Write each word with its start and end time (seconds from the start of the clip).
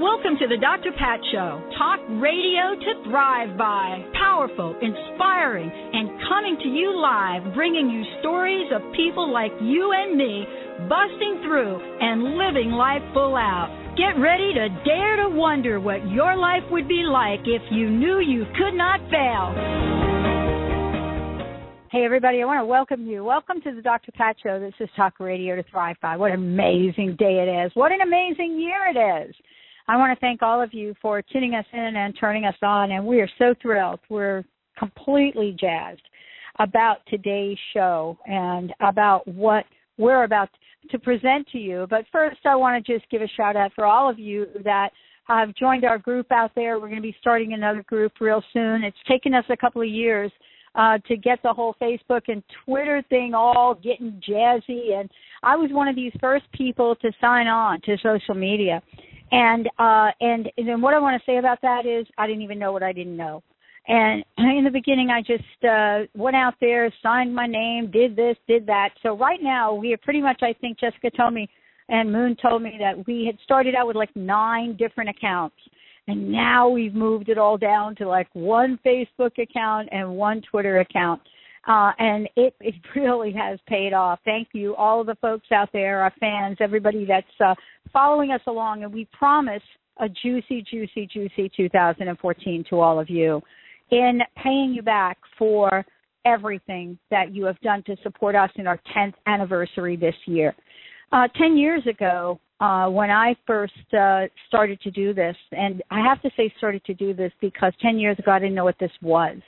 Welcome 0.00 0.38
to 0.40 0.48
the 0.48 0.56
Dr. 0.56 0.96
Pat 0.96 1.20
Show. 1.30 1.60
Talk 1.76 2.00
radio 2.24 2.72
to 2.72 3.04
thrive 3.04 3.52
by. 3.58 4.00
Powerful, 4.16 4.74
inspiring, 4.80 5.68
and 5.68 6.08
coming 6.24 6.56
to 6.62 6.68
you 6.70 6.96
live, 6.96 7.52
bringing 7.52 7.90
you 7.90 8.02
stories 8.20 8.72
of 8.72 8.80
people 8.96 9.30
like 9.30 9.52
you 9.60 9.92
and 9.92 10.16
me 10.16 10.46
busting 10.88 11.44
through 11.44 11.76
and 12.00 12.32
living 12.40 12.72
life 12.72 13.02
full 13.12 13.36
out. 13.36 13.68
Get 13.98 14.16
ready 14.18 14.54
to 14.54 14.72
dare 14.88 15.16
to 15.16 15.28
wonder 15.28 15.78
what 15.78 16.08
your 16.08 16.34
life 16.34 16.64
would 16.70 16.88
be 16.88 17.04
like 17.04 17.40
if 17.44 17.60
you 17.70 17.90
knew 17.90 18.20
you 18.20 18.46
could 18.56 18.72
not 18.72 19.00
fail. 19.12 19.52
Hey, 21.92 22.06
everybody, 22.06 22.40
I 22.40 22.46
want 22.46 22.60
to 22.60 22.64
welcome 22.64 23.04
you. 23.04 23.22
Welcome 23.22 23.60
to 23.62 23.74
the 23.74 23.82
Dr. 23.82 24.12
Pat 24.12 24.36
Show. 24.42 24.60
This 24.60 24.72
is 24.80 24.88
Talk 24.96 25.20
Radio 25.20 25.56
to 25.56 25.62
Thrive 25.64 25.96
By. 26.00 26.16
What 26.16 26.30
an 26.30 26.38
amazing 26.38 27.16
day 27.18 27.44
it 27.44 27.66
is. 27.66 27.72
What 27.74 27.92
an 27.92 28.00
amazing 28.00 28.58
year 28.58 28.78
it 28.94 29.28
is. 29.28 29.34
I 29.90 29.96
want 29.96 30.16
to 30.16 30.20
thank 30.20 30.40
all 30.40 30.62
of 30.62 30.72
you 30.72 30.94
for 31.02 31.20
tuning 31.20 31.56
us 31.56 31.64
in 31.72 31.96
and 31.96 32.16
turning 32.16 32.44
us 32.44 32.54
on, 32.62 32.92
and 32.92 33.04
we 33.04 33.20
are 33.20 33.28
so 33.38 33.56
thrilled. 33.60 33.98
We're 34.08 34.44
completely 34.78 35.56
jazzed 35.58 36.08
about 36.60 36.98
today's 37.08 37.58
show 37.74 38.16
and 38.24 38.72
about 38.78 39.26
what 39.26 39.64
we're 39.98 40.22
about 40.22 40.48
to 40.92 40.98
present 41.00 41.48
to 41.48 41.58
you. 41.58 41.88
But 41.90 42.04
first, 42.12 42.38
I 42.44 42.54
want 42.54 42.86
to 42.86 42.92
just 42.92 43.10
give 43.10 43.20
a 43.20 43.26
shout 43.36 43.56
out 43.56 43.72
for 43.74 43.84
all 43.84 44.08
of 44.08 44.16
you 44.16 44.46
that 44.62 44.90
have 45.24 45.56
joined 45.56 45.84
our 45.84 45.98
group 45.98 46.30
out 46.30 46.52
there. 46.54 46.78
We're 46.78 46.86
going 46.86 46.94
to 46.94 47.02
be 47.02 47.16
starting 47.20 47.54
another 47.54 47.82
group 47.82 48.12
real 48.20 48.44
soon. 48.52 48.84
It's 48.84 48.96
taken 49.08 49.34
us 49.34 49.44
a 49.48 49.56
couple 49.56 49.82
of 49.82 49.88
years 49.88 50.30
uh, 50.76 50.98
to 51.08 51.16
get 51.16 51.40
the 51.42 51.52
whole 51.52 51.74
Facebook 51.82 52.22
and 52.28 52.44
Twitter 52.64 53.02
thing 53.08 53.34
all 53.34 53.74
getting 53.74 54.22
jazzy. 54.28 54.94
And 54.94 55.10
I 55.42 55.56
was 55.56 55.72
one 55.72 55.88
of 55.88 55.96
these 55.96 56.12
first 56.20 56.44
people 56.52 56.94
to 57.02 57.10
sign 57.20 57.48
on 57.48 57.80
to 57.80 57.96
social 58.00 58.36
media. 58.36 58.80
And 59.32 59.68
uh 59.78 60.10
and 60.20 60.50
then 60.56 60.80
what 60.80 60.94
I 60.94 60.98
want 60.98 61.20
to 61.20 61.30
say 61.30 61.38
about 61.38 61.60
that 61.62 61.86
is 61.86 62.06
I 62.18 62.26
didn't 62.26 62.42
even 62.42 62.58
know 62.58 62.72
what 62.72 62.82
I 62.82 62.92
didn't 62.92 63.16
know. 63.16 63.42
And 63.86 64.24
in 64.38 64.64
the 64.64 64.70
beginning 64.70 65.10
I 65.10 65.20
just 65.20 65.64
uh 65.64 66.06
went 66.14 66.36
out 66.36 66.54
there, 66.60 66.92
signed 67.02 67.34
my 67.34 67.46
name, 67.46 67.90
did 67.90 68.16
this, 68.16 68.36
did 68.48 68.66
that. 68.66 68.90
So 69.02 69.16
right 69.16 69.40
now 69.42 69.74
we 69.74 69.92
are 69.92 69.98
pretty 69.98 70.20
much 70.20 70.40
I 70.42 70.52
think 70.54 70.78
Jessica 70.80 71.10
told 71.10 71.34
me 71.34 71.48
and 71.88 72.12
Moon 72.12 72.36
told 72.40 72.62
me 72.62 72.76
that 72.78 73.06
we 73.06 73.26
had 73.26 73.36
started 73.42 73.74
out 73.74 73.86
with 73.86 73.96
like 73.96 74.14
nine 74.14 74.76
different 74.76 75.10
accounts. 75.10 75.56
And 76.06 76.30
now 76.30 76.68
we've 76.68 76.94
moved 76.94 77.28
it 77.28 77.38
all 77.38 77.58
down 77.58 77.94
to 77.96 78.08
like 78.08 78.28
one 78.32 78.78
Facebook 78.84 79.38
account 79.38 79.88
and 79.92 80.16
one 80.16 80.40
Twitter 80.50 80.80
account. 80.80 81.20
Uh, 81.66 81.92
and 81.98 82.28
it, 82.36 82.54
it 82.60 82.74
really 82.96 83.32
has 83.32 83.58
paid 83.66 83.92
off. 83.92 84.18
Thank 84.24 84.48
you, 84.52 84.74
all 84.76 85.00
of 85.00 85.06
the 85.06 85.16
folks 85.16 85.46
out 85.52 85.70
there, 85.72 86.00
our 86.00 86.12
fans, 86.18 86.56
everybody 86.60 87.04
that's 87.04 87.26
uh, 87.44 87.54
following 87.92 88.32
us 88.32 88.40
along. 88.46 88.84
And 88.84 88.92
we 88.92 89.06
promise 89.12 89.62
a 89.98 90.08
juicy, 90.08 90.64
juicy, 90.70 91.08
juicy 91.12 91.50
2014 91.56 92.64
to 92.70 92.80
all 92.80 92.98
of 92.98 93.10
you 93.10 93.42
in 93.90 94.20
paying 94.42 94.72
you 94.72 94.82
back 94.82 95.18
for 95.38 95.84
everything 96.24 96.98
that 97.10 97.34
you 97.34 97.44
have 97.44 97.60
done 97.60 97.82
to 97.84 97.96
support 98.02 98.34
us 98.34 98.50
in 98.56 98.66
our 98.66 98.80
10th 98.96 99.14
anniversary 99.26 99.96
this 99.96 100.14
year. 100.26 100.54
Uh, 101.12 101.26
10 101.36 101.56
years 101.56 101.82
ago, 101.86 102.38
uh, 102.60 102.88
when 102.88 103.10
I 103.10 103.34
first 103.46 103.72
uh, 103.98 104.26
started 104.46 104.80
to 104.82 104.90
do 104.90 105.14
this, 105.14 105.36
and 105.52 105.82
I 105.90 106.00
have 106.00 106.20
to 106.22 106.30
say 106.36 106.52
started 106.58 106.84
to 106.84 106.94
do 106.94 107.14
this 107.14 107.32
because 107.40 107.72
10 107.80 107.98
years 107.98 108.18
ago 108.18 108.32
I 108.32 108.38
didn't 108.38 108.54
know 108.54 108.64
what 108.64 108.78
this 108.78 108.92
was. 109.02 109.38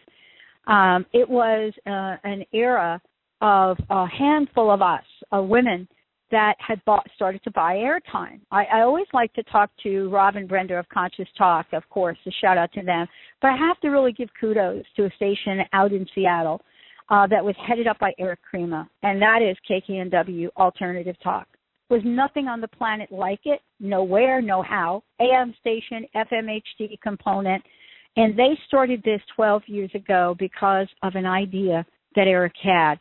Um, 0.66 1.06
it 1.12 1.28
was 1.28 1.72
uh, 1.86 2.16
an 2.24 2.44
era 2.52 3.00
of 3.40 3.76
a 3.90 4.06
handful 4.06 4.70
of 4.70 4.82
us, 4.82 5.04
women, 5.32 5.88
that 6.32 6.54
had 6.58 6.82
bought, 6.84 7.06
started 7.14 7.42
to 7.44 7.50
buy 7.50 7.74
airtime. 7.74 8.40
I, 8.50 8.64
I 8.64 8.80
always 8.80 9.06
like 9.12 9.32
to 9.34 9.42
talk 9.44 9.70
to 9.82 10.08
Rob 10.08 10.34
and 10.36 10.48
Brenda 10.48 10.78
of 10.78 10.88
Conscious 10.88 11.28
Talk, 11.36 11.66
of 11.72 11.88
course, 11.90 12.16
a 12.26 12.30
shout 12.40 12.56
out 12.56 12.72
to 12.72 12.82
them. 12.82 13.06
But 13.40 13.48
I 13.48 13.56
have 13.56 13.78
to 13.80 13.88
really 13.88 14.12
give 14.12 14.30
kudos 14.40 14.84
to 14.96 15.04
a 15.04 15.10
station 15.16 15.60
out 15.72 15.92
in 15.92 16.06
Seattle 16.14 16.62
uh, 17.10 17.26
that 17.26 17.44
was 17.44 17.54
headed 17.68 17.86
up 17.86 17.98
by 17.98 18.12
Eric 18.18 18.40
Krema, 18.52 18.88
and 19.02 19.20
that 19.20 19.40
is 19.42 19.56
KKNW 19.70 20.48
Alternative 20.56 21.16
Talk. 21.22 21.46
Was 21.90 22.00
nothing 22.04 22.48
on 22.48 22.62
the 22.62 22.68
planet 22.68 23.12
like 23.12 23.40
it, 23.44 23.60
nowhere, 23.78 24.40
no 24.40 24.62
how. 24.62 25.02
AM 25.20 25.54
station, 25.60 26.06
FMHD 26.16 26.98
component, 27.02 27.62
and 28.16 28.38
they 28.38 28.58
started 28.66 29.02
this 29.04 29.20
12 29.36 29.62
years 29.66 29.90
ago 29.94 30.34
because 30.38 30.88
of 31.02 31.14
an 31.14 31.26
idea 31.26 31.84
that 32.14 32.26
Eric 32.26 32.54
had. 32.62 32.96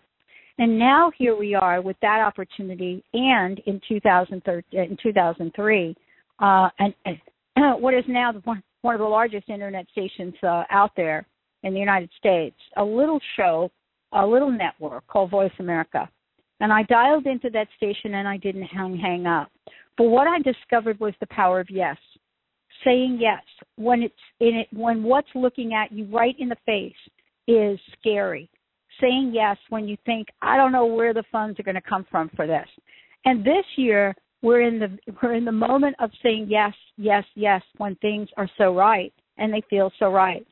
And 0.58 0.78
now 0.78 1.12
here 1.18 1.36
we 1.36 1.56
are 1.56 1.82
with 1.82 1.98
that 2.02 2.22
opportunity, 2.22 3.04
and 3.14 3.60
in 3.66 3.82
2003, 3.88 4.64
in 4.72 4.98
2003 5.02 5.96
uh, 6.42 6.70
and, 6.80 6.94
and 7.06 7.18
what 7.82 7.94
is 7.94 8.04
now 8.08 8.34
one, 8.44 8.64
one 8.82 8.96
of 8.96 9.00
the 9.00 9.06
largest 9.06 9.50
internet 9.50 9.86
stations 9.92 10.34
uh, 10.44 10.64
out 10.70 10.92
there 10.98 11.26
in 11.64 11.74
the 11.74 11.80
United 11.80 12.10
States, 12.18 12.56
a 12.78 12.84
little 12.84 13.20
show, 13.38 13.72
a 14.14 14.26
little 14.26 14.52
network 14.52 15.06
called 15.08 15.32
VoiceAmerica. 15.32 16.08
And 16.60 16.72
I 16.72 16.84
dialed 16.84 17.26
into 17.26 17.50
that 17.52 17.68
station 17.78 18.16
and 18.16 18.28
I 18.28 18.38
didn't 18.38 18.64
hang, 18.64 18.98
hang 18.98 19.26
up. 19.26 19.52
But 19.98 20.06
what 20.06 20.28
I 20.28 20.40
discovered 20.40 21.00
was 21.00 21.14
the 21.20 21.28
power 21.28 21.60
of 21.60 21.70
yes 21.70 21.98
saying 22.84 23.18
yes 23.20 23.44
when 23.76 24.02
it's 24.02 24.14
in 24.40 24.56
it 24.56 24.68
when 24.72 25.04
what's 25.04 25.28
looking 25.36 25.74
at 25.74 25.92
you 25.92 26.06
right 26.06 26.36
in 26.40 26.50
the 26.50 26.56
face 26.66 26.94
is 27.48 27.80
scary. 28.00 28.50
Saying 29.00 29.32
yes 29.34 29.58
when 29.70 29.88
you 29.88 29.98
think 30.06 30.28
i 30.42 30.58
don't 30.58 30.72
know 30.72 30.86
where 30.86 31.14
the 31.14 31.24
funds 31.32 31.60
are 31.60 31.64
going 31.64 31.76
to 31.76 31.82
come 31.82 32.06
from 32.10 32.30
for 32.36 32.48
this. 32.48 32.68
And 33.26 33.44
this 33.44 33.66
year 33.76 34.16
we're 34.42 34.62
in 34.62 34.80
the 34.80 34.98
we're 35.22 35.34
in 35.34 35.46
the 35.46 35.52
moment 35.52 35.96
of 36.00 36.10
saying 36.24 36.48
yes 36.50 36.74
yes 36.98 37.24
yes 37.36 37.62
when 37.78 37.96
things 37.96 38.30
are 38.38 38.50
so 38.58 38.76
right 38.76 39.14
and 39.38 39.54
they 39.54 39.62
feel 39.70 39.92
so 40.00 40.12
right. 40.12 40.46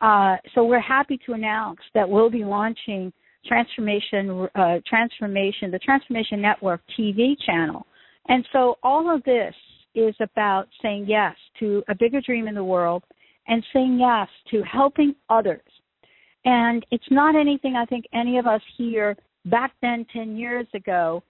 Uh, 0.00 0.36
so 0.54 0.64
we're 0.64 0.80
happy 0.80 1.18
to 1.26 1.34
announce 1.34 1.80
that 1.94 2.08
we'll 2.08 2.30
be 2.30 2.44
launching 2.44 3.12
transformation 3.46 4.48
uh, 4.54 4.78
transformation 4.86 5.70
the 5.70 5.78
transformation 5.78 6.40
network 6.40 6.80
tv 6.98 7.34
channel. 7.44 7.86
And 8.28 8.46
so 8.52 8.76
all 8.82 9.14
of 9.14 9.22
this 9.24 9.54
is 9.94 10.14
about 10.20 10.68
saying 10.82 11.06
yes 11.08 11.34
to 11.58 11.82
a 11.88 11.94
bigger 11.94 12.20
dream 12.20 12.48
in 12.48 12.54
the 12.54 12.64
world 12.64 13.02
and 13.48 13.64
saying 13.72 13.98
yes 13.98 14.28
to 14.50 14.62
helping 14.62 15.14
others. 15.28 15.62
And 16.44 16.84
it's 16.90 17.10
not 17.10 17.36
anything 17.36 17.76
I 17.76 17.84
think 17.84 18.06
any 18.14 18.38
of 18.38 18.46
us 18.46 18.62
here 18.76 19.16
back 19.44 19.72
then 19.82 20.06
10 20.12 20.36
years 20.36 20.66
ago 20.74 21.22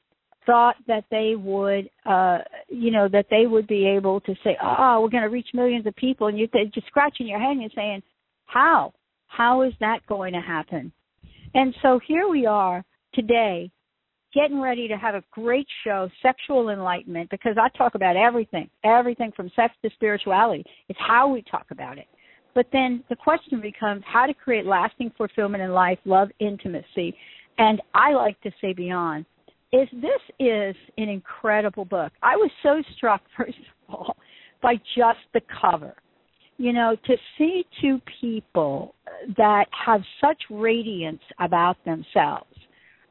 thought 0.46 0.76
that 0.86 1.04
they 1.10 1.34
would 1.36 1.88
uh 2.06 2.38
you 2.68 2.90
know 2.90 3.08
that 3.08 3.26
they 3.30 3.46
would 3.46 3.66
be 3.66 3.86
able 3.86 4.20
to 4.20 4.34
say 4.42 4.56
oh 4.62 5.00
we're 5.00 5.10
going 5.10 5.22
to 5.22 5.28
reach 5.28 5.48
millions 5.52 5.86
of 5.86 5.94
people 5.96 6.26
and 6.26 6.38
you're 6.38 6.48
just 6.74 6.86
scratching 6.86 7.28
your 7.28 7.38
head 7.38 7.50
and 7.50 7.60
you're 7.60 7.70
saying 7.74 8.02
how 8.46 8.92
how 9.26 9.62
is 9.62 9.72
that 9.80 10.04
going 10.08 10.32
to 10.32 10.40
happen 10.40 10.90
and 11.54 11.74
so 11.82 12.00
here 12.06 12.26
we 12.28 12.46
are 12.46 12.82
today 13.12 13.70
getting 14.34 14.60
ready 14.60 14.88
to 14.88 14.96
have 14.96 15.14
a 15.14 15.24
great 15.30 15.66
show, 15.84 16.08
Sexual 16.22 16.70
Enlightenment, 16.70 17.30
because 17.30 17.56
I 17.60 17.68
talk 17.76 17.94
about 17.94 18.16
everything, 18.16 18.68
everything 18.84 19.32
from 19.34 19.50
sex 19.56 19.74
to 19.82 19.90
spirituality. 19.94 20.64
It's 20.88 20.98
how 21.00 21.28
we 21.28 21.42
talk 21.42 21.66
about 21.70 21.98
it. 21.98 22.06
But 22.54 22.66
then 22.72 23.04
the 23.08 23.16
question 23.16 23.60
becomes 23.60 24.02
how 24.06 24.26
to 24.26 24.34
create 24.34 24.66
lasting 24.66 25.12
fulfillment 25.16 25.62
in 25.62 25.72
life, 25.72 25.98
love, 26.04 26.30
intimacy, 26.40 27.14
and 27.58 27.80
I 27.94 28.12
like 28.12 28.40
to 28.42 28.50
say 28.60 28.72
beyond. 28.72 29.26
Is 29.72 29.88
this 29.92 30.20
is 30.40 30.74
an 30.98 31.08
incredible 31.08 31.84
book. 31.84 32.12
I 32.22 32.34
was 32.36 32.50
so 32.62 32.82
struck, 32.96 33.22
first 33.36 33.58
of 33.88 33.94
all, 33.94 34.16
by 34.62 34.74
just 34.96 35.20
the 35.32 35.40
cover. 35.60 35.94
You 36.56 36.72
know, 36.72 36.96
to 37.06 37.16
see 37.38 37.64
two 37.80 38.00
people 38.20 38.94
that 39.38 39.66
have 39.86 40.02
such 40.20 40.38
radiance 40.50 41.22
about 41.38 41.82
themselves 41.84 42.50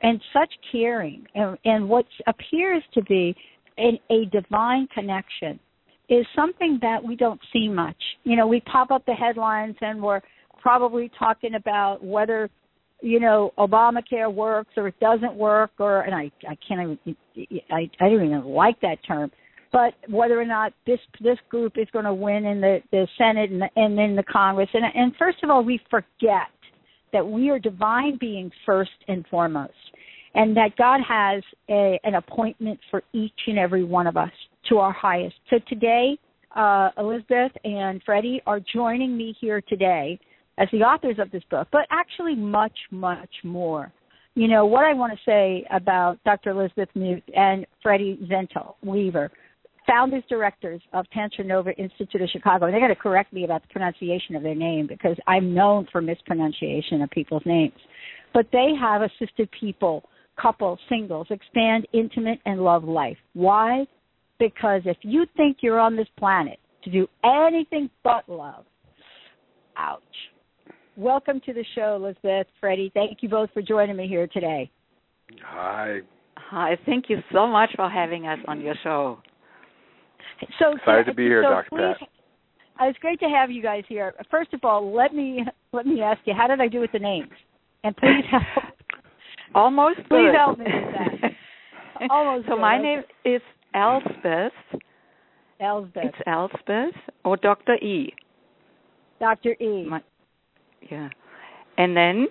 and 0.01 0.21
such 0.33 0.51
caring 0.71 1.25
and, 1.35 1.57
and 1.65 1.87
what 1.87 2.05
appears 2.27 2.83
to 2.93 3.01
be 3.03 3.35
an, 3.77 3.97
a 4.09 4.25
divine 4.25 4.87
connection 4.93 5.59
is 6.09 6.25
something 6.35 6.79
that 6.81 7.03
we 7.03 7.15
don't 7.15 7.39
see 7.53 7.69
much. 7.69 7.97
You 8.23 8.35
know, 8.35 8.47
we 8.47 8.61
pop 8.61 8.91
up 8.91 9.05
the 9.05 9.13
headlines 9.13 9.75
and 9.81 10.01
we're 10.01 10.21
probably 10.61 11.11
talking 11.17 11.55
about 11.55 12.03
whether 12.03 12.49
you 13.01 13.19
know 13.19 13.53
Obamacare 13.57 14.33
works 14.33 14.71
or 14.75 14.89
it 14.89 14.99
doesn't 14.99 15.33
work 15.33 15.71
or 15.79 16.01
and 16.01 16.13
I 16.13 16.31
I 16.47 16.57
can't 16.67 16.81
even 16.81 17.15
I 17.71 17.89
I 17.99 18.09
don't 18.09 18.25
even 18.25 18.43
like 18.43 18.79
that 18.81 18.97
term 19.07 19.31
but 19.71 19.93
whether 20.09 20.39
or 20.39 20.45
not 20.45 20.73
this 20.85 20.99
this 21.21 21.37
group 21.47 21.77
is 21.77 21.87
going 21.93 22.05
to 22.05 22.13
win 22.13 22.45
in 22.45 22.59
the 22.59 22.79
the 22.91 23.07
Senate 23.17 23.51
and, 23.51 23.61
the, 23.61 23.69
and 23.75 23.97
in 23.97 24.15
the 24.15 24.23
Congress 24.23 24.69
and 24.73 24.83
and 24.93 25.15
first 25.17 25.37
of 25.43 25.49
all 25.49 25.63
we 25.63 25.79
forget 25.89 26.47
that 27.13 27.25
we 27.25 27.49
are 27.49 27.59
divine 27.59 28.17
beings 28.17 28.51
first 28.65 28.91
and 29.07 29.25
foremost 29.27 29.73
and 30.35 30.55
that 30.55 30.75
God 30.77 31.01
has 31.07 31.43
a, 31.69 31.99
an 32.03 32.15
appointment 32.15 32.79
for 32.91 33.03
each 33.13 33.39
and 33.47 33.57
every 33.57 33.83
one 33.83 34.07
of 34.07 34.17
us 34.17 34.31
to 34.69 34.77
our 34.77 34.93
highest. 34.93 35.35
So 35.49 35.57
today, 35.67 36.17
uh, 36.55 36.89
Elizabeth 36.97 37.51
and 37.63 38.01
Freddy 38.05 38.41
are 38.45 38.59
joining 38.59 39.17
me 39.17 39.35
here 39.39 39.61
today 39.61 40.19
as 40.57 40.67
the 40.71 40.79
authors 40.79 41.17
of 41.19 41.31
this 41.31 41.43
book, 41.49 41.67
but 41.71 41.81
actually 41.89 42.35
much, 42.35 42.77
much 42.91 43.29
more. 43.43 43.91
You 44.35 44.47
know, 44.47 44.65
what 44.65 44.85
I 44.85 44.93
want 44.93 45.13
to 45.13 45.19
say 45.25 45.65
about 45.71 46.23
Dr. 46.23 46.51
Elizabeth 46.51 46.89
Mute 46.95 47.23
and 47.35 47.65
Freddy 47.81 48.19
Zental 48.29 48.75
Weaver, 48.83 49.31
founders 49.89 50.23
directors 50.29 50.81
of 50.93 51.05
TantraNova 51.15 51.77
Institute 51.77 52.21
of 52.21 52.29
Chicago, 52.29 52.65
and 52.65 52.73
they're 52.73 52.81
going 52.81 52.93
to 52.93 53.01
correct 53.01 53.33
me 53.33 53.43
about 53.43 53.61
the 53.63 53.67
pronunciation 53.69 54.35
of 54.35 54.43
their 54.43 54.55
name 54.55 54.87
because 54.87 55.17
I'm 55.27 55.53
known 55.53 55.87
for 55.91 56.01
mispronunciation 56.01 57.01
of 57.01 57.09
people's 57.09 57.41
names. 57.45 57.73
But 58.33 58.47
they 58.51 58.73
have 58.79 59.01
assisted 59.01 59.49
people, 59.59 60.03
couples, 60.39 60.79
singles, 60.87 61.27
expand 61.31 61.87
intimate 61.93 62.39
and 62.45 62.61
love 62.61 62.83
life. 62.83 63.17
Why? 63.33 63.85
Because 64.37 64.81
if 64.85 64.97
you 65.01 65.25
think 65.35 65.57
you're 65.61 65.79
on 65.79 65.95
this 65.95 66.07
planet 66.17 66.59
to 66.83 66.91
do 66.91 67.07
anything 67.23 67.89
but 68.03 68.29
love, 68.29 68.65
ouch. 69.75 70.01
Welcome 70.95 71.41
to 71.45 71.53
the 71.53 71.65
show, 71.75 71.95
Elizabeth, 71.95 72.47
Freddy. 72.59 72.91
Thank 72.93 73.19
you 73.21 73.29
both 73.29 73.49
for 73.53 73.61
joining 73.61 73.95
me 73.95 74.07
here 74.07 74.27
today. 74.27 74.69
Hi. 75.43 75.99
Hi. 76.35 76.77
Thank 76.85 77.05
you 77.09 77.17
so 77.33 77.47
much 77.47 77.71
for 77.75 77.89
having 77.89 78.27
us 78.27 78.39
on 78.47 78.61
your 78.61 78.75
show. 78.83 79.19
So 80.59 80.75
excited 80.75 81.05
to 81.07 81.13
be 81.13 81.23
here, 81.23 81.43
so 81.43 81.49
Dr. 81.49 81.69
Please, 81.69 81.95
Pat. 81.99 82.09
uh, 82.81 82.89
it's 82.89 82.99
great 82.99 83.19
to 83.19 83.27
have 83.29 83.51
you 83.51 83.61
guys 83.61 83.83
here. 83.87 84.13
First 84.31 84.53
of 84.53 84.61
all, 84.63 84.93
let 84.95 85.13
me 85.13 85.43
let 85.73 85.85
me 85.85 86.01
ask 86.01 86.19
you, 86.25 86.33
how 86.33 86.47
did 86.47 86.61
I 86.61 86.67
do 86.67 86.79
with 86.79 86.91
the 86.91 86.99
names? 86.99 87.31
And 87.83 87.95
please 87.97 88.23
help. 88.31 88.43
Almost 89.55 89.97
Please 90.09 90.27
good. 90.31 90.35
help 90.35 90.59
me 90.59 90.65
with 90.65 90.93
that. 90.93 91.31
Almost 92.11 92.45
so 92.47 92.53
good. 92.55 92.61
my 92.61 92.75
Okay. 92.77 92.83
name 92.83 93.01
is 93.35 93.41
Elsbeth. 93.73 94.51
Elsbeth. 95.59 96.03
It's 96.05 96.17
Elsbeth 96.27 96.93
or 97.25 97.35
Dr. 97.37 97.75
E. 97.75 98.13
Dr. 99.19 99.51
E. 99.61 99.85
My- 99.89 100.01
yeah. 100.89 101.09
And 101.77 101.95
then 101.97 102.27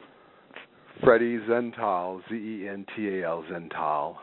Freddy 1.05 1.39
Zental, 1.41 2.21
Z 2.29 2.35
E 2.35 2.69
N 2.69 2.87
T 2.97 3.09
A 3.21 3.27
L 3.27 3.45
Zental. 3.51 4.17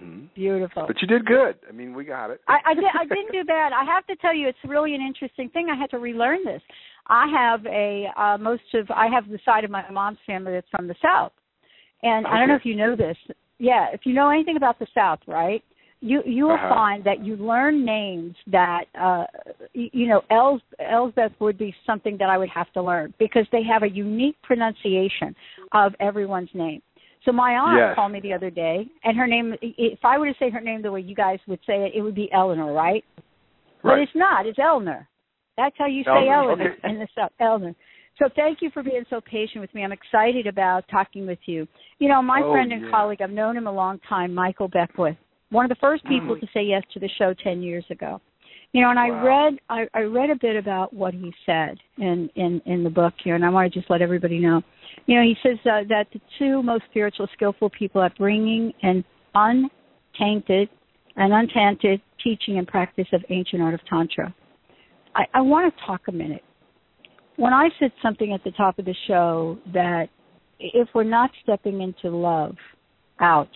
Hmm 0.00 0.24
Beautiful. 0.34 0.84
But 0.86 1.00
you 1.00 1.06
did 1.08 1.24
good. 1.26 1.56
I 1.68 1.72
mean, 1.72 1.94
we 1.94 2.04
got 2.04 2.30
it. 2.30 2.40
I, 2.48 2.58
I, 2.66 2.74
did, 2.74 2.84
I 2.98 3.04
didn't 3.04 3.32
do 3.32 3.44
bad. 3.44 3.72
I 3.72 3.84
have 3.84 4.04
to 4.06 4.16
tell 4.16 4.34
you, 4.34 4.48
it's 4.48 4.58
really 4.66 4.94
an 4.94 5.00
interesting 5.00 5.48
thing. 5.50 5.68
I 5.70 5.76
had 5.78 5.90
to 5.90 5.98
relearn 5.98 6.40
this. 6.44 6.62
I 7.06 7.26
have 7.28 7.64
a 7.66 8.06
uh, 8.16 8.38
most 8.38 8.62
of 8.74 8.90
I 8.90 9.06
have 9.08 9.28
the 9.28 9.38
side 9.44 9.64
of 9.64 9.70
my 9.70 9.88
mom's 9.90 10.18
family 10.26 10.52
that's 10.52 10.66
from 10.70 10.88
the 10.88 10.94
South, 11.02 11.32
and 12.02 12.26
I 12.26 12.38
don't 12.38 12.48
know 12.48 12.54
if 12.56 12.64
you 12.64 12.74
know 12.74 12.96
this. 12.96 13.16
Yeah, 13.58 13.86
if 13.92 14.00
you 14.04 14.14
know 14.14 14.30
anything 14.30 14.56
about 14.56 14.78
the 14.78 14.86
South, 14.94 15.20
right? 15.26 15.62
You 16.00 16.22
you 16.26 16.44
will 16.46 16.54
Uh-huh. 16.54 16.74
find 16.74 17.04
that 17.04 17.24
you 17.24 17.36
learn 17.36 17.84
names 17.84 18.34
that 18.48 18.84
uh 18.98 19.24
y- 19.74 19.90
you 19.92 20.08
know 20.08 20.22
Els, 20.30 20.60
Elsbeth 20.80 21.32
would 21.40 21.58
be 21.58 21.74
something 21.86 22.16
that 22.18 22.28
I 22.30 22.38
would 22.38 22.50
have 22.50 22.70
to 22.72 22.82
learn 22.82 23.14
because 23.18 23.46
they 23.52 23.62
have 23.62 23.82
a 23.84 23.88
unique 23.88 24.36
pronunciation 24.42 25.34
of 25.72 25.94
everyone's 26.00 26.50
name. 26.54 26.82
So 27.24 27.32
my 27.32 27.56
aunt 27.56 27.78
Yes. 27.78 27.94
called 27.94 28.12
me 28.12 28.20
the 28.20 28.32
other 28.32 28.50
day, 28.50 28.86
and 29.04 29.16
her 29.16 29.26
name. 29.26 29.54
If 29.62 30.04
I 30.04 30.18
were 30.18 30.26
to 30.26 30.38
say 30.38 30.50
her 30.50 30.60
name 30.60 30.82
the 30.82 30.92
way 30.92 31.00
you 31.00 31.14
guys 31.14 31.38
would 31.46 31.60
say 31.66 31.86
it, 31.86 31.92
it 31.94 32.02
would 32.02 32.14
be 32.14 32.30
Eleanor, 32.32 32.72
right? 32.72 33.04
But 33.82 33.98
it's 33.98 34.14
not. 34.14 34.46
It's 34.46 34.58
Eleanor. 34.58 35.08
That's 35.56 35.76
how 35.78 35.86
you 35.86 36.02
say 36.04 36.10
Eleanor, 36.10 36.52
Eleanor 36.52 36.74
okay. 36.78 36.88
in 36.90 36.98
the 36.98 37.08
South. 37.14 37.32
Eleanor. 37.38 37.74
So 38.18 38.28
thank 38.36 38.62
you 38.62 38.70
for 38.70 38.82
being 38.82 39.04
so 39.10 39.20
patient 39.20 39.60
with 39.60 39.74
me. 39.74 39.82
I'm 39.84 39.92
excited 39.92 40.46
about 40.46 40.86
talking 40.88 41.26
with 41.26 41.38
you. 41.46 41.66
You 41.98 42.08
know, 42.08 42.22
my 42.22 42.42
Oh, 42.42 42.52
friend 42.52 42.72
and 42.72 42.84
yeah. 42.84 42.90
colleague, 42.90 43.20
I've 43.22 43.30
known 43.30 43.56
him 43.56 43.66
a 43.66 43.72
long 43.72 43.98
time, 44.08 44.32
Michael 44.34 44.68
Beckwith, 44.68 45.16
one 45.50 45.64
of 45.64 45.68
the 45.68 45.74
first 45.76 46.04
people 46.04 46.36
Mm. 46.36 46.40
to 46.40 46.46
say 46.48 46.62
yes 46.62 46.82
to 46.92 47.00
the 47.00 47.08
show 47.08 47.34
10 47.34 47.62
years 47.62 47.84
ago. 47.90 48.20
You 48.74 48.80
know, 48.80 48.90
and 48.90 48.98
I 48.98 49.08
read 49.08 49.54
I, 49.70 49.86
I 49.94 50.00
read 50.00 50.30
a 50.30 50.34
bit 50.34 50.56
about 50.56 50.92
what 50.92 51.14
he 51.14 51.32
said 51.46 51.78
in 51.96 52.28
in 52.34 52.60
in 52.66 52.82
the 52.82 52.90
book 52.90 53.14
here, 53.22 53.36
and 53.36 53.44
I 53.44 53.48
want 53.48 53.72
to 53.72 53.78
just 53.78 53.88
let 53.88 54.02
everybody 54.02 54.40
know. 54.40 54.62
You 55.06 55.16
know, 55.16 55.22
he 55.22 55.36
says 55.44 55.58
uh, 55.64 55.86
that 55.88 56.08
the 56.12 56.20
two 56.40 56.60
most 56.60 56.82
spiritual, 56.90 57.28
skillful 57.34 57.70
people 57.70 58.00
are 58.00 58.12
bringing 58.18 58.72
an 58.82 59.04
untainted 59.36 60.68
an 61.16 61.30
untainted 61.30 62.02
teaching 62.22 62.58
and 62.58 62.66
practice 62.66 63.06
of 63.12 63.24
ancient 63.30 63.62
art 63.62 63.74
of 63.74 63.80
tantra. 63.86 64.34
I, 65.14 65.24
I 65.34 65.40
want 65.40 65.72
to 65.72 65.86
talk 65.86 66.00
a 66.08 66.12
minute. 66.12 66.42
When 67.36 67.52
I 67.52 67.68
said 67.78 67.92
something 68.02 68.32
at 68.32 68.42
the 68.42 68.50
top 68.52 68.80
of 68.80 68.86
the 68.86 68.94
show 69.06 69.56
that 69.72 70.08
if 70.58 70.88
we're 70.94 71.04
not 71.04 71.30
stepping 71.44 71.80
into 71.80 72.10
love, 72.10 72.56
ouch. 73.20 73.48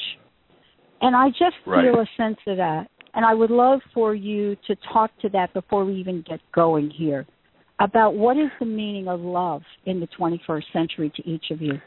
And 1.00 1.16
I 1.16 1.30
just 1.30 1.56
Right. 1.66 1.90
feel 1.90 2.00
a 2.00 2.06
sense 2.16 2.38
of 2.46 2.56
that. 2.58 2.88
And 3.18 3.26
I 3.26 3.34
would 3.34 3.50
love 3.50 3.80
for 3.92 4.14
you 4.14 4.56
to 4.68 4.76
talk 4.92 5.10
to 5.22 5.28
that 5.30 5.52
before 5.52 5.84
we 5.84 5.96
even 5.96 6.22
get 6.22 6.38
going 6.54 6.88
here 6.88 7.26
about 7.80 8.14
what 8.14 8.36
is 8.36 8.48
the 8.60 8.64
meaning 8.64 9.08
of 9.08 9.20
love 9.20 9.62
in 9.86 9.98
the 9.98 10.06
21st 10.06 10.62
century 10.72 11.12
to 11.16 11.28
each 11.28 11.46
of 11.50 11.60
you. 11.60 11.80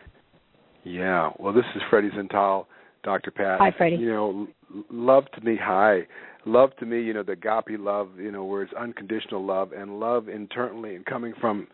Yeah. 0.83 1.29
Well, 1.39 1.53
this 1.53 1.63
is 1.73 1.81
Freddy 1.89 2.09
Zental, 2.09 2.65
Dr. 3.05 3.31
Pat. 3.31 3.59
Hi, 3.61 3.71
Freddy. 3.77 3.95
You 3.95 4.09
know, 4.09 4.47
love 4.91 5.23
to 5.35 5.39
me, 5.39 5.57
hi. 5.57 6.01
Love 6.45 6.71
to 6.79 6.85
me, 6.85 7.01
you 7.01 7.13
know, 7.13 7.23
the 7.23 7.31
agape 7.31 7.79
love, 7.79 8.09
you 8.17 8.33
know, 8.33 8.43
where 8.43 8.63
it's 8.63 8.73
unconditional 8.73 9.45
love 9.45 9.71
and 9.71 10.01
love 10.01 10.27
internally 10.27 10.97
and 10.97 11.05
coming 11.05 11.33
from 11.39 11.65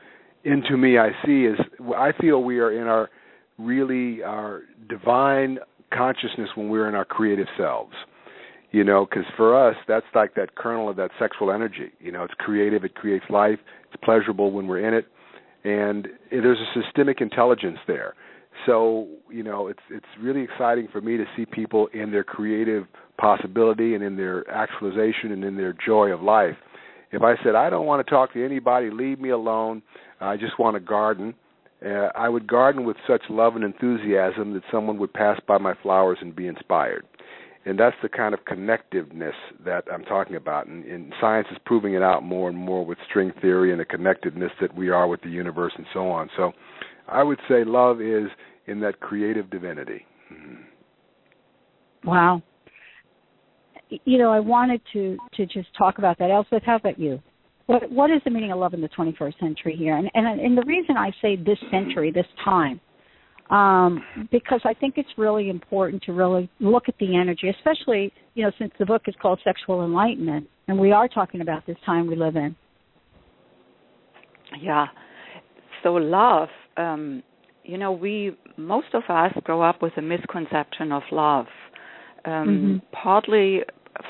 into 0.43 0.77
me, 0.77 0.99
I 0.99 1.09
see 1.25 1.45
is 1.45 1.57
I 1.95 2.11
feel 2.21 2.43
we 2.43 2.59
are 2.59 2.79
in 2.79 2.85
our 2.85 3.09
really 3.57 4.21
our 4.21 4.61
divine 4.87 5.57
consciousness 5.91 6.49
when 6.53 6.69
we're 6.69 6.87
in 6.87 6.93
our 6.93 7.05
creative 7.05 7.47
selves. 7.57 7.95
You 8.71 8.83
know, 8.83 9.07
because 9.09 9.25
for 9.37 9.55
us, 9.69 9.77
that's 9.87 10.05
like 10.13 10.35
that 10.35 10.55
kernel 10.55 10.89
of 10.89 10.97
that 10.97 11.11
sexual 11.17 11.51
energy. 11.51 11.91
You 11.99 12.11
know, 12.11 12.23
it's 12.23 12.33
creative, 12.33 12.83
it 12.83 12.95
creates 12.95 13.25
life, 13.29 13.59
it's 13.85 14.03
pleasurable 14.03 14.51
when 14.51 14.67
we're 14.67 14.85
in 14.85 14.93
it, 14.93 15.07
and 15.63 16.07
there's 16.31 16.59
a 16.59 16.81
systemic 16.81 17.21
intelligence 17.21 17.79
there. 17.87 18.13
So 18.65 19.07
you 19.29 19.43
know, 19.43 19.67
it's 19.67 19.79
it's 19.89 20.05
really 20.19 20.41
exciting 20.41 20.87
for 20.91 21.01
me 21.01 21.17
to 21.17 21.25
see 21.35 21.45
people 21.45 21.87
in 21.93 22.11
their 22.11 22.23
creative 22.23 22.85
possibility 23.17 23.95
and 23.95 24.03
in 24.03 24.15
their 24.15 24.49
actualization 24.49 25.31
and 25.31 25.43
in 25.43 25.55
their 25.55 25.73
joy 25.85 26.09
of 26.09 26.21
life. 26.21 26.55
If 27.11 27.21
I 27.21 27.35
said 27.43 27.55
I 27.55 27.69
don't 27.69 27.85
want 27.85 28.05
to 28.05 28.09
talk 28.09 28.33
to 28.33 28.43
anybody, 28.43 28.89
leave 28.91 29.19
me 29.19 29.29
alone. 29.29 29.81
I 30.19 30.35
just 30.35 30.59
want 30.59 30.75
to 30.75 30.79
garden. 30.79 31.35
Uh, 31.85 32.09
I 32.15 32.27
would 32.27 32.47
garden 32.47 32.85
with 32.85 32.97
such 33.07 33.21
love 33.29 33.55
and 33.55 33.63
enthusiasm 33.63 34.53
that 34.53 34.63
someone 34.71 34.97
would 34.97 35.13
pass 35.13 35.39
by 35.47 35.59
my 35.59 35.75
flowers 35.83 36.17
and 36.21 36.35
be 36.35 36.47
inspired. 36.47 37.05
And 37.67 37.77
that's 37.77 37.97
the 38.01 38.07
kind 38.07 38.33
of 38.33 38.39
connectiveness 38.45 39.33
that 39.65 39.83
I'm 39.93 40.03
talking 40.05 40.37
about. 40.37 40.67
And, 40.67 40.85
and 40.85 41.13
science 41.19 41.47
is 41.51 41.57
proving 41.65 41.95
it 41.95 42.01
out 42.01 42.23
more 42.23 42.47
and 42.47 42.57
more 42.57 42.85
with 42.85 42.97
string 43.09 43.33
theory 43.41 43.71
and 43.71 43.79
the 43.81 43.85
connectedness 43.85 44.51
that 44.61 44.73
we 44.73 44.87
are 44.87 45.05
with 45.05 45.21
the 45.21 45.29
universe 45.29 45.73
and 45.75 45.85
so 45.93 46.09
on. 46.09 46.29
So 46.37 46.53
I 47.09 47.23
would 47.23 47.39
say 47.49 47.65
love 47.65 47.99
is 47.99 48.27
in 48.67 48.79
that 48.79 49.01
creative 49.01 49.49
divinity. 49.49 50.05
Mhm. 50.31 50.63
Wow. 52.05 52.41
You 53.89 54.17
know, 54.17 54.31
I 54.31 54.39
wanted 54.39 54.81
to 54.93 55.17
to 55.33 55.45
just 55.45 55.73
talk 55.73 55.97
about 55.97 56.17
that. 56.19 56.31
Elsbeth, 56.31 56.63
how 56.63 56.77
about 56.77 56.97
you? 56.97 57.21
What 57.65 57.91
what 57.91 58.09
is 58.11 58.21
the 58.23 58.29
meaning 58.29 58.53
of 58.53 58.59
love 58.59 58.73
in 58.73 58.79
the 58.79 58.89
21st 58.89 59.39
century 59.39 59.75
here? 59.75 59.97
And 59.97 60.09
and 60.13 60.39
and 60.39 60.57
the 60.57 60.63
reason 60.65 60.95
I 60.95 61.11
say 61.21 61.35
this 61.35 61.59
century, 61.69 62.11
this 62.11 62.27
time, 62.45 62.79
um, 63.49 64.03
because 64.31 64.61
I 64.65 64.73
think 64.73 64.95
it's 64.97 65.09
really 65.17 65.49
important 65.49 66.03
to 66.03 66.13
really 66.13 66.49
look 66.59 66.83
at 66.87 66.95
the 66.99 67.15
energy, 67.15 67.49
especially 67.49 68.11
you 68.33 68.43
know 68.43 68.51
since 68.59 68.71
the 68.79 68.85
book 68.85 69.03
is 69.07 69.15
called 69.21 69.39
Sexual 69.43 69.83
Enlightenment, 69.83 70.47
and 70.67 70.77
we 70.77 70.91
are 70.91 71.07
talking 71.07 71.41
about 71.41 71.65
this 71.65 71.77
time 71.85 72.07
we 72.07 72.15
live 72.15 72.35
in. 72.35 72.55
Yeah. 74.61 74.87
So 75.83 75.93
love, 75.93 76.49
um, 76.77 77.23
you 77.63 77.77
know, 77.77 77.91
we 77.91 78.35
most 78.57 78.87
of 78.93 79.03
us 79.09 79.31
grow 79.43 79.61
up 79.61 79.81
with 79.81 79.93
a 79.97 80.01
misconception 80.01 80.91
of 80.91 81.03
love. 81.11 81.45
Um, 82.25 82.81
Partly 82.91 83.61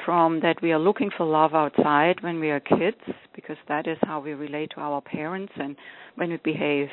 from 0.05 0.39
that 0.41 0.61
we 0.61 0.71
are 0.71 0.79
looking 0.79 1.09
for 1.15 1.25
love 1.25 1.53
outside 1.53 2.21
when 2.21 2.39
we 2.39 2.49
are 2.49 2.59
kids, 2.59 2.97
because 3.35 3.57
that 3.67 3.87
is 3.87 3.97
how 4.01 4.19
we 4.19 4.33
relate 4.33 4.71
to 4.75 4.81
our 4.81 5.01
parents, 5.01 5.53
and 5.55 5.75
when 6.15 6.29
we 6.29 6.37
behave, 6.37 6.89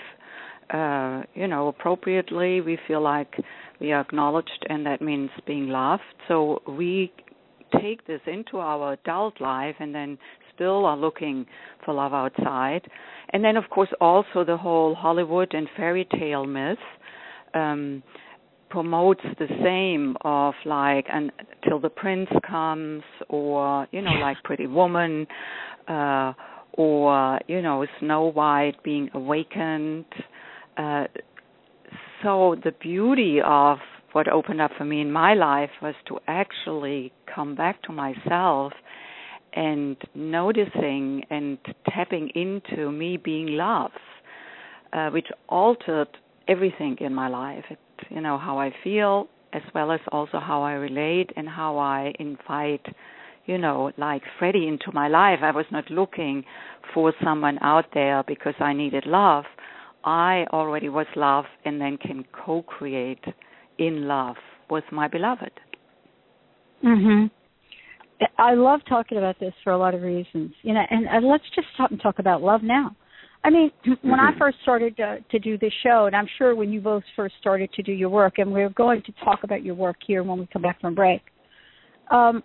uh, 0.71 1.23
you 1.35 1.47
know, 1.47 1.69
appropriately, 1.69 2.61
we 2.61 2.79
feel 2.87 3.03
like 3.03 3.33
we 3.81 3.93
are 3.93 4.01
acknowledged, 4.01 4.67
and 4.69 4.87
that 4.87 5.03
means 5.03 5.31
being 5.47 5.69
loved. 5.69 6.03
So 6.29 6.63
we 6.67 7.13
take 7.81 8.07
this 8.07 8.21
into 8.27 8.59
our 8.59 8.93
adult 8.93 9.41
life 9.41 9.75
and 9.81 9.95
then 9.95 10.19
still 10.55 10.87
are 10.87 10.97
looking 10.97 11.47
for 11.85 11.95
love 11.95 12.13
outside. 12.13 12.83
And 13.31 13.45
then, 13.45 13.57
of 13.57 13.65
course, 13.71 13.89
also 14.01 14.45
the 14.45 14.57
whole 14.57 14.95
Hollywood 14.95 15.53
and 15.55 15.69
fairy 15.77 16.07
tale 16.19 16.47
myth 16.47 16.79
um, 17.55 18.03
promotes 18.71 19.23
the 19.39 19.49
same 19.63 20.17
of 20.23 20.55
like 20.65 21.07
until 21.13 21.79
the 21.81 21.91
prince 21.91 22.29
comes, 22.49 23.03
or 23.29 23.87
you 23.91 24.03
know, 24.03 24.13
like 24.21 24.37
Pretty 24.45 24.67
Woman, 24.67 25.27
uh, 25.89 26.33
or 26.75 27.41
you 27.47 27.63
know, 27.63 27.87
Snow 28.01 28.31
White 28.31 28.83
being 28.83 29.11
awakened. 29.15 30.07
Uh, 30.77 31.05
so 32.23 32.57
the 32.65 32.73
beauty 32.81 33.39
of 33.45 33.79
what 34.13 34.29
opened 34.29 34.61
up 34.61 34.71
for 34.79 34.85
me 34.85 35.01
in 35.01 35.11
my 35.11 35.35
life 35.35 35.71
was 35.83 35.95
to 36.07 36.19
actually 36.29 37.13
come 37.33 37.55
back 37.55 37.83
to 37.83 37.93
myself 37.93 38.73
and 39.53 39.97
noticing 40.15 41.25
and 41.31 41.59
tapping 41.89 42.31
into 42.35 42.91
me 42.91 43.17
being 43.17 43.49
love, 43.49 43.91
uh, 44.93 45.11
which 45.11 45.27
altered 45.49 46.09
everything 46.49 46.97
in 47.01 47.15
my 47.15 47.29
life. 47.29 47.65
It, 47.71 47.79
you 48.11 48.21
know 48.21 48.39
how 48.39 48.59
I 48.59 48.73
feel, 48.83 49.29
as 49.53 49.63
well 49.75 49.93
as 49.93 50.01
also 50.11 50.41
how 50.41 50.63
I 50.63 50.73
relate 50.73 51.31
and 51.37 51.49
how 51.49 51.79
I 51.79 52.13
invite, 52.19 52.85
you 53.47 53.59
know, 53.59 53.93
like 53.97 54.23
Freddy 54.39 54.67
into 54.67 54.91
my 54.93 55.09
life. 55.09 55.39
I 55.43 55.53
was 55.53 55.67
not 55.71 55.91
looking 55.91 56.45
for 56.93 57.13
someone 57.23 57.59
out 57.63 57.87
there 57.95 58.25
because 58.27 58.55
I 58.61 58.73
needed 58.73 59.05
love. 59.07 59.45
I 60.05 60.45
already 60.53 60.89
was 60.89 61.07
love, 61.17 61.47
and 61.65 61.81
then 61.81 61.97
can 61.97 62.25
co-create 62.45 63.25
in 63.79 64.07
love 64.07 64.37
with 64.71 64.85
my 64.93 65.09
beloved. 65.09 65.53
Mhm. 66.83 67.31
I 68.39 68.55
love 68.55 68.85
talking 68.85 69.19
about 69.19 69.39
this 69.39 69.55
for 69.65 69.73
a 69.73 69.79
lot 69.79 69.95
of 69.95 70.03
reasons. 70.03 70.55
You 70.63 70.75
know, 70.75 70.85
and, 70.91 71.09
and 71.09 71.27
let's 71.27 71.49
just 71.55 71.69
stop 71.75 71.91
and 71.91 72.01
talk 72.01 72.19
about 72.19 72.43
love 72.43 72.63
now. 72.63 72.95
I 73.43 73.51
mean, 73.51 73.71
when 74.03 74.21
I 74.21 74.31
mm-hmm. 74.31 74.39
first 74.39 74.59
started 74.63 74.97
to, 74.97 75.19
to 75.31 75.39
do 75.39 75.59
this 75.59 75.73
show, 75.83 76.07
and 76.07 76.15
I'm 76.15 76.29
sure 76.39 76.55
when 76.55 76.73
you 76.73 76.81
both 76.81 77.03
first 77.17 77.35
started 77.41 77.73
to 77.73 77.83
do 77.83 77.93
your 77.93 78.11
work, 78.11 78.39
and 78.39 78.53
we're 78.53 78.71
going 78.71 79.03
to 79.03 79.13
talk 79.25 79.45
about 79.45 79.63
your 79.63 79.75
work 79.75 79.97
here 80.07 80.23
when 80.23 80.39
we 80.39 80.47
come 80.53 80.63
back 80.63 80.81
from 80.81 80.95
break. 80.95 81.23
Um, 82.11 82.43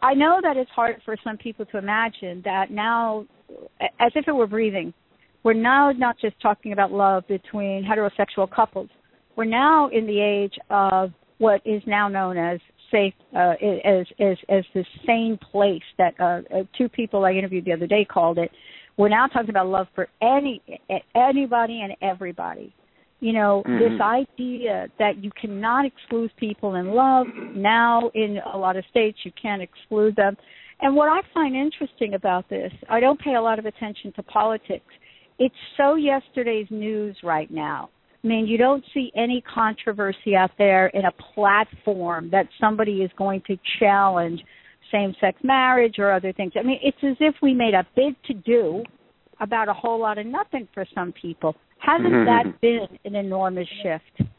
I 0.00 0.14
know 0.14 0.40
that 0.42 0.56
it's 0.56 0.70
hard 0.70 1.00
for 1.04 1.16
some 1.24 1.36
people 1.36 1.66
to 1.66 1.78
imagine 1.78 2.42
that 2.44 2.70
now, 2.70 3.26
as 4.00 4.12
if 4.14 4.28
it 4.28 4.32
were 4.32 4.46
breathing, 4.46 4.92
we're 5.44 5.52
now 5.54 5.92
not 5.92 6.18
just 6.20 6.40
talking 6.40 6.72
about 6.72 6.92
love 6.92 7.26
between 7.28 7.84
heterosexual 7.84 8.50
couples, 8.50 8.88
we're 9.36 9.44
now 9.44 9.88
in 9.88 10.06
the 10.06 10.20
age 10.20 10.54
of 10.70 11.12
what 11.38 11.60
is 11.64 11.82
now 11.86 12.08
known 12.08 12.36
as 12.36 12.58
safe 12.90 13.14
uh, 13.34 13.54
as 13.84 14.06
as 14.18 14.36
as 14.48 14.64
the 14.74 14.84
same 15.06 15.38
place 15.50 15.82
that 15.98 16.14
uh, 16.18 16.40
uh, 16.52 16.62
two 16.76 16.88
people 16.88 17.24
I 17.24 17.32
interviewed 17.32 17.64
the 17.64 17.72
other 17.72 17.86
day 17.86 18.04
called 18.04 18.38
it. 18.38 18.50
We're 18.96 19.08
now 19.08 19.28
talking 19.28 19.50
about 19.50 19.68
love 19.68 19.86
for 19.94 20.08
any 20.20 20.60
anybody 21.14 21.82
and 21.82 21.92
everybody. 22.02 22.74
You 23.20 23.32
know, 23.32 23.62
mm-hmm. 23.66 23.78
this 23.78 24.00
idea 24.00 24.88
that 24.98 25.22
you 25.22 25.30
cannot 25.40 25.84
exclude 25.84 26.30
people 26.36 26.76
in 26.76 26.92
love. 26.92 27.26
Now, 27.54 28.10
in 28.14 28.38
a 28.52 28.56
lot 28.56 28.76
of 28.76 28.84
states, 28.90 29.18
you 29.24 29.32
can't 29.40 29.60
exclude 29.60 30.14
them. 30.14 30.36
And 30.80 30.94
what 30.94 31.08
I 31.08 31.20
find 31.34 31.56
interesting 31.56 32.14
about 32.14 32.48
this, 32.48 32.72
I 32.88 33.00
don't 33.00 33.20
pay 33.20 33.34
a 33.34 33.42
lot 33.42 33.58
of 33.58 33.66
attention 33.66 34.12
to 34.12 34.22
politics. 34.22 34.86
It's 35.38 35.54
so 35.76 35.94
yesterday's 35.94 36.66
news 36.70 37.16
right 37.22 37.50
now 37.50 37.90
I 38.22 38.26
mean, 38.26 38.46
you 38.46 38.58
don't 38.58 38.84
see 38.92 39.12
any 39.16 39.42
controversy 39.42 40.34
out 40.36 40.50
there 40.58 40.88
in 40.88 41.04
a 41.04 41.12
platform 41.34 42.30
that 42.30 42.48
somebody 42.60 43.02
is 43.02 43.10
going 43.16 43.42
to 43.46 43.56
challenge 43.78 44.40
same 44.90 45.14
sex 45.20 45.38
marriage 45.44 45.96
or 45.98 46.12
other 46.12 46.32
things. 46.32 46.52
I 46.58 46.62
mean, 46.62 46.80
it's 46.82 46.98
as 47.02 47.16
if 47.20 47.36
we 47.42 47.54
made 47.54 47.74
a 47.74 47.86
big 47.94 48.14
to 48.26 48.34
do 48.34 48.82
about 49.40 49.68
a 49.68 49.72
whole 49.72 50.00
lot 50.00 50.18
of 50.18 50.26
nothing 50.26 50.66
for 50.74 50.84
some 50.94 51.12
people. 51.12 51.54
Hasn't 51.78 52.08
mm-hmm. 52.08 52.48
that 52.48 52.60
been 52.60 52.98
an 53.04 53.14
enormous 53.14 53.68
shift? 53.82 54.30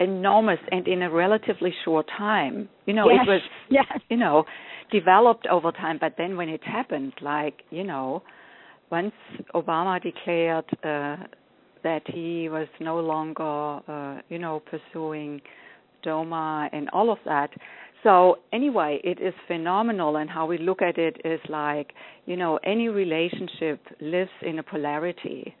Enormous 0.00 0.58
and 0.72 0.88
in 0.88 1.02
a 1.02 1.10
relatively 1.10 1.72
short 1.84 2.06
time. 2.18 2.68
You 2.86 2.94
know, 2.94 3.08
yes. 3.08 3.20
it 3.22 3.28
was 3.28 3.40
yes. 3.70 4.00
you 4.08 4.16
know, 4.16 4.44
developed 4.90 5.46
over 5.46 5.70
time, 5.70 5.98
but 6.00 6.14
then 6.18 6.36
when 6.36 6.48
it 6.48 6.64
happened, 6.64 7.12
like, 7.20 7.62
you 7.70 7.84
know, 7.84 8.22
once 8.90 9.14
Obama 9.54 10.00
declared 10.02 10.64
uh 10.84 11.16
that 11.82 12.02
he 12.06 12.48
was 12.50 12.68
no 12.78 13.00
longer, 13.00 13.80
uh, 13.88 14.20
you 14.28 14.38
know, 14.38 14.62
pursuing 14.70 15.40
DOMA 16.02 16.68
and 16.72 16.90
all 16.90 17.10
of 17.10 17.18
that. 17.24 17.50
So 18.02 18.38
anyway, 18.52 19.00
it 19.04 19.20
is 19.20 19.34
phenomenal, 19.46 20.16
and 20.16 20.28
how 20.28 20.46
we 20.46 20.58
look 20.58 20.82
at 20.82 20.98
it 20.98 21.16
is 21.24 21.40
like, 21.48 21.92
you 22.26 22.36
know, 22.36 22.58
any 22.64 22.88
relationship 22.88 23.80
lives 24.00 24.30
in 24.42 24.58
a 24.58 24.62
polarity. 24.62 25.54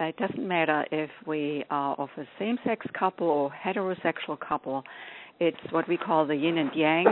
It 0.00 0.16
doesn't 0.16 0.46
matter 0.46 0.84
if 0.90 1.10
we 1.26 1.64
are 1.70 1.94
of 1.96 2.08
a 2.16 2.24
same-sex 2.38 2.86
couple 2.98 3.28
or 3.28 3.50
heterosexual 3.64 4.38
couple. 4.40 4.82
It's 5.44 5.72
what 5.72 5.88
we 5.88 5.96
call 5.96 6.24
the 6.24 6.36
yin 6.36 6.56
and 6.56 6.70
yang, 6.72 7.06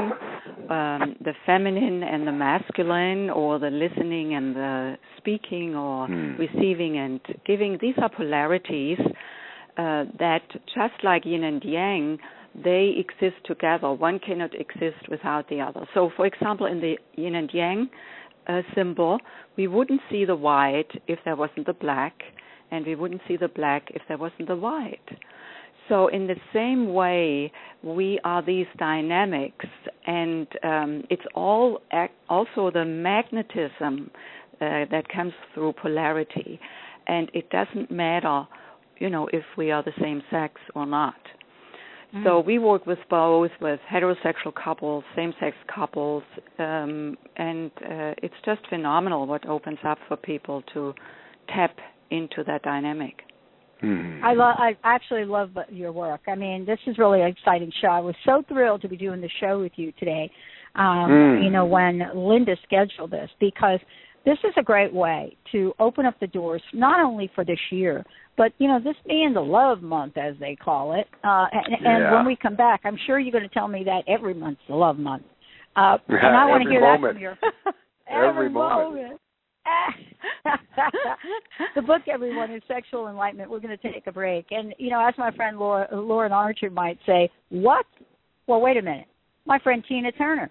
um, 0.71 1.17
the 1.21 1.35
feminine 1.45 2.05
and 2.05 2.25
the 2.25 2.31
masculine, 2.31 3.29
or 3.29 3.59
the 3.59 3.71
listening 3.71 4.35
and 4.35 4.55
the 4.55 4.97
speaking, 5.17 5.75
or 5.75 6.07
hmm. 6.07 6.37
receiving 6.37 6.97
and 6.97 7.21
giving. 7.45 7.77
These 7.81 7.97
are 8.01 8.09
polarities 8.09 9.01
uh, 9.77 10.05
that, 10.21 10.43
just 10.67 11.03
like 11.03 11.25
yin 11.25 11.43
and 11.43 11.61
yang, 11.65 12.19
they 12.55 12.95
exist 12.97 13.45
together. 13.47 13.93
One 13.93 14.21
cannot 14.21 14.55
exist 14.55 15.09
without 15.09 15.49
the 15.49 15.61
other. 15.61 15.85
So, 15.93 16.13
for 16.17 16.25
example, 16.25 16.67
in 16.67 16.81
the 16.81 16.99
yin 17.17 17.35
and 17.35 17.51
yang 17.53 17.91
uh, 18.47 18.63
symbol, 18.77 19.19
we 19.57 19.67
wouldn't 19.67 20.03
see 20.09 20.25
the 20.25 20.37
white 20.37 20.93
if 21.09 21.19
there 21.25 21.35
wasn't 21.35 21.67
the 21.67 21.73
black, 21.73 22.15
and 22.71 22.87
we 22.87 22.95
wouldn't 22.95 23.23
see 23.27 23.37
the 23.37 23.49
black 23.49 23.91
if 23.91 24.03
there 24.07 24.19
wasn't 24.19 24.47
the 24.47 24.55
white. 24.55 25.09
So, 25.91 26.07
in 26.07 26.29
the 26.29 26.37
same 26.55 26.95
way, 26.95 27.53
we 27.83 28.21
are 28.23 28.43
these 28.43 28.67
dynamics, 28.79 29.67
and 30.07 30.47
um, 30.63 31.03
it's 31.11 31.27
all 31.35 31.81
ac- 31.93 32.13
also 32.29 32.71
the 32.71 32.85
magnetism 32.85 34.11
uh, 34.61 34.85
that 34.91 35.03
comes 35.13 35.33
through 35.53 35.73
polarity, 35.83 36.61
and 37.09 37.29
it 37.35 37.51
doesn't 37.51 37.91
matter, 37.91 38.47
you 38.99 39.11
know, 39.11 39.29
if 39.33 39.43
we 39.59 39.73
are 39.73 39.83
the 39.83 39.93
same 40.01 40.23
sex 40.31 40.55
or 40.77 40.87
not. 40.87 41.17
Mm. 42.15 42.25
So 42.25 42.41
we 42.41 42.61
work 42.61 42.87
with 42.87 43.01
both, 43.09 43.51
with 43.61 43.81
heterosexual 43.93 44.55
couples, 44.55 45.03
same-sex 45.17 45.57
couples, 45.75 46.23
um, 46.61 47.17
and 47.37 47.73
uh, 47.79 48.15
it's 48.23 48.35
just 48.45 48.61
phenomenal 48.69 49.27
what 49.27 49.45
opens 49.49 49.79
up 49.85 49.99
for 50.07 50.17
people 50.17 50.63
to 50.75 50.95
tap 51.49 51.77
into 52.11 52.45
that 52.47 52.63
dynamic. 52.63 53.23
Mm-hmm. 53.83 54.25
I 54.25 54.35
love. 54.35 54.57
I 54.59 54.77
actually 54.85 55.25
love 55.25 55.51
your 55.71 55.93
work. 55.93 56.21
I 56.29 56.35
mean, 56.35 56.67
this 56.67 56.79
is 56.87 56.99
really 56.99 57.23
an 57.23 57.29
exciting 57.29 57.73
show. 57.81 57.89
I 57.89 58.01
was 58.01 58.15
so 58.25 58.43
thrilled 58.49 58.83
to 58.83 58.89
be 58.89 58.97
doing 58.97 59.21
the 59.21 59.31
show 59.41 59.61
with 59.61 59.73
you 59.77 59.93
today. 59.93 60.31
Um, 60.75 61.09
mm. 61.11 61.45
You 61.45 61.51
know, 61.51 61.65
when 61.65 62.03
Linda 62.15 62.57
scheduled 62.65 63.11
this, 63.11 63.31
because 63.41 63.81
this 64.25 64.39
is 64.45 64.53
a 64.59 64.63
great 64.63 64.93
way 64.93 65.37
to 65.53 65.73
open 65.79 66.05
up 66.05 66.19
the 66.21 66.27
doors, 66.27 66.63
not 66.75 67.01
only 67.01 67.31
for 67.35 67.45
this 67.45 67.59
year, 67.71 68.05
but 68.37 68.53
you 68.59 68.69
know, 68.69 68.79
this 68.83 68.97
being 69.07 69.33
the 69.35 69.41
Love 69.41 69.83
Month, 69.83 70.17
as 70.17 70.35
they 70.41 70.57
call 70.57 70.95
it. 70.95 71.07
Uh, 71.25 71.47
and, 71.53 71.77
yeah. 71.83 71.89
and 71.89 72.15
when 72.15 72.27
we 72.27 72.37
come 72.37 72.57
back, 72.57 72.83
I'm 72.85 72.99
sure 73.07 73.19
you're 73.19 73.33
going 73.33 73.49
to 73.49 73.55
tell 73.55 73.69
me 73.69 73.85
that 73.85 74.03
every 74.07 74.35
month's 74.35 74.61
the 74.69 74.75
Love 74.75 74.99
Month. 74.99 75.25
Uh, 75.77 75.97
yeah, 76.09 76.17
and 76.23 76.37
I 76.37 76.47
want 76.47 76.65
to 76.65 76.71
hear 76.71 76.81
moment. 76.81 77.03
that 77.03 77.13
from 77.13 77.23
you. 77.23 77.31
every, 78.11 78.29
every 78.29 78.51
moment. 78.51 78.95
moment. 78.95 79.21
the 81.75 81.83
book, 81.83 82.03
everyone, 82.13 82.53
is 82.53 82.63
Sexual 82.67 83.09
Enlightenment. 83.09 83.51
We're 83.51 83.61
going 83.61 83.77
to 83.77 83.93
take 83.93 84.07
a 84.07 84.13
break. 84.13 84.47
And, 84.51 84.75
you 84.79 84.91
know, 84.91 85.07
as 85.07 85.15
my 85.19 85.31
friend 85.33 85.59
Laura, 85.59 85.89
Lauren 85.93 86.33
Archer 86.33 86.71
might 86.71 86.99
say, 87.07 87.31
what? 87.51 87.87
Well, 88.47 88.61
wait 88.61 88.77
a 88.77 88.83
minute. 88.83 89.07
My 89.47 89.59
friend 89.59 89.85
Tina 89.87 90.13
Turner. 90.13 90.51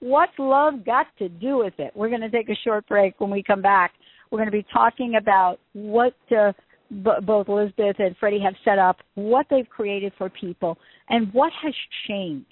What's 0.00 0.32
love 0.38 0.84
got 0.84 1.06
to 1.18 1.28
do 1.28 1.58
with 1.58 1.74
it? 1.78 1.92
We're 1.94 2.08
going 2.08 2.22
to 2.22 2.30
take 2.30 2.48
a 2.48 2.58
short 2.64 2.86
break. 2.88 3.20
When 3.20 3.30
we 3.30 3.42
come 3.42 3.60
back, 3.60 3.92
we're 4.30 4.38
going 4.38 4.50
to 4.50 4.52
be 4.52 4.66
talking 4.72 5.16
about 5.16 5.58
what 5.72 6.14
uh, 6.36 6.52
b- 6.90 7.10
both 7.22 7.48
Elizabeth 7.48 7.96
and 7.98 8.16
Freddy 8.18 8.40
have 8.40 8.54
set 8.64 8.78
up, 8.78 8.98
what 9.14 9.46
they've 9.50 9.68
created 9.68 10.12
for 10.16 10.30
people, 10.30 10.78
and 11.08 11.32
what 11.32 11.52
has 11.62 11.74
changed 12.08 12.46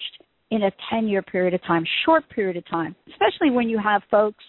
in 0.51 0.63
a 0.63 0.71
10 0.89 1.07
year 1.07 1.21
period 1.21 1.53
of 1.53 1.63
time, 1.63 1.83
short 2.05 2.27
period 2.29 2.57
of 2.57 2.67
time, 2.67 2.95
especially 3.09 3.51
when 3.51 3.69
you 3.69 3.79
have 3.79 4.01
folks 4.09 4.43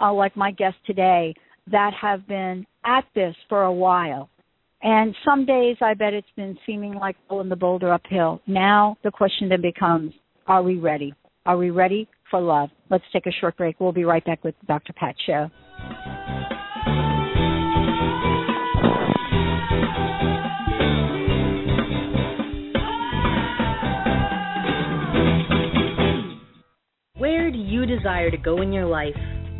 uh, 0.00 0.12
like 0.12 0.36
my 0.36 0.50
guest 0.50 0.76
today 0.86 1.34
that 1.70 1.92
have 2.00 2.26
been 2.28 2.66
at 2.84 3.04
this 3.14 3.34
for 3.48 3.64
a 3.64 3.72
while. 3.72 4.28
And 4.82 5.14
some 5.24 5.46
days 5.46 5.76
I 5.80 5.94
bet 5.94 6.12
it's 6.12 6.26
been 6.36 6.56
seeming 6.66 6.94
like 6.94 7.16
pulling 7.28 7.48
the 7.48 7.56
boulder 7.56 7.92
uphill. 7.92 8.40
Now 8.46 8.96
the 9.02 9.10
question 9.10 9.48
then 9.48 9.62
becomes, 9.62 10.12
are 10.46 10.62
we 10.62 10.76
ready? 10.76 11.14
Are 11.44 11.56
we 11.56 11.70
ready 11.70 12.08
for 12.30 12.40
love? 12.40 12.70
Let's 12.90 13.04
take 13.12 13.26
a 13.26 13.32
short 13.40 13.56
break. 13.56 13.80
We'll 13.80 13.92
be 13.92 14.04
right 14.04 14.24
back 14.24 14.44
with 14.44 14.54
Dr. 14.66 14.92
Pat 14.92 15.14
Show. 15.26 15.48
Where 27.18 27.50
do 27.50 27.56
you 27.56 27.86
desire 27.86 28.30
to 28.30 28.36
go 28.36 28.60
in 28.60 28.74
your 28.74 28.84
life? 28.84 29.16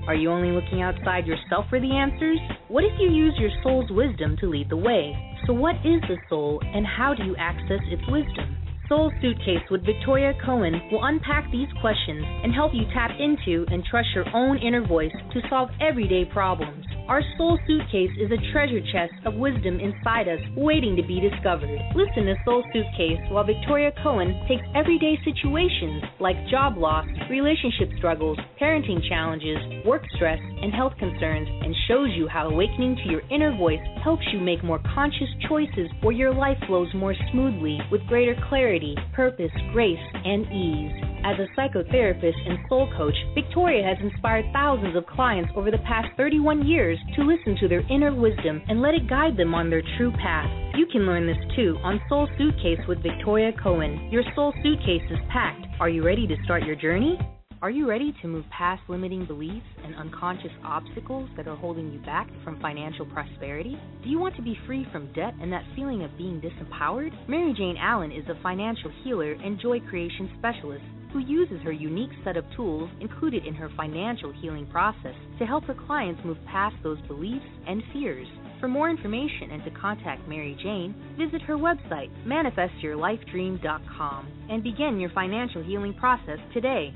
Are 0.06 0.14
you 0.14 0.30
only 0.30 0.50
looking 0.50 0.82
outside 0.82 1.26
yourself 1.26 1.64
for 1.70 1.80
the 1.80 1.90
answers? 1.90 2.38
What 2.68 2.84
if 2.84 2.92
you 3.00 3.10
use 3.10 3.34
your 3.38 3.50
soul's 3.62 3.90
wisdom 3.90 4.36
to 4.40 4.50
lead 4.50 4.68
the 4.68 4.76
way? 4.76 5.16
So, 5.46 5.54
what 5.54 5.76
is 5.76 6.02
the 6.02 6.18
soul 6.28 6.60
and 6.62 6.86
how 6.86 7.14
do 7.14 7.24
you 7.24 7.34
access 7.38 7.80
its 7.88 8.02
wisdom? 8.08 8.56
Soul 8.90 9.10
Suitcase 9.20 9.66
with 9.68 9.84
Victoria 9.84 10.32
Cohen 10.44 10.80
will 10.92 11.04
unpack 11.04 11.50
these 11.50 11.66
questions 11.80 12.22
and 12.44 12.52
help 12.52 12.72
you 12.72 12.84
tap 12.94 13.10
into 13.18 13.64
and 13.72 13.82
trust 13.84 14.08
your 14.14 14.26
own 14.36 14.58
inner 14.58 14.86
voice 14.86 15.16
to 15.32 15.40
solve 15.48 15.70
everyday 15.80 16.24
problems. 16.24 16.85
Our 17.08 17.22
soul 17.38 17.56
suitcase 17.68 18.10
is 18.18 18.32
a 18.32 18.52
treasure 18.52 18.80
chest 18.90 19.14
of 19.26 19.34
wisdom 19.34 19.78
inside 19.78 20.26
us 20.26 20.40
waiting 20.56 20.96
to 20.96 21.06
be 21.06 21.20
discovered. 21.20 21.70
Listen 21.94 22.26
to 22.26 22.34
Soul 22.44 22.64
Suitcase 22.72 23.22
while 23.30 23.44
Victoria 23.44 23.92
Cohen 24.02 24.34
takes 24.48 24.64
everyday 24.74 25.16
situations 25.24 26.02
like 26.18 26.34
job 26.50 26.76
loss, 26.76 27.06
relationship 27.30 27.90
struggles, 27.96 28.36
parenting 28.60 28.98
challenges, 29.08 29.56
work 29.86 30.02
stress, 30.16 30.40
and 30.40 30.74
health 30.74 30.94
concerns 30.98 31.46
and 31.62 31.76
shows 31.86 32.08
you 32.16 32.26
how 32.26 32.48
awakening 32.48 32.96
to 32.96 33.08
your 33.08 33.22
inner 33.30 33.56
voice 33.56 33.78
helps 34.02 34.26
you 34.32 34.40
make 34.40 34.64
more 34.64 34.82
conscious 34.92 35.30
choices 35.48 35.88
where 36.02 36.12
your 36.12 36.34
life 36.34 36.58
flows 36.66 36.92
more 36.92 37.14
smoothly 37.30 37.78
with 37.92 38.04
greater 38.08 38.34
clarity, 38.48 38.96
purpose, 39.14 39.52
grace, 39.72 40.02
and 40.24 40.42
ease. 40.50 41.15
As 41.26 41.34
a 41.40 41.60
psychotherapist 41.60 42.38
and 42.48 42.56
soul 42.68 42.88
coach, 42.96 43.16
Victoria 43.34 43.82
has 43.82 43.98
inspired 44.00 44.44
thousands 44.52 44.94
of 44.94 45.04
clients 45.06 45.50
over 45.56 45.72
the 45.72 45.78
past 45.78 46.06
31 46.16 46.64
years 46.64 47.00
to 47.16 47.24
listen 47.24 47.56
to 47.58 47.66
their 47.66 47.82
inner 47.90 48.14
wisdom 48.14 48.62
and 48.68 48.80
let 48.80 48.94
it 48.94 49.10
guide 49.10 49.36
them 49.36 49.52
on 49.52 49.68
their 49.68 49.82
true 49.98 50.12
path. 50.12 50.48
You 50.76 50.86
can 50.86 51.04
learn 51.04 51.26
this 51.26 51.56
too 51.56 51.78
on 51.82 52.00
Soul 52.08 52.28
Suitcase 52.38 52.78
with 52.86 53.02
Victoria 53.02 53.50
Cohen. 53.60 54.08
Your 54.12 54.22
soul 54.36 54.54
suitcase 54.62 55.02
is 55.10 55.18
packed. 55.28 55.66
Are 55.80 55.88
you 55.88 56.04
ready 56.04 56.28
to 56.28 56.36
start 56.44 56.62
your 56.62 56.76
journey? 56.76 57.18
Are 57.60 57.70
you 57.70 57.88
ready 57.88 58.14
to 58.22 58.28
move 58.28 58.44
past 58.56 58.82
limiting 58.86 59.26
beliefs 59.26 59.66
and 59.82 59.96
unconscious 59.96 60.52
obstacles 60.62 61.28
that 61.36 61.48
are 61.48 61.56
holding 61.56 61.90
you 61.90 61.98
back 62.00 62.28
from 62.44 62.60
financial 62.60 63.06
prosperity? 63.06 63.76
Do 64.04 64.08
you 64.10 64.20
want 64.20 64.36
to 64.36 64.42
be 64.42 64.56
free 64.64 64.86
from 64.92 65.12
debt 65.14 65.34
and 65.40 65.52
that 65.52 65.64
feeling 65.74 66.04
of 66.04 66.16
being 66.16 66.40
disempowered? 66.40 67.10
Mary 67.28 67.52
Jane 67.56 67.78
Allen 67.80 68.12
is 68.12 68.28
a 68.28 68.40
financial 68.44 68.92
healer 69.02 69.32
and 69.32 69.58
joy 69.58 69.80
creation 69.80 70.30
specialist 70.38 70.84
who 71.12 71.20
uses 71.20 71.60
her 71.62 71.72
unique 71.72 72.10
set 72.24 72.36
of 72.36 72.44
tools 72.56 72.90
included 73.00 73.46
in 73.46 73.54
her 73.54 73.70
financial 73.76 74.32
healing 74.32 74.66
process 74.66 75.14
to 75.38 75.46
help 75.46 75.64
her 75.64 75.76
clients 75.86 76.20
move 76.24 76.38
past 76.46 76.74
those 76.82 77.00
beliefs 77.08 77.46
and 77.66 77.82
fears. 77.92 78.26
For 78.60 78.68
more 78.68 78.90
information 78.90 79.50
and 79.52 79.64
to 79.64 79.70
contact 79.70 80.28
Mary 80.28 80.58
Jane, 80.62 80.94
visit 81.18 81.42
her 81.42 81.56
website, 81.56 82.10
manifestyourlifedream.com, 82.26 84.26
and 84.50 84.62
begin 84.62 84.98
your 84.98 85.10
financial 85.10 85.62
healing 85.62 85.92
process 85.94 86.38
today. 86.54 86.94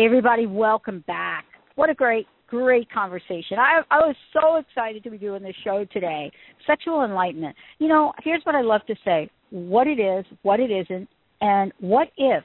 Hey, 0.00 0.06
everybody, 0.06 0.46
welcome 0.46 1.04
back. 1.06 1.44
What 1.74 1.90
a 1.90 1.94
great, 1.94 2.26
great 2.46 2.90
conversation. 2.90 3.58
I, 3.58 3.82
I 3.90 3.98
was 3.98 4.16
so 4.32 4.56
excited 4.56 5.04
to 5.04 5.10
be 5.10 5.18
doing 5.18 5.42
this 5.42 5.54
show 5.62 5.84
today. 5.92 6.32
Sexual 6.66 7.04
enlightenment. 7.04 7.54
You 7.78 7.88
know, 7.88 8.12
here's 8.22 8.42
what 8.44 8.54
I 8.54 8.62
love 8.62 8.80
to 8.86 8.94
say 9.04 9.28
what 9.50 9.86
it 9.86 9.98
is, 9.98 10.24
what 10.40 10.58
it 10.58 10.70
isn't, 10.70 11.08
and 11.42 11.72
what 11.80 12.08
if 12.16 12.44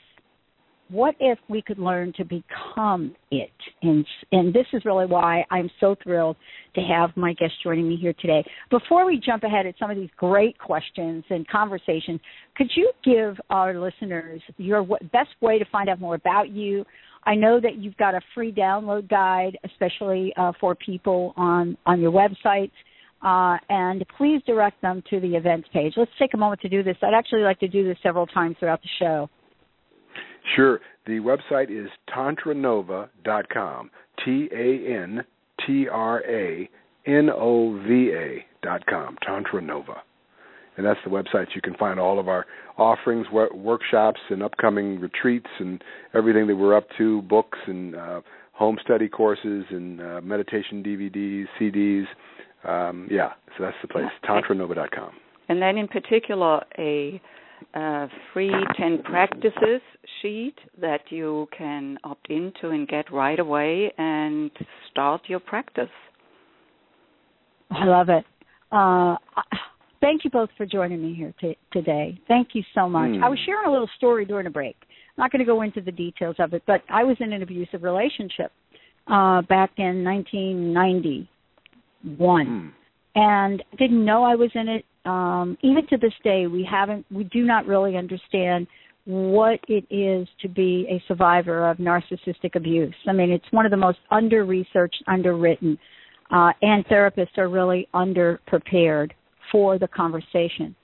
what 0.90 1.16
if 1.20 1.40
we 1.50 1.62
could 1.62 1.80
learn 1.80 2.14
to 2.14 2.24
become 2.24 3.16
it? 3.32 3.52
And, 3.82 4.06
and 4.32 4.54
this 4.54 4.68
is 4.74 4.86
really 4.86 5.06
why 5.06 5.44
I'm 5.50 5.70
so 5.80 5.96
thrilled 6.04 6.38
to 6.76 6.82
have 6.82 7.10
my 7.16 7.34
guest 7.34 7.54
joining 7.64 7.88
me 7.88 7.96
here 7.96 8.14
today. 8.20 8.44
Before 8.70 9.06
we 9.06 9.20
jump 9.24 9.44
ahead 9.44 9.66
at 9.66 9.76
some 9.80 9.90
of 9.90 9.98
these 9.98 10.10
great 10.18 10.58
questions 10.60 11.24
and 11.30 11.48
conversations, 11.48 12.20
could 12.56 12.70
you 12.76 12.92
give 13.04 13.38
our 13.50 13.80
listeners 13.80 14.42
your 14.58 14.86
best 15.12 15.30
way 15.42 15.58
to 15.58 15.66
find 15.72 15.90
out 15.90 16.00
more 16.00 16.16
about 16.16 16.50
you? 16.50 16.86
I 17.24 17.34
know 17.34 17.60
that 17.60 17.78
you've 17.78 17.98
got 17.98 18.14
a 18.14 18.22
free 18.36 18.52
download 18.52 19.10
guide, 19.10 19.58
especially 19.64 20.32
uh, 20.38 20.52
for 20.60 20.76
people 20.76 21.34
on 21.36 21.76
on 21.86 22.00
your 22.00 22.12
websites. 22.12 22.72
Uh, 23.24 23.58
and 23.70 24.06
please 24.18 24.40
direct 24.46 24.80
them 24.84 25.02
to 25.10 25.20
the 25.20 25.36
events 25.36 25.68
page. 25.74 25.94
Let's 25.98 26.12
take 26.20 26.36
a 26.36 26.38
moment 26.38 26.62
to 26.62 26.70
do 26.70 26.84
this. 26.84 26.96
I'd 27.02 27.18
actually 27.18 27.42
like 27.42 27.60
to 27.62 27.68
do 27.68 27.84
this 27.84 27.98
several 28.04 28.28
times 28.28 28.56
throughout 28.60 28.84
the 28.84 28.90
show. 29.00 29.30
Sure. 30.56 30.80
The 31.06 31.20
website 31.20 31.70
is 31.70 31.90
tantranova.com. 32.16 33.92
T 34.24 34.50
A 34.54 35.02
N 35.04 35.24
T 35.66 35.88
R 35.88 36.24
A 36.28 36.70
N 37.06 37.30
O 37.30 37.82
V 37.88 38.12
A 38.14 38.46
dot 38.64 38.86
com. 38.86 39.18
TantraNova. 39.28 39.98
And 40.78 40.86
that's 40.86 41.00
the 41.06 41.10
website. 41.10 41.48
You 41.56 41.62
can 41.62 41.76
find 41.76 42.00
all 42.00 42.20
of 42.20 42.28
our 42.28 42.46
offerings, 42.78 43.28
workshops, 43.32 44.20
and 44.30 44.44
upcoming 44.44 45.00
retreats, 45.00 45.48
and 45.60 45.82
everything 46.14 46.48
that 46.48 46.56
we're 46.56 46.76
up 46.76 46.88
to 46.98 47.22
books 47.24 47.58
and 47.66 47.96
uh, 47.96 48.22
home 48.52 48.78
study 48.84 49.08
courses, 49.08 49.64
and 49.70 50.02
uh, 50.02 50.22
meditation 50.22 50.84
DVDs, 50.84 51.46
CDs. 51.60 52.06
Um, 52.68 53.08
yeah, 53.10 53.34
so 53.58 53.64
that's 53.64 53.78
the 53.82 53.88
place. 53.88 54.06
Tantranova.com. 54.28 55.12
And 55.48 55.62
then, 55.62 55.78
in 55.78 55.88
particular, 55.88 56.64
a 56.78 57.22
a 57.74 58.08
free 58.34 58.54
10 58.78 59.04
practices 59.04 59.82
sheet 60.22 60.56
that 60.80 61.02
you 61.10 61.48
can 61.58 61.98
opt 62.04 62.30
into 62.30 62.70
and 62.70 62.88
get 62.88 63.12
right 63.12 63.40
away 63.40 63.92
and 63.98 64.52
start 64.92 65.22
your 65.28 65.40
practice. 65.40 65.90
I 67.72 67.86
love 67.86 68.10
it. 68.10 68.26
Uh, 68.72 69.16
thank 70.02 70.24
you 70.24 70.30
both 70.30 70.50
for 70.58 70.66
joining 70.66 71.02
me 71.02 71.14
here 71.14 71.34
t- 71.40 71.58
today. 71.72 72.20
Thank 72.28 72.50
you 72.54 72.64
so 72.74 72.88
much. 72.90 73.10
Mm. 73.10 73.24
I 73.24 73.30
was 73.30 73.40
sharing 73.46 73.68
a 73.68 73.72
little 73.72 73.90
story 73.98 74.26
during 74.26 74.48
a 74.48 74.52
break. 74.52 74.76
I'm 74.82 75.24
not 75.24 75.32
going 75.32 75.40
to 75.40 75.46
go 75.46 75.62
into 75.62 75.82
the 75.82 75.92
details 75.92 76.36
of 76.40 76.54
it, 76.54 76.64
but 76.68 76.82
I 76.90 77.04
was 77.04 77.18
in 77.20 77.34
an 77.34 77.42
abusive 77.42 77.84
relationship 77.84 78.52
uh, 79.08 79.42
back 79.44 79.72
in 79.78 80.04
1991. 80.04 81.28
Mm. 82.48 82.72
And 83.18 83.64
didn't 83.78 84.04
know 84.04 84.24
I 84.24 84.36
was 84.36 84.52
in 84.56 84.68
it 84.68 84.86
um, 85.06 85.58
even 85.62 85.86
to 85.88 85.98
this 85.98 86.14
day, 86.24 86.48
we 86.48 86.68
haven't, 86.70 87.06
we 87.12 87.26
do 87.26 87.44
not 87.44 87.66
really 87.66 87.96
understand 87.96 88.68
what 89.06 89.60
it 89.68 89.86
is 89.92 90.28
to 90.42 90.50
be 90.50 90.88
a 90.90 91.04
survivor 91.08 91.70
of 91.70 91.78
narcissistic 91.78 92.56
abuse. 92.56 92.96
I 93.08 93.14
mean, 93.14 93.32
it's 93.32 93.46
one 93.52 93.66
of 93.66 93.72
the 93.72 93.78
most 93.78 94.00
under 94.10 94.46
researched, 94.46 95.04
underwritten 95.08 95.78
uh, 96.32 96.52
and 96.62 96.86
therapists 96.88 97.38
are 97.38 97.50
really 97.50 97.88
underprepared 97.94 99.12
for 99.52 99.78
the 99.78 99.88
conversation. 99.88 100.76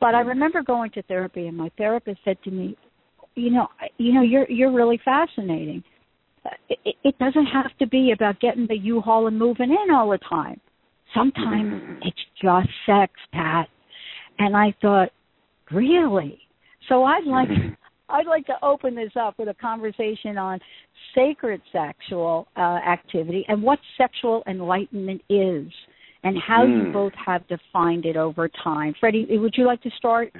But 0.00 0.14
I 0.14 0.20
remember 0.20 0.62
going 0.62 0.90
to 0.92 1.02
therapy, 1.02 1.46
and 1.46 1.56
my 1.56 1.70
therapist 1.76 2.20
said 2.24 2.38
to 2.44 2.50
me, 2.50 2.76
"You 3.34 3.50
know, 3.50 3.68
you 3.98 4.12
know, 4.14 4.22
you're 4.22 4.50
you're 4.50 4.72
really 4.72 5.00
fascinating. 5.04 5.84
It, 6.68 6.96
it 7.04 7.18
doesn't 7.18 7.46
have 7.46 7.76
to 7.78 7.86
be 7.86 8.12
about 8.12 8.40
getting 8.40 8.66
the 8.66 8.76
U-Haul 8.76 9.28
and 9.28 9.38
moving 9.38 9.70
in 9.70 9.94
all 9.94 10.10
the 10.10 10.18
time. 10.18 10.60
Sometimes 11.14 12.00
it's 12.02 12.16
just 12.40 12.68
sex, 12.86 13.12
Pat." 13.32 13.68
And 14.38 14.56
I 14.56 14.74
thought, 14.80 15.10
really? 15.70 16.38
So 16.88 17.04
I'd 17.04 17.26
like 17.26 17.48
I'd 18.08 18.26
like 18.26 18.46
to 18.46 18.54
open 18.62 18.94
this 18.94 19.12
up 19.18 19.38
with 19.38 19.48
a 19.48 19.54
conversation 19.54 20.36
on 20.36 20.60
sacred 21.14 21.62
sexual 21.72 22.46
uh, 22.56 22.78
activity 22.86 23.44
and 23.48 23.62
what 23.62 23.78
sexual 23.96 24.42
enlightenment 24.46 25.22
is 25.28 25.66
and 26.24 26.36
how 26.46 26.64
mm. 26.64 26.86
you 26.86 26.92
both 26.92 27.12
have 27.24 27.42
defined 27.48 28.04
it 28.04 28.16
over 28.16 28.48
time. 28.62 28.94
Freddy, 29.00 29.26
would 29.30 29.54
you 29.56 29.66
like 29.66 29.82
to 29.82 29.90
start? 29.96 30.32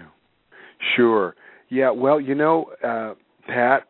Sure. 0.96 1.34
Yeah, 1.70 1.90
well, 1.90 2.20
you 2.20 2.34
know, 2.34 2.66
uh, 2.84 3.14
Pat, 3.46 3.86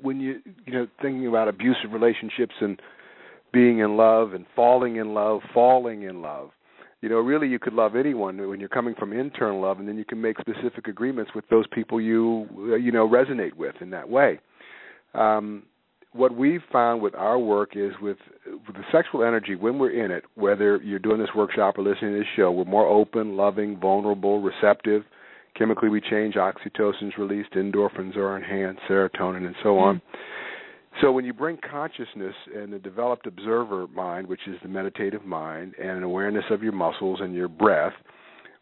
when 0.00 0.20
you 0.20 0.40
you 0.64 0.72
know 0.72 0.86
thinking 1.02 1.26
about 1.26 1.48
abusive 1.48 1.92
relationships 1.92 2.54
and 2.60 2.80
being 3.56 3.78
in 3.78 3.96
love 3.96 4.34
and 4.34 4.44
falling 4.54 4.96
in 4.96 5.14
love, 5.14 5.40
falling 5.54 6.02
in 6.02 6.20
love, 6.20 6.50
you 7.00 7.08
know, 7.08 7.16
really 7.16 7.48
you 7.48 7.58
could 7.58 7.72
love 7.72 7.96
anyone 7.96 8.36
when 8.50 8.60
you're 8.60 8.68
coming 8.68 8.94
from 8.98 9.14
internal 9.14 9.62
love, 9.62 9.78
and 9.78 9.88
then 9.88 9.96
you 9.96 10.04
can 10.04 10.20
make 10.20 10.36
specific 10.38 10.88
agreements 10.88 11.30
with 11.34 11.48
those 11.48 11.64
people 11.72 11.98
you 11.98 12.46
uh, 12.70 12.74
you 12.74 12.92
know 12.92 13.08
resonate 13.08 13.54
with 13.54 13.74
in 13.80 13.88
that 13.88 14.10
way. 14.10 14.38
Um, 15.14 15.62
what 16.12 16.36
we've 16.36 16.60
found 16.70 17.00
with 17.00 17.14
our 17.14 17.38
work 17.38 17.76
is 17.76 17.92
with, 18.02 18.18
with 18.66 18.76
the 18.76 18.84
sexual 18.92 19.24
energy 19.24 19.54
when 19.54 19.78
we're 19.78 20.04
in 20.04 20.10
it, 20.10 20.24
whether 20.34 20.76
you're 20.82 20.98
doing 20.98 21.18
this 21.18 21.30
workshop 21.34 21.78
or 21.78 21.82
listening 21.82 22.12
to 22.12 22.18
this 22.18 22.28
show, 22.36 22.52
we're 22.52 22.64
more 22.64 22.86
open, 22.86 23.38
loving, 23.38 23.78
vulnerable, 23.80 24.42
receptive. 24.42 25.02
Chemically, 25.56 25.88
we 25.88 26.02
change. 26.02 26.34
Oxytocin's 26.34 27.16
released, 27.16 27.52
endorphins 27.52 28.16
are 28.16 28.36
enhanced, 28.36 28.82
serotonin, 28.86 29.46
and 29.46 29.56
so 29.62 29.78
on. 29.78 29.96
Mm-hmm 29.96 30.36
so 31.00 31.12
when 31.12 31.24
you 31.24 31.32
bring 31.32 31.58
consciousness 31.68 32.34
and 32.54 32.72
the 32.72 32.78
developed 32.78 33.26
observer 33.26 33.86
mind, 33.88 34.26
which 34.26 34.46
is 34.46 34.56
the 34.62 34.68
meditative 34.68 35.24
mind, 35.24 35.74
and 35.80 35.90
an 35.90 36.02
awareness 36.02 36.44
of 36.50 36.62
your 36.62 36.72
muscles 36.72 37.20
and 37.20 37.34
your 37.34 37.48
breath, 37.48 37.92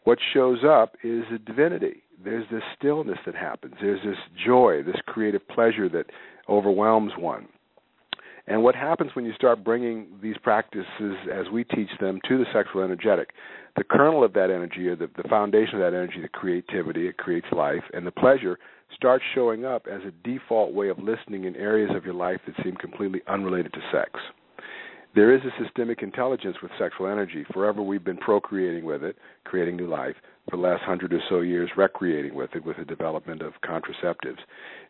what 0.04 0.18
shows 0.32 0.58
up 0.66 0.96
is 1.02 1.24
a 1.34 1.38
divinity. 1.38 2.02
There's 2.22 2.46
this 2.50 2.62
stillness 2.78 3.18
that 3.26 3.34
happens. 3.34 3.74
There's 3.80 4.02
this 4.04 4.18
joy, 4.44 4.82
this 4.82 5.00
creative 5.06 5.46
pleasure 5.48 5.88
that 5.90 6.06
overwhelms 6.48 7.12
one. 7.18 7.48
And 8.46 8.62
what 8.62 8.74
happens 8.74 9.10
when 9.14 9.24
you 9.24 9.32
start 9.32 9.64
bringing 9.64 10.06
these 10.22 10.36
practices 10.42 11.16
as 11.32 11.46
we 11.50 11.64
teach 11.64 11.88
them 12.00 12.20
to 12.28 12.38
the 12.38 12.44
sexual 12.52 12.82
energetic? 12.82 13.30
The 13.76 13.84
kernel 13.84 14.22
of 14.22 14.34
that 14.34 14.50
energy, 14.50 14.86
or 14.88 14.96
the, 14.96 15.08
the 15.16 15.28
foundation 15.28 15.76
of 15.76 15.80
that 15.80 15.96
energy, 15.96 16.20
the 16.20 16.28
creativity, 16.28 17.08
it 17.08 17.16
creates 17.16 17.46
life, 17.52 17.82
and 17.94 18.06
the 18.06 18.10
pleasure 18.10 18.58
starts 18.94 19.24
showing 19.34 19.64
up 19.64 19.86
as 19.90 20.00
a 20.02 20.28
default 20.28 20.72
way 20.72 20.88
of 20.88 20.98
listening 20.98 21.44
in 21.44 21.56
areas 21.56 21.90
of 21.94 22.04
your 22.04 22.14
life 22.14 22.40
that 22.46 22.62
seem 22.64 22.74
completely 22.76 23.20
unrelated 23.28 23.72
to 23.72 23.80
sex. 23.92 24.20
There 25.14 25.32
is 25.32 25.42
a 25.44 25.62
systemic 25.62 26.02
intelligence 26.02 26.56
with 26.60 26.72
sexual 26.76 27.06
energy. 27.06 27.44
Forever 27.52 27.82
we've 27.82 28.02
been 28.02 28.16
procreating 28.16 28.84
with 28.84 29.04
it, 29.04 29.16
creating 29.44 29.76
new 29.76 29.86
life. 29.86 30.16
For 30.50 30.56
the 30.56 30.62
last 30.62 30.82
hundred 30.82 31.12
or 31.12 31.20
so 31.28 31.40
years, 31.40 31.70
recreating 31.76 32.34
with 32.34 32.50
it 32.54 32.64
with 32.64 32.76
the 32.78 32.84
development 32.84 33.40
of 33.40 33.52
contraceptives. 33.64 34.40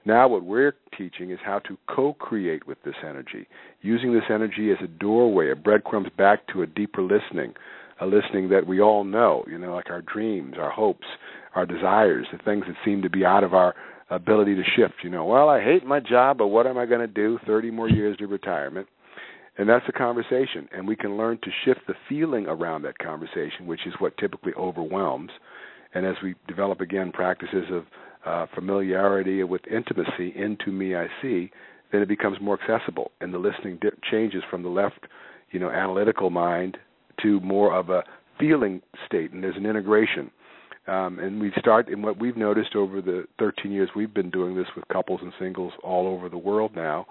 Now, 0.05 0.27
what 0.27 0.45
we're 0.45 0.75
teaching 0.97 1.31
is 1.31 1.39
how 1.45 1.61
to 1.61 1.77
co 1.95 2.15
create 2.15 2.67
with 2.67 2.83
this 2.85 2.97
energy, 3.07 3.47
using 3.83 4.15
this 4.15 4.25
energy 4.31 4.73
as 4.73 4.79
a 4.83 4.89
doorway, 4.89 5.51
a 5.51 5.57
breadcrumbs 5.57 6.09
back 6.17 6.47
to 6.49 6.63
a 6.63 6.67
deeper 6.67 7.03
listening, 7.03 7.55
a 8.01 8.07
listening 8.07 8.49
that 8.49 8.67
we 8.67 8.81
all 8.81 9.05
know, 9.05 9.45
you 9.47 9.59
know, 9.59 9.75
like 9.75 9.91
our 9.91 10.03
dreams, 10.03 10.55
our 10.59 10.71
hopes, 10.71 11.07
our 11.55 11.67
desires, 11.67 12.27
the 12.33 12.39
things 12.39 12.65
that 12.67 12.77
seem 12.85 13.03
to 13.03 13.11
be 13.11 13.25
out 13.25 13.45
of 13.45 13.55
our 13.55 13.75
ability 14.15 14.55
to 14.55 14.63
shift. 14.77 14.95
You 15.03 15.11
know, 15.11 15.25
well, 15.25 15.49
I 15.49 15.63
hate 15.63 15.85
my 15.85 16.01
job, 16.01 16.39
but 16.39 16.49
what 16.49 16.67
am 16.67 16.79
I 16.79 16.87
going 16.87 17.01
to 17.01 17.07
do? 17.07 17.39
30 17.47 17.71
more 17.71 17.89
years 17.89 18.17
to 18.19 18.27
retirement. 18.27 18.87
And 19.57 19.69
that's 19.69 19.85
a 19.89 19.93
conversation. 19.93 20.69
And 20.73 20.87
we 20.87 20.97
can 20.97 21.17
learn 21.17 21.39
to 21.43 21.51
shift 21.65 21.81
the 21.87 21.95
feeling 22.09 22.47
around 22.47 22.83
that 22.83 22.99
conversation, 22.99 23.67
which 23.67 23.87
is 23.87 23.95
what 23.99 24.17
typically 24.19 24.53
overwhelms. 24.55 25.31
And 25.95 26.05
as 26.05 26.17
we 26.23 26.35
develop 26.49 26.81
again 26.81 27.13
practices 27.13 27.65
of 27.71 27.85
uh, 28.27 28.47
familiarity 28.55 29.43
with 29.45 29.63
intimacy 29.69 30.35
into 30.37 30.73
me, 30.73 30.97
I 30.97 31.07
see, 31.23 31.51
then 31.93 32.03
it 32.03 32.09
becomes 32.09 32.39
more 32.41 32.59
accessible. 32.61 33.13
And 33.21 33.33
the 33.33 33.39
listening 33.39 33.79
di- 33.81 33.91
changes 34.11 34.43
from 34.51 34.65
the 34.65 34.69
left, 34.69 35.07
you 35.53 35.61
know, 35.61 35.71
analytical 35.71 36.31
mind 36.31 36.79
to 37.23 37.39
more 37.41 37.73
of 37.73 37.91
a 37.91 38.03
feeling 38.41 38.83
state. 39.07 39.33
And 39.33 39.43
there's 39.45 39.57
an 39.57 39.67
integration 39.67 40.33
um, 40.87 41.19
and 41.19 41.41
we 41.41 41.53
start 41.59 41.89
in 41.89 42.03
what 42.03 42.21
we've 42.21 42.37
noticed 42.37 42.75
over 42.75 43.01
the 43.01 43.25
13 43.39 43.73
years 43.73 43.89
we've 43.97 44.15
been 44.15 44.31
doing 44.31 44.55
this 44.55 44.67
with 44.77 44.87
couples 44.89 45.21
and 45.23 45.33
singles 45.39 45.73
all 45.83 46.07
over 46.07 46.29
the 46.29 46.39
world 46.39 46.73
now 46.75 47.07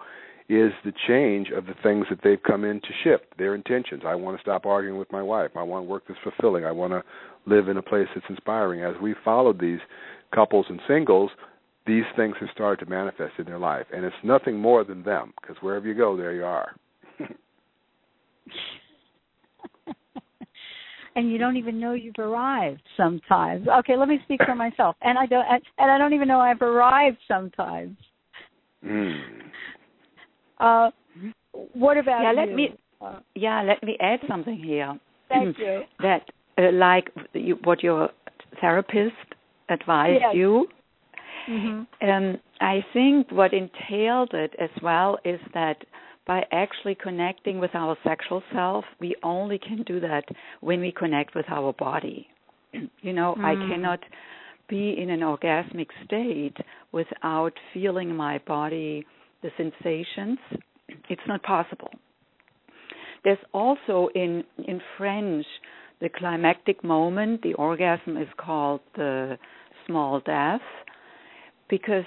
is 0.49 0.71
the 0.83 0.93
change 1.07 1.49
of 1.55 1.65
the 1.65 1.73
things 1.81 2.05
that 2.09 2.19
they've 2.23 2.43
come 2.43 2.65
in 2.65 2.81
to 2.81 2.87
shift 3.03 3.25
their 3.37 3.55
intentions. 3.55 4.03
I 4.05 4.15
want 4.15 4.37
to 4.37 4.41
stop 4.41 4.65
arguing 4.65 4.99
with 4.99 5.11
my 5.11 5.21
wife. 5.21 5.51
I 5.55 5.63
want 5.63 5.87
work 5.87 6.03
that's 6.07 6.19
fulfilling. 6.21 6.65
I 6.65 6.71
want 6.71 6.91
to 6.91 7.01
live 7.45 7.69
in 7.69 7.77
a 7.77 7.81
place 7.81 8.07
that's 8.13 8.25
inspiring. 8.29 8.83
As 8.83 8.95
we 9.01 9.15
followed 9.23 9.59
these 9.59 9.79
couples 10.35 10.65
and 10.69 10.81
singles, 10.87 11.31
these 11.87 12.03
things 12.15 12.35
have 12.39 12.49
started 12.53 12.83
to 12.83 12.89
manifest 12.89 13.33
in 13.39 13.45
their 13.45 13.59
life. 13.59 13.85
And 13.93 14.03
it's 14.05 14.15
nothing 14.23 14.59
more 14.59 14.83
than 14.83 15.03
them, 15.03 15.33
because 15.41 15.55
wherever 15.61 15.87
you 15.87 15.95
go, 15.95 16.17
there 16.17 16.33
you 16.33 16.45
are. 16.45 16.75
and 21.15 21.31
you 21.31 21.37
don't 21.37 21.57
even 21.57 21.79
know 21.79 21.93
you've 21.93 22.19
arrived 22.19 22.81
sometimes. 22.97 23.67
Okay, 23.79 23.95
let 23.95 24.07
me 24.07 24.19
speak 24.23 24.41
for 24.45 24.55
myself. 24.55 24.95
And 25.01 25.17
I 25.17 25.25
don't 25.25 25.45
and 25.77 25.91
I 25.91 25.97
don't 25.97 26.13
even 26.13 26.27
know 26.27 26.39
I've 26.39 26.61
arrived 26.61 27.17
sometimes. 27.27 27.97
Mm. 28.85 29.19
Uh 30.59 30.89
what 31.73 31.97
about 31.97 32.21
yeah, 32.23 32.31
you? 32.31 32.37
let 32.37 32.55
me 32.55 32.75
uh, 33.01 33.19
yeah, 33.35 33.61
let 33.61 33.83
me 33.83 33.97
add 33.99 34.19
something 34.27 34.57
here. 34.57 34.97
Thank 35.29 35.57
you. 35.57 35.83
That 35.99 36.23
uh, 36.57 36.71
like 36.71 37.11
you, 37.33 37.57
what 37.63 37.83
your 37.83 38.09
therapist 38.61 39.15
advised 39.69 40.21
yes. 40.21 40.35
you. 40.35 40.67
Mm-hmm. 41.49 42.09
Um, 42.09 42.39
I 42.61 42.85
think 42.93 43.29
what 43.31 43.51
entailed 43.53 44.33
it 44.33 44.53
as 44.59 44.69
well 44.81 45.17
is 45.25 45.39
that 45.53 45.77
by 46.25 46.43
actually 46.51 46.95
connecting 46.95 47.59
with 47.59 47.71
our 47.73 47.97
sexual 48.03 48.41
self, 48.53 48.85
we 48.99 49.15
only 49.23 49.57
can 49.57 49.83
do 49.83 49.99
that 49.99 50.23
when 50.61 50.79
we 50.79 50.91
connect 50.91 51.35
with 51.35 51.45
our 51.49 51.73
body. 51.73 52.27
you 53.01 53.13
know, 53.13 53.35
mm. 53.37 53.43
I 53.43 53.55
cannot 53.69 53.99
be 54.69 54.95
in 54.97 55.09
an 55.09 55.19
orgasmic 55.19 55.87
state 56.05 56.55
without 56.91 57.53
feeling 57.73 58.15
my 58.15 58.39
body, 58.47 59.05
the 59.41 59.49
sensations. 59.57 60.39
It's 61.09 61.21
not 61.27 61.41
possible. 61.43 61.89
There's 63.23 63.39
also 63.53 64.09
in 64.13 64.43
in 64.67 64.79
French 64.97 65.45
the 66.03 66.09
climactic 66.09 66.83
moment, 66.83 67.41
the 67.43 67.53
orgasm 67.53 68.17
is 68.17 68.27
called 68.35 68.81
the 68.95 69.37
small 69.87 70.19
death 70.19 70.61
because 71.69 72.03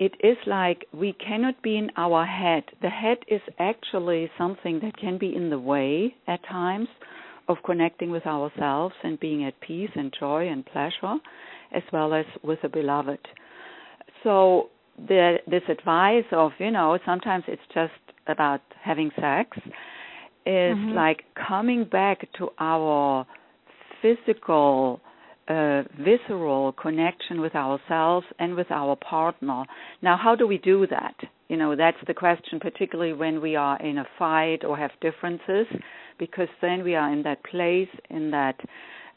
it 0.00 0.14
is 0.20 0.38
like 0.46 0.86
we 0.94 1.12
cannot 1.12 1.62
be 1.62 1.76
in 1.76 1.90
our 1.96 2.24
head. 2.24 2.64
The 2.80 2.88
head 2.88 3.18
is 3.28 3.42
actually 3.58 4.30
something 4.38 4.80
that 4.82 4.96
can 4.96 5.18
be 5.18 5.36
in 5.36 5.50
the 5.50 5.58
way 5.58 6.14
at 6.26 6.40
times 6.48 6.88
of 7.48 7.58
connecting 7.66 8.10
with 8.10 8.26
ourselves 8.26 8.94
and 9.04 9.20
being 9.20 9.44
at 9.44 9.60
peace 9.60 9.90
and 9.94 10.12
joy 10.18 10.48
and 10.48 10.64
pleasure, 10.64 11.16
as 11.74 11.82
well 11.92 12.14
as 12.14 12.24
with 12.42 12.60
the 12.62 12.70
beloved. 12.70 13.18
So 14.24 14.70
the, 14.96 15.36
this 15.46 15.62
advice 15.68 16.24
of 16.32 16.52
you 16.58 16.70
know 16.70 16.98
sometimes 17.04 17.44
it's 17.46 17.62
just 17.74 17.92
about 18.26 18.62
having 18.82 19.10
sex 19.20 19.58
is 20.46 20.76
mm-hmm. 20.76 20.94
like 20.94 21.24
coming 21.46 21.84
back 21.84 22.26
to 22.38 22.48
our 22.58 23.26
physical 24.00 25.00
a 25.50 25.82
visceral 25.98 26.72
connection 26.72 27.40
with 27.40 27.54
ourselves 27.56 28.24
and 28.38 28.54
with 28.54 28.70
our 28.70 28.96
partner. 28.96 29.64
Now, 30.00 30.16
how 30.16 30.36
do 30.36 30.46
we 30.46 30.58
do 30.58 30.86
that? 30.86 31.14
You 31.48 31.56
know, 31.56 31.74
that's 31.74 31.96
the 32.06 32.14
question, 32.14 32.60
particularly 32.60 33.12
when 33.12 33.40
we 33.40 33.56
are 33.56 33.76
in 33.82 33.98
a 33.98 34.06
fight 34.16 34.64
or 34.64 34.76
have 34.76 34.92
differences, 35.00 35.66
because 36.18 36.48
then 36.62 36.84
we 36.84 36.94
are 36.94 37.12
in 37.12 37.24
that 37.24 37.42
place, 37.44 37.88
in 38.10 38.30
that 38.30 38.60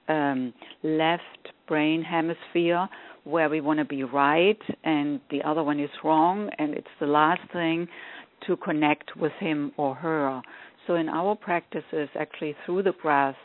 um, 0.10 0.54
left 0.82 1.22
brain 1.68 2.02
hemisphere 2.02 2.90
where 3.26 3.48
we 3.48 3.62
want 3.62 3.80
to 3.80 3.86
be 3.86 4.04
right 4.04 4.60
and 4.84 5.22
the 5.30 5.42
other 5.44 5.64
one 5.64 5.80
is 5.80 5.90
wrong, 6.04 6.50
and 6.58 6.74
it's 6.74 6.88
the 7.00 7.06
last 7.06 7.42
thing 7.54 7.88
to 8.48 8.58
connect 8.58 9.16
with 9.16 9.32
him 9.40 9.72
or 9.78 9.94
her. 9.96 10.42
So, 10.88 10.96
in 10.96 11.08
our 11.08 11.36
practices, 11.36 12.10
actually 12.20 12.56
through 12.66 12.84
the 12.84 12.92
breath, 12.92 13.36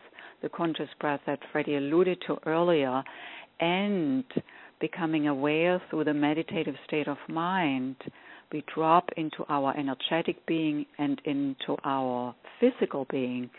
the 0.42 0.48
conscious 0.48 0.88
breath 1.00 1.20
that 1.26 1.40
Freddy 1.52 1.76
alluded 1.76 2.18
to 2.26 2.36
earlier, 2.46 3.02
and 3.60 4.24
becoming 4.80 5.28
aware 5.28 5.82
through 5.90 6.04
the 6.04 6.14
meditative 6.14 6.76
state 6.86 7.08
of 7.08 7.16
mind, 7.28 7.96
we 8.52 8.64
drop 8.74 9.08
into 9.16 9.44
our 9.48 9.76
energetic 9.76 10.44
being 10.46 10.86
and 10.98 11.20
into 11.24 11.76
our 11.84 12.34
physical 12.60 13.06
being. 13.10 13.50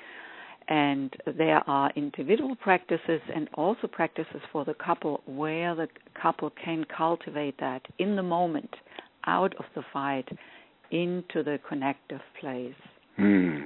And 0.68 1.16
there 1.38 1.68
are 1.68 1.92
individual 1.96 2.56
practices 2.56 3.22
and 3.36 3.50
also 3.56 3.88
practices 3.88 4.42
for 4.52 4.66
the 4.66 4.76
couple 4.76 5.22
where 5.26 5.76
the 5.76 5.88
couple 6.20 6.52
can 6.64 6.86
cultivate 6.96 7.60
that 7.60 7.82
in 7.98 8.16
the 8.16 8.24
moment, 8.24 8.70
out 9.26 9.54
of 9.58 9.66
the 9.76 9.82
fight, 9.92 10.28
into 10.92 11.44
the 11.44 11.60
connective 11.68 12.22
place. 12.40 12.74
Hmm. 13.18 13.58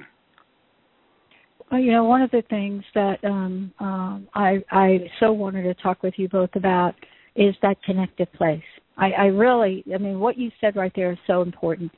Well, 1.73 1.81
you 1.81 1.91
know, 1.91 2.03
one 2.03 2.21
of 2.21 2.29
the 2.29 2.43
things 2.51 2.83
that 2.93 3.17
um, 3.23 3.73
um, 3.79 4.27
I 4.35 4.63
I 4.69 5.09
so 5.19 5.31
wanted 5.31 5.63
to 5.63 5.73
talk 5.73 6.03
with 6.03 6.13
you 6.17 6.29
both 6.29 6.51
about 6.53 6.93
is 7.35 7.55
that 7.63 7.81
connected 7.81 8.31
place. 8.33 8.61
I, 8.95 9.09
I 9.13 9.25
really, 9.25 9.83
I 9.91 9.97
mean, 9.97 10.19
what 10.19 10.37
you 10.37 10.51
said 10.61 10.75
right 10.75 10.91
there 10.95 11.11
is 11.11 11.17
so 11.25 11.41
important. 11.41 11.91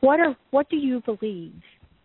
What 0.00 0.18
are 0.18 0.36
what 0.50 0.68
do 0.68 0.76
you 0.76 1.00
believe? 1.02 1.54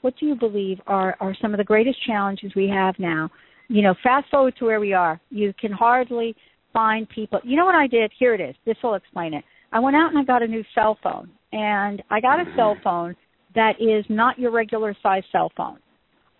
What 0.01 0.13
do 0.19 0.27
you 0.27 0.36
believe 0.36 0.79
are 0.86 1.17
are 1.19 1.36
some 1.41 1.51
of 1.51 1.58
the 1.58 1.63
greatest 1.63 1.97
challenges 2.06 2.51
we 2.56 2.67
have 2.67 2.93
now? 2.99 3.27
You 3.69 3.82
know, 3.82 3.95
fast 4.03 4.29
forward 4.29 4.53
to 4.60 4.65
where 4.65 4.79
we 4.79 4.93
are. 4.93 5.19
You 5.32 5.51
can 5.60 5.71
hardly 5.71 6.36
find 6.73 7.10
people. 7.10 7.39
You 7.43 7.58
know 7.58 7.65
what 7.65 7.73
I 7.73 7.88
did? 7.88 8.12
Here 8.19 8.36
it 8.36 8.39
is. 8.39 8.56
This 8.67 8.77
will 8.84 8.93
explain 8.93 9.34
it. 9.34 9.43
I 9.71 9.79
went 9.79 9.95
out 9.95 10.10
and 10.10 10.19
I 10.19 10.23
got 10.23 10.43
a 10.43 10.47
new 10.47 10.63
cell 10.75 10.99
phone, 11.01 11.32
and 11.53 12.03
I 12.12 12.21
got 12.21 12.39
a 12.39 12.45
cell 12.56 12.77
phone 12.84 13.15
that 13.56 13.82
is 13.82 14.06
not 14.10 14.38
your 14.38 14.51
regular 14.51 14.95
size 15.01 15.23
cell 15.32 15.51
phone. 15.58 15.79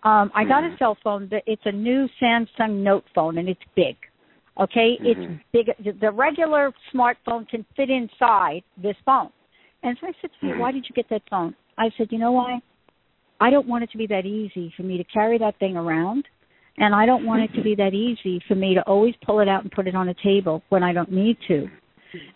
Um, 0.04 0.30
I 0.34 0.44
got 0.44 0.62
a 0.62 0.66
Mm-hmm. 0.66 0.76
cell 0.78 0.98
phone 1.02 1.28
that 1.30 1.42
it's 1.46 1.64
a 1.64 1.72
new 1.72 2.08
Samsung 2.20 2.82
Note 2.82 3.04
phone, 3.14 3.38
and 3.38 3.48
it's 3.48 3.62
big. 3.74 3.96
Okay, 4.58 4.98
Mhm. 5.02 5.06
it's 5.10 5.42
big. 5.52 5.98
The 6.00 6.10
regular 6.10 6.72
smartphone 6.92 7.48
can 7.48 7.64
fit 7.74 7.90
inside 7.90 8.62
this 8.76 8.96
phone. 9.04 9.30
And 9.82 9.98
so 9.98 10.06
I 10.06 10.12
said 10.20 10.30
to 10.32 10.46
her, 10.46 10.54
Mhm. 10.54 10.58
"Why 10.58 10.72
did 10.72 10.88
you 10.88 10.94
get 10.94 11.08
that 11.08 11.22
phone?" 11.28 11.54
I 11.78 11.90
said, 11.90 12.12
"You 12.12 12.18
know 12.18 12.32
why? 12.32 12.60
I 13.40 13.50
don't 13.50 13.66
want 13.66 13.82
it 13.82 13.90
to 13.90 13.98
be 13.98 14.06
that 14.06 14.26
easy 14.26 14.70
for 14.76 14.84
me 14.84 14.96
to 14.96 15.04
carry 15.04 15.38
that 15.38 15.56
thing 15.56 15.76
around, 15.76 16.28
and 16.78 16.94
I 16.94 17.04
don't 17.04 17.24
want 17.24 17.42
it 17.42 17.52
to 17.54 17.62
be 17.62 17.74
that 17.74 17.94
easy 17.94 18.38
for 18.40 18.54
me 18.54 18.74
to 18.74 18.82
always 18.82 19.16
pull 19.16 19.40
it 19.40 19.48
out 19.48 19.62
and 19.62 19.72
put 19.72 19.88
it 19.88 19.94
on 19.94 20.08
a 20.10 20.14
table 20.14 20.62
when 20.68 20.82
I 20.82 20.92
don't 20.92 21.10
need 21.10 21.40
to." 21.48 21.68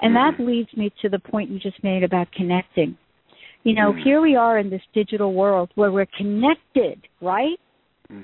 And 0.00 0.16
that 0.16 0.40
leads 0.40 0.76
me 0.76 0.90
to 1.02 1.09
the 1.09 1.18
point 1.18 1.50
you 1.50 1.59
just 1.59 1.83
made 1.85 2.02
about 2.02 2.31
connecting. 2.33 2.96
You 3.64 3.75
know, 3.75 3.92
Mhm. 3.92 4.03
here 4.03 4.21
we 4.21 4.37
are 4.37 4.59
in 4.59 4.71
this 4.71 4.83
digital 4.92 5.35
world 5.35 5.71
where 5.75 5.90
we're 5.90 6.07
connected, 6.07 7.07
right? 7.21 7.59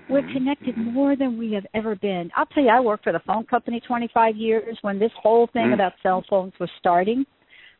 We're 0.08 0.22
Mhm. 0.22 0.32
connected 0.32 0.76
Mhm. 0.76 0.92
more 0.92 1.16
than 1.16 1.36
we 1.36 1.52
have 1.52 1.66
ever 1.74 1.94
been. 1.94 2.30
I'll 2.36 2.46
tell 2.46 2.62
you, 2.62 2.70
I 2.70 2.80
worked 2.80 3.04
for 3.04 3.12
the 3.12 3.18
phone 3.20 3.44
company 3.44 3.80
25 3.80 4.36
years 4.36 4.78
when 4.82 4.98
this 4.98 5.12
whole 5.12 5.46
thing 5.48 5.66
Mm. 5.66 5.74
about 5.74 5.92
cell 6.02 6.22
phones 6.22 6.58
was 6.58 6.70
starting. 6.78 7.26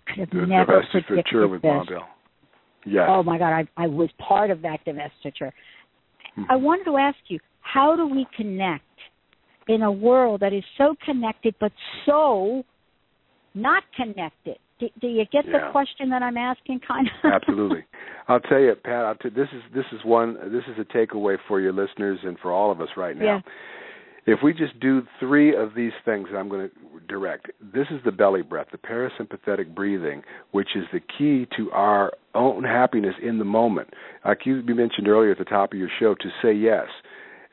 Could 0.06 0.18
have 0.18 0.30
The 0.30 0.46
never 0.46 0.82
predicted 0.82 1.50
with 1.50 1.62
this. 1.62 1.88
Yes. 2.84 3.08
Oh 3.08 3.22
my 3.22 3.38
God, 3.38 3.52
I, 3.54 3.66
I 3.82 3.86
was 3.86 4.12
part 4.18 4.50
of 4.50 4.60
that 4.60 4.84
divestiture. 4.84 5.52
Mhm. 6.36 6.46
I 6.50 6.56
wanted 6.56 6.84
to 6.84 6.98
ask 6.98 7.18
you, 7.28 7.40
how 7.62 7.96
do 7.96 8.06
we 8.06 8.26
connect 8.26 8.84
in 9.68 9.82
a 9.82 9.90
world 9.90 10.40
that 10.40 10.52
is 10.52 10.64
so 10.76 10.94
connected 10.96 11.54
but 11.58 11.72
so 12.04 12.64
not 13.54 13.84
connected? 13.92 14.58
Do, 14.80 14.88
do 15.00 15.06
you 15.06 15.24
get 15.30 15.44
the 15.46 15.70
question 15.70 16.10
that 16.10 16.22
I'm 16.22 16.36
asking? 16.36 16.80
Kind 16.86 17.08
of. 17.22 17.32
Absolutely. 17.32 17.84
I'll 18.28 18.40
tell 18.40 18.58
you, 18.58 18.74
Pat. 18.74 19.04
I'll 19.04 19.14
tell 19.14 19.30
this 19.30 19.48
is 19.52 19.62
this 19.74 19.84
is 19.92 20.00
one. 20.04 20.34
This 20.50 20.64
is 20.68 20.78
a 20.78 20.96
takeaway 20.96 21.36
for 21.46 21.60
your 21.60 21.72
listeners 21.72 22.18
and 22.24 22.38
for 22.40 22.50
all 22.50 22.72
of 22.72 22.80
us 22.80 22.88
right 22.96 23.16
now. 23.16 23.24
Yeah. 23.24 23.40
If 24.26 24.38
we 24.42 24.54
just 24.54 24.80
do 24.80 25.02
three 25.20 25.54
of 25.54 25.74
these 25.74 25.92
things 26.04 26.28
that 26.32 26.38
I'm 26.38 26.48
going 26.48 26.70
to 26.70 27.06
direct, 27.06 27.50
this 27.60 27.86
is 27.90 28.00
the 28.06 28.12
belly 28.12 28.40
breath, 28.40 28.68
the 28.72 28.78
parasympathetic 28.78 29.74
breathing, 29.74 30.22
which 30.52 30.68
is 30.74 30.84
the 30.94 31.00
key 31.00 31.46
to 31.58 31.70
our 31.72 32.12
own 32.34 32.64
happiness 32.64 33.14
in 33.22 33.38
the 33.38 33.44
moment. 33.44 33.90
Like 34.24 34.46
you 34.46 34.62
mentioned 34.66 35.08
earlier 35.08 35.32
at 35.32 35.38
the 35.38 35.44
top 35.44 35.74
of 35.74 35.78
your 35.78 35.90
show, 36.00 36.14
to 36.14 36.28
say 36.42 36.54
yes. 36.54 36.86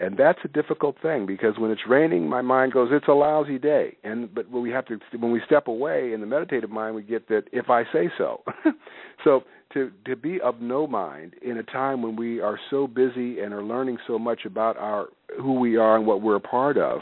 And 0.02 0.18
that's 0.18 0.40
a 0.44 0.48
difficult 0.48 0.96
thing 1.00 1.28
because 1.28 1.60
when 1.60 1.70
it's 1.70 1.86
raining, 1.88 2.28
my 2.28 2.42
mind 2.42 2.74
goes, 2.74 2.90
"It's 2.92 3.08
a 3.08 3.14
lousy 3.14 3.60
day." 3.60 3.98
And 4.04 4.34
but 4.34 4.50
when 4.50 4.64
we 4.64 4.72
have 4.72 4.86
to, 4.86 5.00
when 5.20 5.32
we 5.32 5.40
step 5.46 5.68
away 5.68 6.12
in 6.14 6.22
the 6.22 6.26
meditative 6.26 6.72
mind, 6.72 6.96
we 6.96 7.04
get 7.04 7.28
that 7.28 7.44
if 7.52 7.70
I 7.70 7.84
say 7.94 8.10
so. 8.18 8.42
so 9.24 9.44
to 9.74 9.92
to 10.06 10.16
be 10.16 10.42
of 10.42 10.60
no 10.60 10.88
mind 10.88 11.36
in 11.44 11.58
a 11.58 11.64
time 11.64 12.02
when 12.02 12.16
we 12.16 12.42
are 12.42 12.60
so 12.72 12.88
busy 12.88 13.42
and 13.42 13.54
are 13.54 13.64
learning 13.64 14.00
so 14.08 14.18
much 14.18 14.46
about 14.46 14.76
our 14.78 15.10
who 15.40 15.54
we 15.54 15.78
are 15.78 15.98
and 15.98 16.08
what 16.08 16.24
we're 16.24 16.36
a 16.36 16.40
part 16.40 16.80
of 16.80 17.02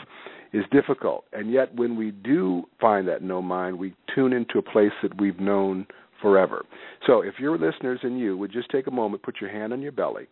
is 0.51 0.65
difficult. 0.69 1.23
And 1.31 1.53
yet, 1.53 1.73
when 1.75 1.95
we 1.95 2.11
do 2.11 2.67
find 2.81 3.07
that 3.07 3.21
no 3.21 3.41
mind, 3.41 3.79
we 3.79 3.93
tune 4.13 4.33
into 4.33 4.57
a 4.57 4.61
place 4.61 4.91
that 5.03 5.21
we've 5.21 5.39
known 5.39 5.87
forever. 6.21 6.65
So, 7.07 7.21
if 7.21 7.39
your 7.39 7.57
listeners 7.57 8.01
and 8.03 8.19
you 8.19 8.35
would 8.35 8.51
just 8.51 8.69
take 8.71 8.87
a 8.87 8.91
moment, 8.91 9.23
put 9.23 9.39
your 9.39 9.51
hand 9.51 9.71
on 9.71 9.81
your 9.81 9.93
belly 9.93 10.27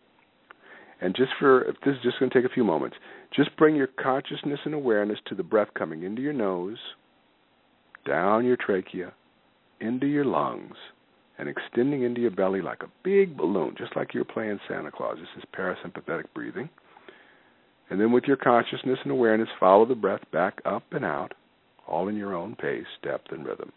and 1.00 1.14
just 1.14 1.30
for 1.38 1.62
if 1.62 1.76
this 1.84 1.94
is 1.94 2.02
just 2.02 2.18
going 2.18 2.30
to 2.30 2.42
take 2.42 2.50
a 2.50 2.54
few 2.54 2.64
moments, 2.64 2.96
just 3.34 3.56
bring 3.56 3.76
your 3.76 3.86
consciousness 3.86 4.60
and 4.64 4.74
awareness 4.74 5.18
to 5.26 5.34
the 5.34 5.42
breath 5.42 5.68
coming 5.74 6.02
into 6.02 6.22
your 6.22 6.32
nose, 6.32 6.78
down 8.06 8.44
your 8.44 8.56
trachea, 8.56 9.12
into 9.80 10.06
your 10.06 10.24
lungs, 10.24 10.74
and 11.38 11.48
extending 11.48 12.02
into 12.02 12.20
your 12.20 12.32
belly 12.32 12.60
like 12.60 12.82
a 12.82 12.90
big 13.04 13.36
balloon, 13.36 13.74
just 13.78 13.94
like 13.94 14.12
you're 14.12 14.24
playing 14.24 14.58
Santa 14.68 14.90
Claus. 14.90 15.18
This 15.18 15.42
is 15.42 15.48
parasympathetic 15.56 16.24
breathing. 16.34 16.68
And 17.90 18.00
then 18.00 18.12
with 18.12 18.24
your 18.24 18.36
consciousness 18.36 18.98
and 19.02 19.12
awareness, 19.12 19.48
follow 19.58 19.86
the 19.86 19.94
breath 19.94 20.20
back 20.32 20.60
up 20.64 20.82
and 20.90 21.04
out, 21.04 21.32
all 21.86 22.08
in 22.08 22.16
your 22.16 22.34
own 22.34 22.54
pace, 22.56 22.84
depth, 23.02 23.30
and 23.30 23.46
rhythm. 23.46 23.72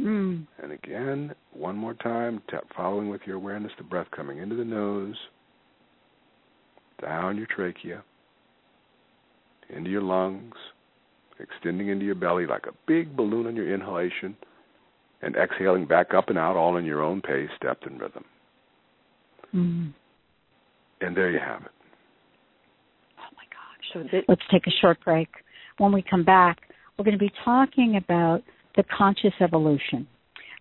Mm. 0.00 0.46
And 0.62 0.72
again, 0.72 1.34
one 1.52 1.76
more 1.76 1.94
time, 1.94 2.42
following 2.74 3.10
with 3.10 3.20
your 3.26 3.36
awareness, 3.36 3.72
the 3.76 3.84
breath 3.84 4.08
coming 4.16 4.38
into 4.38 4.56
the 4.56 4.64
nose, 4.64 5.16
down 7.32 7.38
your 7.38 7.46
trachea, 7.46 8.02
into 9.74 9.90
your 9.90 10.02
lungs, 10.02 10.54
extending 11.40 11.88
into 11.88 12.04
your 12.04 12.14
belly 12.14 12.46
like 12.46 12.66
a 12.66 12.74
big 12.86 13.16
balloon 13.16 13.46
on 13.46 13.56
your 13.56 13.72
inhalation, 13.72 14.36
and 15.22 15.36
exhaling 15.36 15.86
back 15.86 16.14
up 16.14 16.28
and 16.28 16.38
out, 16.38 16.56
all 16.56 16.76
in 16.76 16.84
your 16.84 17.02
own 17.02 17.20
pace, 17.20 17.48
depth, 17.60 17.86
and 17.86 18.00
rhythm. 18.00 18.24
Mm. 19.54 19.92
And 21.00 21.16
there 21.16 21.30
you 21.30 21.38
have 21.38 21.62
it. 21.62 21.70
Oh 23.18 23.34
my 23.36 23.44
gosh. 23.50 23.92
So 23.92 24.08
thi- 24.10 24.24
Let's 24.28 24.42
take 24.50 24.66
a 24.66 24.72
short 24.80 24.98
break. 25.04 25.28
When 25.78 25.92
we 25.92 26.02
come 26.02 26.24
back, 26.24 26.60
we're 26.96 27.04
going 27.04 27.18
to 27.18 27.24
be 27.24 27.32
talking 27.44 27.96
about 27.96 28.42
the 28.76 28.84
conscious 28.96 29.34
evolution. 29.40 30.06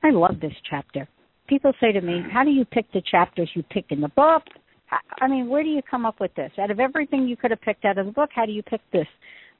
I 0.03 0.12
love 0.12 0.39
this 0.41 0.53
chapter. 0.69 1.07
People 1.47 1.73
say 1.81 1.91
to 1.91 2.01
me, 2.01 2.21
How 2.31 2.43
do 2.43 2.51
you 2.51 2.65
pick 2.65 2.91
the 2.91 3.01
chapters 3.01 3.49
you 3.55 3.63
pick 3.63 3.86
in 3.89 3.99
the 3.99 4.10
book? 4.10 4.43
I- 4.91 5.27
mean, 5.27 5.47
where 5.47 5.63
do 5.63 5.69
you 5.69 5.82
come 5.82 6.06
up 6.06 6.19
with 6.19 6.34
this? 6.36 6.51
Out 6.58 6.71
of 6.71 6.80
everything 6.80 7.27
you 7.27 7.38
could 7.38 7.51
have 7.51 7.62
picked 7.62 7.86
out 7.86 7.97
of 7.97 8.06
the 8.06 8.12
book, 8.12 8.30
how 8.34 8.45
do 8.45 8.51
you 8.51 8.63
pick 8.63 8.82
this? 8.91 9.08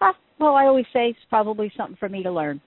Ah, 0.02 0.16
well, 0.40 0.56
I 0.56 0.66
always 0.66 0.86
say 0.92 1.10
it's 1.10 1.20
probably 1.30 1.72
something 1.78 1.96
for 1.98 2.10
me 2.10 2.24
to 2.24 2.32
learn. 2.32 2.60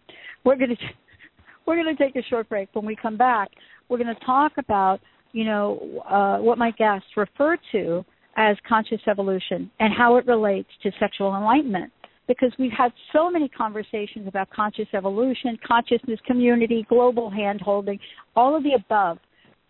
We're 0.45 0.57
going 0.57 0.77
to 0.77 0.77
we're 1.67 1.83
going 1.83 1.95
to 1.95 2.03
take 2.03 2.17
a 2.17 2.23
short 2.29 2.49
break. 2.49 2.69
When 2.73 2.87
we 2.87 2.97
come 2.97 3.17
back, 3.17 3.51
we're 3.89 3.99
going 3.99 4.15
to 4.15 4.25
talk 4.25 4.53
about 4.59 5.01
you 5.33 5.45
know 5.45 6.03
uh, 6.09 6.39
what 6.39 6.59
my 6.59 6.71
guests 6.73 7.09
refer 7.17 7.59
to 7.73 8.05
as 8.37 8.57
conscious 8.69 9.01
evolution 9.07 9.71
and 9.81 9.93
how 9.93 10.17
it 10.17 10.27
relates 10.27 10.69
to 10.83 10.91
sexual 10.99 11.37
enlightenment. 11.37 11.93
Because 12.27 12.53
we've 12.59 12.73
had 12.73 12.91
so 13.13 13.31
many 13.31 13.51
conversations 13.51 14.27
about 14.27 14.49
conscious 14.49 14.89
evolution, 14.95 15.59
consciousness 15.67 16.19
community, 16.27 16.87
global 16.89 17.29
hand 17.29 17.61
holding, 17.61 17.99
all 18.35 18.57
of 18.57 18.63
the 18.63 18.73
above, 18.73 19.19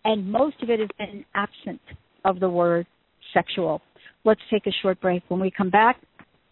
and 0.05 0.25
most 0.25 0.55
of 0.63 0.69
it 0.69 0.79
has 0.79 0.87
been 0.97 1.25
absent 1.35 1.81
of 2.25 2.41
the 2.41 2.49
word 2.49 2.85
sexual. 3.33 3.81
Let's 4.25 4.41
take 4.51 4.67
a 4.67 4.71
short 4.81 4.99
break. 4.99 5.23
When 5.29 5.39
we 5.39 5.51
come 5.51 5.69
back, 5.69 6.01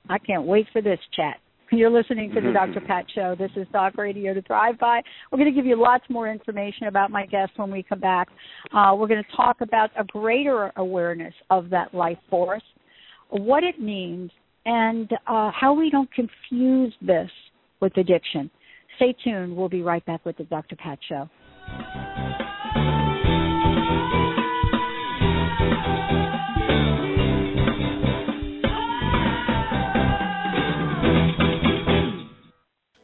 I 0.10 0.20
can't 0.20 0.44
wait 0.44 0.68
for 0.72 0.82
this 0.82 1.00
chat. 1.16 1.38
You're 1.72 1.90
listening 1.90 2.32
to 2.36 2.42
the 2.42 2.52
Dr. 2.54 2.82
Pat 2.82 3.06
Show. 3.16 3.36
This 3.38 3.50
is 3.56 3.66
Talk 3.72 3.98
Radio 3.98 4.34
to 4.34 4.42
Thrive 4.44 4.78
By. 4.78 5.02
We're 5.32 5.40
going 5.40 5.52
to 5.52 5.56
give 5.56 5.66
you 5.66 5.82
lots 5.82 6.04
more 6.08 6.30
information 6.30 6.88
about 6.88 7.10
my 7.10 7.26
guest 7.26 7.54
when 7.56 7.72
we 7.72 7.82
come 7.82 8.00
back. 8.00 8.28
Uh, 8.72 8.94
we're 8.96 9.08
going 9.08 9.24
to 9.24 9.36
talk 9.36 9.62
about 9.62 9.90
a 10.00 10.04
greater 10.04 10.72
awareness 10.76 11.34
of 11.50 11.72
that 11.72 11.94
life 11.94 12.20
force, 12.30 12.62
what 13.30 13.64
it 13.64 13.80
means, 13.82 14.30
and 14.66 15.12
uh, 15.26 15.52
how 15.52 15.74
we 15.74 15.90
don't 15.90 16.10
confuse 16.14 16.94
this 17.02 17.30
with 17.80 17.98
addiction. 17.98 18.52
Stay 18.98 19.16
tuned. 19.24 19.58
We'll 19.58 19.70
be 19.70 19.82
right 19.82 20.06
back 20.06 20.24
with 20.26 20.38
the 20.38 20.44
Dr. 20.44 20.76
Pat 20.76 21.00
Show. 21.10 21.28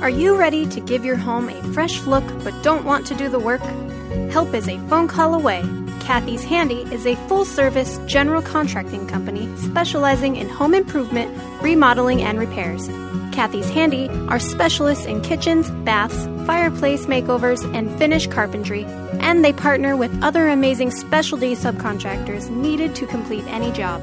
Are 0.00 0.08
you 0.08 0.34
ready 0.34 0.66
to 0.66 0.80
give 0.80 1.04
your 1.04 1.16
home 1.16 1.50
a 1.50 1.62
fresh 1.74 2.00
look 2.04 2.24
but 2.42 2.54
don't 2.62 2.86
want 2.86 3.06
to 3.08 3.14
do 3.14 3.28
the 3.28 3.38
work? 3.38 3.60
Help 4.32 4.54
is 4.54 4.66
a 4.66 4.78
phone 4.88 5.08
call 5.08 5.34
away. 5.34 5.62
Kathy's 6.00 6.42
Handy 6.42 6.82
is 6.90 7.06
a 7.06 7.16
full 7.28 7.44
service 7.44 8.00
general 8.06 8.40
contracting 8.40 9.06
company 9.06 9.54
specializing 9.58 10.36
in 10.36 10.48
home 10.48 10.72
improvement, 10.72 11.30
remodeling, 11.62 12.22
and 12.22 12.38
repairs. 12.38 12.88
Kathy's 13.30 13.68
Handy 13.68 14.08
are 14.28 14.38
specialists 14.38 15.04
in 15.04 15.20
kitchens, 15.20 15.70
baths, 15.84 16.26
fireplace 16.46 17.04
makeovers, 17.04 17.62
and 17.74 17.96
finish 17.98 18.26
carpentry, 18.26 18.84
and 19.20 19.44
they 19.44 19.52
partner 19.52 19.96
with 19.96 20.22
other 20.22 20.48
amazing 20.48 20.90
specialty 20.90 21.54
subcontractors 21.54 22.50
needed 22.50 22.94
to 22.96 23.06
complete 23.06 23.44
any 23.46 23.70
job. 23.72 24.02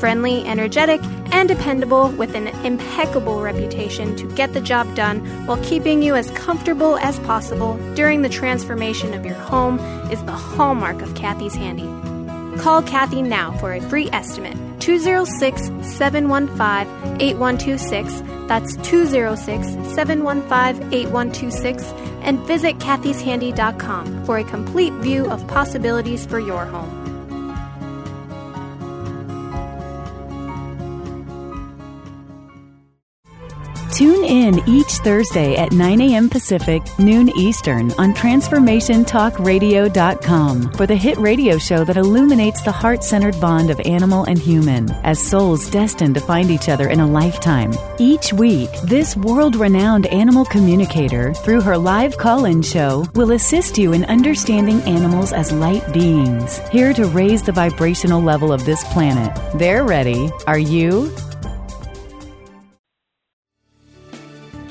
Friendly, 0.00 0.44
energetic, 0.46 1.00
and 1.32 1.48
dependable 1.48 2.08
with 2.10 2.34
an 2.34 2.48
impeccable 2.64 3.40
reputation 3.40 4.16
to 4.16 4.26
get 4.34 4.52
the 4.52 4.60
job 4.60 4.94
done 4.94 5.20
while 5.46 5.62
keeping 5.64 6.02
you 6.02 6.14
as 6.14 6.30
comfortable 6.32 6.96
as 6.98 7.18
possible 7.20 7.76
during 7.94 8.22
the 8.22 8.28
transformation 8.28 9.14
of 9.14 9.24
your 9.24 9.34
home 9.34 9.78
is 10.10 10.22
the 10.24 10.32
hallmark 10.32 11.02
of 11.02 11.14
Kathy's 11.14 11.54
Handy. 11.54 11.88
Call 12.60 12.82
Kathy 12.82 13.22
now 13.22 13.52
for 13.58 13.72
a 13.72 13.80
free 13.80 14.10
estimate 14.12 14.56
206 14.80 15.70
715 15.96 17.20
8126. 17.20 18.41
That's 18.52 18.76
206 18.86 19.66
715 19.94 20.92
8126. 20.92 21.84
And 22.20 22.38
visit 22.40 22.76
kathyshandy.com 22.80 24.26
for 24.26 24.36
a 24.36 24.44
complete 24.44 24.92
view 25.00 25.24
of 25.30 25.46
possibilities 25.48 26.26
for 26.26 26.38
your 26.38 26.66
home. 26.66 27.01
Tune 33.92 34.24
in 34.24 34.66
each 34.66 34.92
Thursday 35.04 35.54
at 35.56 35.72
9 35.72 36.00
a.m. 36.00 36.30
Pacific, 36.30 36.82
noon 36.98 37.28
Eastern 37.36 37.92
on 37.98 38.14
TransformationTalkRadio.com 38.14 40.72
for 40.72 40.86
the 40.86 40.96
hit 40.96 41.18
radio 41.18 41.58
show 41.58 41.84
that 41.84 41.98
illuminates 41.98 42.62
the 42.62 42.72
heart 42.72 43.04
centered 43.04 43.38
bond 43.38 43.68
of 43.68 43.78
animal 43.80 44.24
and 44.24 44.38
human 44.38 44.90
as 45.04 45.22
souls 45.22 45.70
destined 45.70 46.14
to 46.14 46.22
find 46.22 46.50
each 46.50 46.70
other 46.70 46.88
in 46.88 47.00
a 47.00 47.06
lifetime. 47.06 47.74
Each 47.98 48.32
week, 48.32 48.70
this 48.84 49.14
world 49.14 49.56
renowned 49.56 50.06
animal 50.06 50.46
communicator, 50.46 51.34
through 51.34 51.60
her 51.60 51.76
live 51.76 52.16
call 52.16 52.46
in 52.46 52.62
show, 52.62 53.04
will 53.14 53.32
assist 53.32 53.76
you 53.76 53.92
in 53.92 54.06
understanding 54.06 54.80
animals 54.82 55.34
as 55.34 55.52
light 55.52 55.92
beings, 55.92 56.56
here 56.70 56.94
to 56.94 57.04
raise 57.08 57.42
the 57.42 57.52
vibrational 57.52 58.22
level 58.22 58.54
of 58.54 58.64
this 58.64 58.82
planet. 58.84 59.38
They're 59.58 59.84
ready. 59.84 60.30
Are 60.46 60.58
you? 60.58 61.14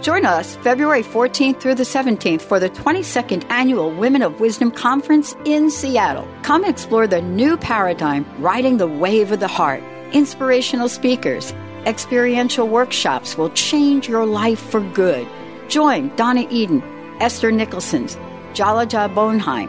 Join 0.00 0.24
us 0.24 0.54
February 0.58 1.02
14th 1.02 1.60
through 1.60 1.74
the 1.74 1.82
17th 1.82 2.42
for 2.42 2.60
the 2.60 2.70
22nd 2.70 3.44
Annual 3.50 3.90
Women 3.96 4.22
of 4.22 4.38
Wisdom 4.38 4.70
Conference 4.70 5.34
in 5.44 5.72
Seattle. 5.72 6.28
Come 6.42 6.64
explore 6.64 7.08
the 7.08 7.20
new 7.20 7.56
paradigm, 7.56 8.24
riding 8.38 8.76
the 8.76 8.86
wave 8.86 9.32
of 9.32 9.40
the 9.40 9.48
heart. 9.48 9.82
Inspirational 10.12 10.88
speakers, 10.88 11.52
experiential 11.84 12.68
workshops 12.68 13.36
will 13.36 13.50
change 13.50 14.08
your 14.08 14.24
life 14.24 14.60
for 14.60 14.80
good. 14.80 15.26
Join 15.68 16.14
Donna 16.14 16.46
Eden, 16.48 16.80
Esther 17.20 17.50
Nicholson's, 17.50 18.14
Jalaja 18.52 19.12
Bonheim, 19.12 19.68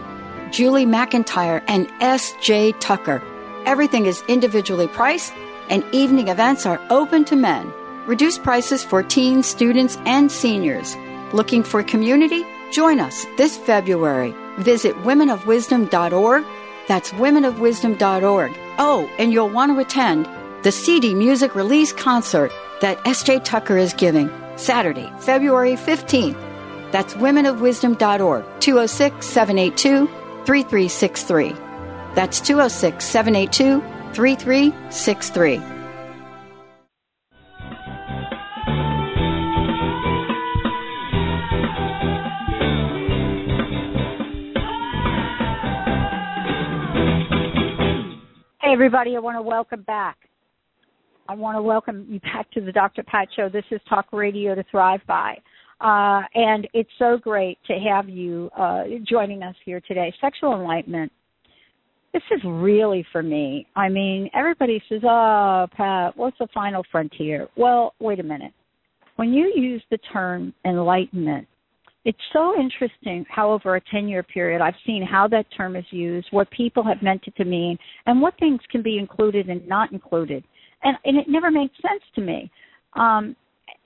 Julie 0.52 0.86
McIntyre, 0.86 1.64
and 1.68 1.92
S.J. 2.02 2.74
Tucker. 2.74 3.24
Everything 3.66 4.06
is 4.06 4.24
individually 4.28 4.88
priced, 4.88 5.34
and 5.70 5.84
evening 5.92 6.28
events 6.28 6.68
are 6.68 6.80
open 6.92 7.26
to 7.26 7.36
men. 7.36 7.74
Reduced 8.10 8.42
prices 8.42 8.84
for 8.84 9.04
teens, 9.04 9.46
students, 9.46 9.96
and 9.98 10.32
seniors. 10.32 10.98
Looking 11.32 11.62
for 11.62 11.84
community? 11.84 12.44
Join 12.72 13.00
us 13.00 13.24
this 13.38 13.56
February. 13.56 14.34
Visit 14.58 14.96
womenofwisdom.org. 15.04 16.44
That's 16.88 17.12
womenofwisdom.org. 17.12 18.52
Oh, 18.80 19.08
and 19.20 19.32
you'll 19.32 19.52
want 19.52 19.72
to 19.72 19.80
attend 19.80 20.28
the 20.64 20.72
CD 20.72 21.14
music 21.14 21.54
release 21.54 21.94
concert 21.94 22.52
that 22.82 23.00
S.J. 23.06 23.42
Tucker 23.42 23.78
is 23.78 23.94
giving 23.94 24.32
Saturday, 24.56 25.08
February 25.20 25.74
15th. 25.74 26.92
That's 26.92 27.14
womenofwisdom.org, 27.14 28.44
206 28.60 29.24
782 29.24 30.08
3363. 30.48 31.54
That's 32.16 32.42
206 32.42 33.06
782 33.06 33.82
3363. 34.16 35.79
Hey, 48.70 48.74
everybody, 48.74 49.16
I 49.16 49.20
want 49.20 49.36
to 49.36 49.42
welcome 49.42 49.82
back. 49.82 50.16
I 51.28 51.34
want 51.34 51.58
to 51.58 51.62
welcome 51.64 52.06
you 52.08 52.20
back 52.20 52.52
to 52.52 52.62
the 52.62 52.72
Dr. 52.72 53.02
Pat 53.02 53.28
Show. 53.36 53.50
This 53.50 53.64
is 53.72 53.82
Talk 53.90 54.06
Radio 54.12 54.54
to 54.54 54.64
Thrive 54.70 55.02
By. 55.08 55.38
Uh, 55.82 56.22
and 56.36 56.68
it's 56.76 56.90
so 57.00 57.18
great 57.18 57.58
to 57.66 57.80
have 57.80 58.08
you 58.08 58.48
uh, 58.56 58.84
joining 59.10 59.42
us 59.42 59.56
here 59.66 59.82
today. 59.88 60.14
Sexual 60.22 60.54
enlightenment. 60.54 61.12
This 62.14 62.22
is 62.30 62.42
really 62.46 63.04
for 63.12 63.24
me. 63.24 63.66
I 63.76 63.90
mean, 63.90 64.30
everybody 64.36 64.80
says, 64.88 65.02
oh, 65.04 65.66
Pat, 65.76 66.16
what's 66.16 66.38
the 66.38 66.48
final 66.54 66.84
frontier? 66.92 67.48
Well, 67.58 67.96
wait 68.00 68.20
a 68.20 68.24
minute. 68.24 68.54
When 69.16 69.34
you 69.34 69.52
use 69.56 69.82
the 69.90 69.98
term 70.14 70.54
enlightenment, 70.64 71.48
it's 72.06 72.20
so 72.32 72.60
interesting 72.60 73.26
how 73.30 73.52
over 73.52 73.76
a 73.76 73.82
10 73.92 74.08
year 74.08 74.24
period 74.24 74.62
I've 74.62 74.76
seen 74.86 75.04
how 75.04 75.28
that 75.30 75.46
term 75.56 75.76
is 75.76 75.86
used, 75.92 76.28
what 76.32 76.50
people 76.52 76.84
have 76.84 77.02
meant 77.02 77.24
it 77.28 77.36
to 77.38 77.46
mean, 77.46 77.78
and 78.06 78.22
what 78.22 78.38
things 78.40 78.62
can 78.72 78.82
be 78.82 78.98
included 78.98 79.50
and 79.50 79.68
not 79.68 79.92
included. 79.92 80.44
And, 80.84 80.98
and 81.04 81.18
it 81.18 81.28
never 81.28 81.52
made 81.52 81.70
sense 81.82 82.04
to 82.16 82.22
me. 82.22 82.50
Um, 82.94 83.36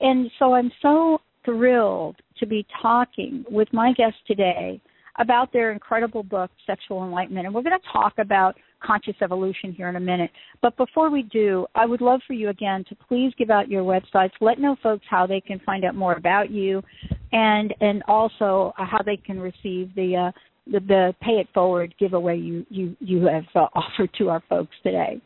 and 0.00 0.30
so 0.38 0.54
I'm 0.54 0.70
so 0.80 1.18
thrilled 1.44 2.16
to 2.38 2.46
be 2.46 2.66
talking 2.80 3.44
with 3.50 3.68
my 3.72 3.92
guest 3.92 4.16
today 4.26 4.80
about 5.18 5.52
their 5.52 5.72
incredible 5.72 6.22
book, 6.22 6.50
Sexual 6.66 7.04
Enlightenment. 7.04 7.46
And 7.46 7.54
we're 7.54 7.62
going 7.62 7.78
to 7.78 7.92
talk 7.92 8.14
about 8.18 8.56
conscious 8.84 9.14
evolution 9.22 9.72
here 9.72 9.88
in 9.88 9.96
a 9.96 10.00
minute. 10.00 10.30
But 10.60 10.76
before 10.76 11.10
we 11.10 11.22
do, 11.22 11.66
I 11.74 11.86
would 11.86 12.00
love 12.00 12.20
for 12.26 12.32
you 12.32 12.48
again 12.48 12.84
to 12.88 12.96
please 12.96 13.32
give 13.38 13.50
out 13.50 13.68
your 13.68 13.82
websites. 13.82 14.32
Let 14.40 14.58
know 14.58 14.76
folks 14.82 15.04
how 15.08 15.26
they 15.26 15.40
can 15.40 15.60
find 15.60 15.84
out 15.84 15.94
more 15.94 16.14
about 16.14 16.50
you 16.50 16.82
and 17.34 17.74
and 17.80 18.02
also 18.08 18.72
how 18.76 19.02
they 19.04 19.18
can 19.18 19.38
receive 19.38 19.94
the 19.94 20.16
uh, 20.16 20.32
the, 20.66 20.80
the 20.80 21.14
pay 21.20 21.32
it 21.32 21.46
forward 21.52 21.94
giveaway 21.98 22.38
you 22.38 22.64
you 22.70 22.96
you 23.00 23.26
have 23.26 23.44
uh, 23.54 23.66
offered 23.74 24.08
to 24.16 24.30
our 24.30 24.42
folks 24.48 24.74
today. 24.82 25.20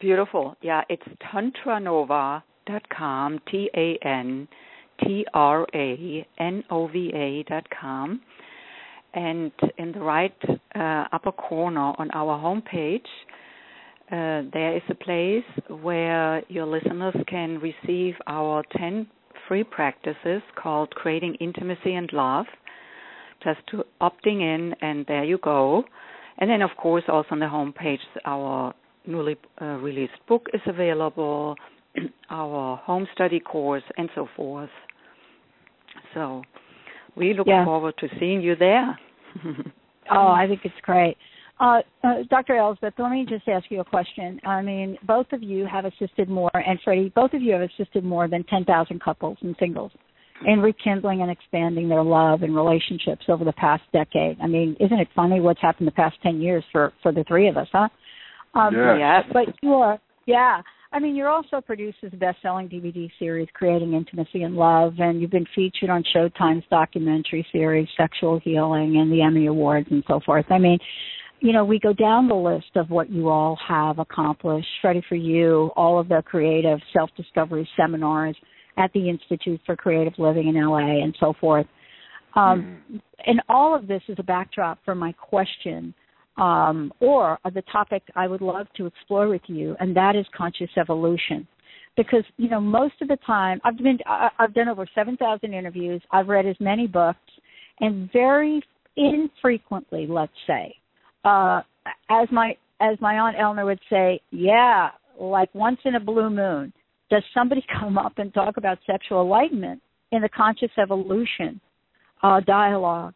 Beautiful. 0.00 0.54
Yeah, 0.60 0.82
it's 0.88 1.02
tantranova.com, 1.32 3.40
T 3.50 3.70
A 3.74 3.98
N 4.06 4.46
T 5.02 5.26
R 5.32 5.66
A 5.74 6.26
N 6.38 6.62
O 6.70 6.86
V 6.88 7.10
A 7.14 7.42
dot 7.48 7.66
com. 7.80 8.20
And 9.14 9.50
in 9.78 9.92
the 9.92 10.00
right 10.00 10.36
uh, 10.74 11.04
upper 11.12 11.32
corner 11.32 11.94
on 11.98 12.10
our 12.12 12.38
homepage, 12.38 13.00
uh, 14.12 14.42
there 14.52 14.76
is 14.76 14.82
a 14.90 14.94
place 14.94 15.46
where 15.68 16.42
your 16.48 16.66
listeners 16.66 17.14
can 17.26 17.58
receive 17.58 18.16
our 18.26 18.62
10 18.76 19.06
free 19.46 19.64
practices 19.64 20.42
called 20.60 20.90
Creating 20.90 21.36
Intimacy 21.40 21.94
and 21.94 22.10
Love. 22.12 22.46
Just 23.42 23.60
to 23.70 23.84
opting 24.00 24.40
in, 24.42 24.74
and 24.80 25.06
there 25.06 25.22
you 25.22 25.38
go. 25.38 25.84
And 26.38 26.50
then, 26.50 26.62
of 26.62 26.70
course, 26.76 27.04
also 27.08 27.28
on 27.30 27.38
the 27.38 27.46
homepage, 27.46 27.98
our 28.24 28.74
newly 29.06 29.36
uh, 29.60 29.64
released 29.76 30.18
book 30.28 30.46
is 30.52 30.60
available, 30.66 31.54
our 32.30 32.76
home 32.78 33.06
study 33.14 33.38
course, 33.38 33.82
and 33.96 34.08
so 34.14 34.28
forth. 34.36 34.70
So 36.14 36.42
we 37.16 37.34
look 37.34 37.46
yeah. 37.46 37.64
forward 37.64 37.94
to 37.98 38.08
seeing 38.18 38.40
you 38.40 38.56
there. 38.56 38.98
oh, 40.10 40.28
I 40.28 40.46
think 40.48 40.60
it's 40.64 40.74
great. 40.82 41.16
Uh, 41.60 41.80
uh, 42.04 42.14
Dr. 42.30 42.56
Elsbeth, 42.56 42.94
let 42.98 43.10
me 43.10 43.26
just 43.28 43.48
ask 43.48 43.66
you 43.68 43.80
a 43.80 43.84
question. 43.84 44.40
I 44.44 44.62
mean, 44.62 44.96
both 45.06 45.26
of 45.32 45.42
you 45.42 45.66
have 45.66 45.84
assisted 45.84 46.28
more, 46.28 46.50
and 46.54 46.78
Freddy, 46.84 47.12
both 47.14 47.32
of 47.32 47.42
you 47.42 47.52
have 47.52 47.62
assisted 47.62 48.04
more 48.04 48.28
than 48.28 48.44
10,000 48.44 49.02
couples 49.02 49.38
and 49.40 49.56
singles 49.58 49.90
in 50.46 50.60
rekindling 50.60 51.22
and 51.22 51.30
expanding 51.30 51.88
their 51.88 52.04
love 52.04 52.42
and 52.42 52.54
relationships 52.54 53.24
over 53.28 53.44
the 53.44 53.52
past 53.52 53.82
decade. 53.92 54.38
I 54.40 54.46
mean, 54.46 54.76
isn't 54.78 54.98
it 54.98 55.08
funny 55.16 55.40
what's 55.40 55.60
happened 55.60 55.88
the 55.88 55.92
past 55.92 56.16
10 56.22 56.40
years 56.40 56.62
for, 56.70 56.92
for 57.02 57.10
the 57.10 57.24
three 57.26 57.48
of 57.48 57.56
us, 57.56 57.66
huh? 57.72 57.88
Um, 58.54 58.74
yes. 58.74 59.24
But 59.32 59.54
you 59.60 59.74
are, 59.74 59.98
yeah. 60.26 60.62
I 60.90 61.00
mean, 61.00 61.16
you're 61.16 61.28
also 61.28 61.60
produces 61.60 62.10
a 62.12 62.16
best-selling 62.16 62.68
DVD 62.68 63.10
series, 63.18 63.48
Creating 63.52 63.92
Intimacy 63.92 64.42
and 64.42 64.54
Love, 64.54 64.94
and 64.98 65.20
you've 65.20 65.30
been 65.30 65.46
featured 65.54 65.90
on 65.90 66.02
Showtime's 66.14 66.64
documentary 66.70 67.46
series, 67.52 67.88
Sexual 67.94 68.40
Healing, 68.42 68.96
and 68.96 69.12
the 69.12 69.20
Emmy 69.20 69.46
Awards 69.46 69.88
and 69.90 70.02
so 70.08 70.20
forth. 70.24 70.46
I 70.48 70.58
mean, 70.58 70.78
you 71.40 71.52
know, 71.52 71.64
we 71.64 71.78
go 71.78 71.92
down 71.92 72.28
the 72.28 72.34
list 72.34 72.76
of 72.76 72.90
what 72.90 73.10
you 73.10 73.28
all 73.28 73.58
have 73.66 73.98
accomplished. 73.98 74.68
Freddy, 74.80 75.02
for 75.08 75.14
you, 75.14 75.70
all 75.76 75.98
of 75.98 76.08
the 76.08 76.22
creative 76.24 76.78
self-discovery 76.92 77.68
seminars 77.76 78.36
at 78.76 78.92
the 78.92 79.08
Institute 79.08 79.60
for 79.66 79.76
Creative 79.76 80.14
Living 80.18 80.48
in 80.48 80.54
LA 80.54 81.02
and 81.02 81.16
so 81.18 81.34
forth. 81.40 81.66
Um, 82.36 82.80
mm. 82.92 83.00
And 83.26 83.40
all 83.48 83.74
of 83.74 83.88
this 83.88 84.02
is 84.08 84.16
a 84.18 84.22
backdrop 84.22 84.78
for 84.84 84.94
my 84.94 85.12
question– 85.12 85.94
um, 86.38 86.92
or 87.00 87.38
the 87.52 87.62
topic 87.72 88.02
I 88.14 88.28
would 88.28 88.40
love 88.40 88.68
to 88.76 88.86
explore 88.86 89.28
with 89.28 89.42
you, 89.46 89.76
and 89.80 89.94
that 89.96 90.16
is 90.16 90.24
conscious 90.36 90.70
evolution. 90.76 91.46
Because 91.96 92.22
you 92.36 92.48
know, 92.48 92.60
most 92.60 92.94
of 93.02 93.08
the 93.08 93.18
time, 93.26 93.60
I've 93.64 93.76
been 93.76 93.98
I've 94.06 94.54
done 94.54 94.68
over 94.68 94.86
seven 94.94 95.16
thousand 95.16 95.52
interviews. 95.52 96.00
I've 96.12 96.28
read 96.28 96.46
as 96.46 96.54
many 96.60 96.86
books, 96.86 97.18
and 97.80 98.10
very 98.12 98.62
infrequently, 98.96 100.06
let's 100.08 100.32
say, 100.46 100.76
uh, 101.24 101.62
as 102.10 102.28
my 102.30 102.56
as 102.80 102.96
my 103.00 103.18
aunt 103.18 103.36
Eleanor 103.38 103.64
would 103.64 103.80
say, 103.90 104.20
yeah, 104.30 104.90
like 105.18 105.52
once 105.54 105.78
in 105.84 105.96
a 105.96 106.00
blue 106.00 106.30
moon, 106.30 106.72
does 107.10 107.22
somebody 107.34 107.64
come 107.80 107.98
up 107.98 108.18
and 108.18 108.32
talk 108.32 108.56
about 108.56 108.78
sexual 108.86 109.22
enlightenment 109.22 109.82
in 110.12 110.22
the 110.22 110.28
conscious 110.28 110.70
evolution 110.80 111.60
uh, 112.22 112.40
dialogue? 112.40 113.14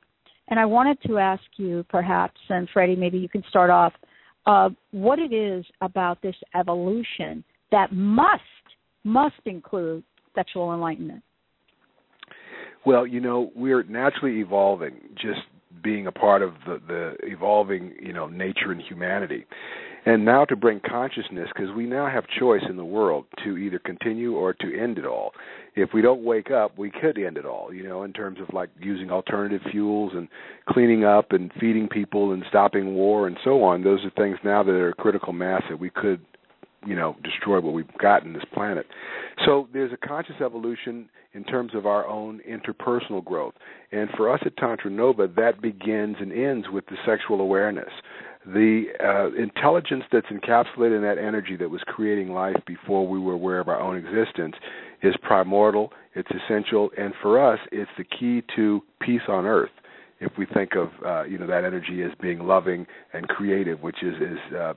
And 0.48 0.59
I 0.59 0.64
wanted 0.66 0.98
to 1.07 1.18
ask 1.18 1.42
you, 1.57 1.84
perhaps, 1.88 2.38
and 2.48 2.68
Freddy, 2.72 2.96
maybe 2.96 3.18
you 3.18 3.28
can 3.28 3.44
start 3.48 3.70
off, 3.70 3.92
uh, 4.44 4.70
what 4.90 5.18
it 5.18 5.32
is 5.32 5.64
about 5.80 6.20
this 6.20 6.34
evolution 6.55 7.44
that 7.70 7.92
must 7.92 8.42
must 9.05 9.40
include 9.46 10.05
sexual 10.34 10.72
enlightenment. 10.74 11.22
Well, 12.84 13.07
you 13.07 13.20
know, 13.20 13.50
we're 13.55 13.82
naturally 13.84 14.40
evolving, 14.40 14.94
just 15.14 15.40
being 15.82 16.06
a 16.06 16.12
part 16.12 16.42
of 16.42 16.54
the, 16.66 16.80
the 16.86 17.14
evolving, 17.22 17.92
you 18.00 18.12
know, 18.12 18.26
nature 18.26 18.72
and 18.72 18.80
humanity. 18.80 19.46
And 20.04 20.24
now 20.24 20.44
to 20.46 20.56
bring 20.56 20.80
consciousness 20.80 21.48
because 21.54 21.72
we 21.76 21.86
now 21.86 22.10
have 22.10 22.24
choice 22.26 22.62
in 22.68 22.76
the 22.76 22.84
world 22.84 23.26
to 23.44 23.56
either 23.56 23.78
continue 23.78 24.34
or 24.34 24.52
to 24.54 24.80
end 24.80 24.98
it 24.98 25.06
all. 25.06 25.32
If 25.76 25.90
we 25.94 26.02
don't 26.02 26.24
wake 26.24 26.50
up 26.50 26.76
we 26.76 26.90
could 26.90 27.16
end 27.18 27.36
it 27.36 27.46
all 27.46 27.72
you 27.72 27.84
know 27.84 28.02
in 28.02 28.12
terms 28.12 28.38
of 28.40 28.52
like 28.52 28.68
using 28.80 29.10
alternative 29.10 29.60
fuels 29.70 30.12
and 30.14 30.28
cleaning 30.68 31.04
up 31.04 31.30
and 31.30 31.52
feeding 31.58 31.88
people 31.88 32.32
and 32.32 32.44
stopping 32.48 32.94
war 32.94 33.28
and 33.28 33.36
so 33.44 33.62
on. 33.62 33.84
Those 33.84 34.04
are 34.04 34.10
things 34.10 34.38
now 34.44 34.64
that 34.64 34.72
are 34.72 34.92
critical 34.92 35.32
mass 35.32 35.62
that 35.70 35.78
we 35.78 35.88
could 35.88 36.20
you 36.86 36.94
know 36.94 37.16
destroy 37.22 37.60
what 37.60 37.72
we've 37.72 37.86
got 38.00 38.24
in 38.24 38.32
this 38.32 38.44
planet. 38.52 38.86
So 39.44 39.68
there's 39.72 39.92
a 39.92 40.06
conscious 40.06 40.36
evolution 40.44 41.08
in 41.34 41.44
terms 41.44 41.74
of 41.74 41.86
our 41.86 42.06
own 42.06 42.40
interpersonal 42.48 43.24
growth. 43.24 43.54
And 43.90 44.10
for 44.16 44.32
us 44.32 44.40
at 44.44 44.56
tantra 44.56 44.90
nova 44.90 45.28
that 45.36 45.62
begins 45.62 46.16
and 46.20 46.32
ends 46.32 46.66
with 46.72 46.86
the 46.86 46.96
sexual 47.06 47.40
awareness. 47.40 47.90
The 48.44 48.86
uh, 49.00 49.40
intelligence 49.40 50.02
that's 50.10 50.26
encapsulated 50.26 50.96
in 50.96 51.02
that 51.02 51.16
energy 51.16 51.56
that 51.56 51.70
was 51.70 51.80
creating 51.86 52.30
life 52.30 52.56
before 52.66 53.06
we 53.06 53.20
were 53.20 53.34
aware 53.34 53.60
of 53.60 53.68
our 53.68 53.80
own 53.80 53.96
existence 53.96 54.56
is 55.02 55.14
primordial, 55.22 55.92
it's 56.14 56.28
essential, 56.30 56.90
and 56.98 57.14
for 57.22 57.40
us, 57.40 57.60
it's 57.70 57.90
the 57.96 58.04
key 58.04 58.42
to 58.56 58.82
peace 59.00 59.22
on 59.28 59.46
earth. 59.46 59.70
If 60.20 60.32
we 60.38 60.46
think 60.46 60.74
of 60.76 60.88
uh, 61.04 61.24
you 61.24 61.38
know 61.38 61.46
that 61.46 61.64
energy 61.64 62.02
as 62.02 62.12
being 62.20 62.40
loving 62.40 62.86
and 63.12 63.26
creative, 63.28 63.80
which 63.80 64.02
is 64.02 64.14
is 64.16 64.54
uh, 64.56 64.74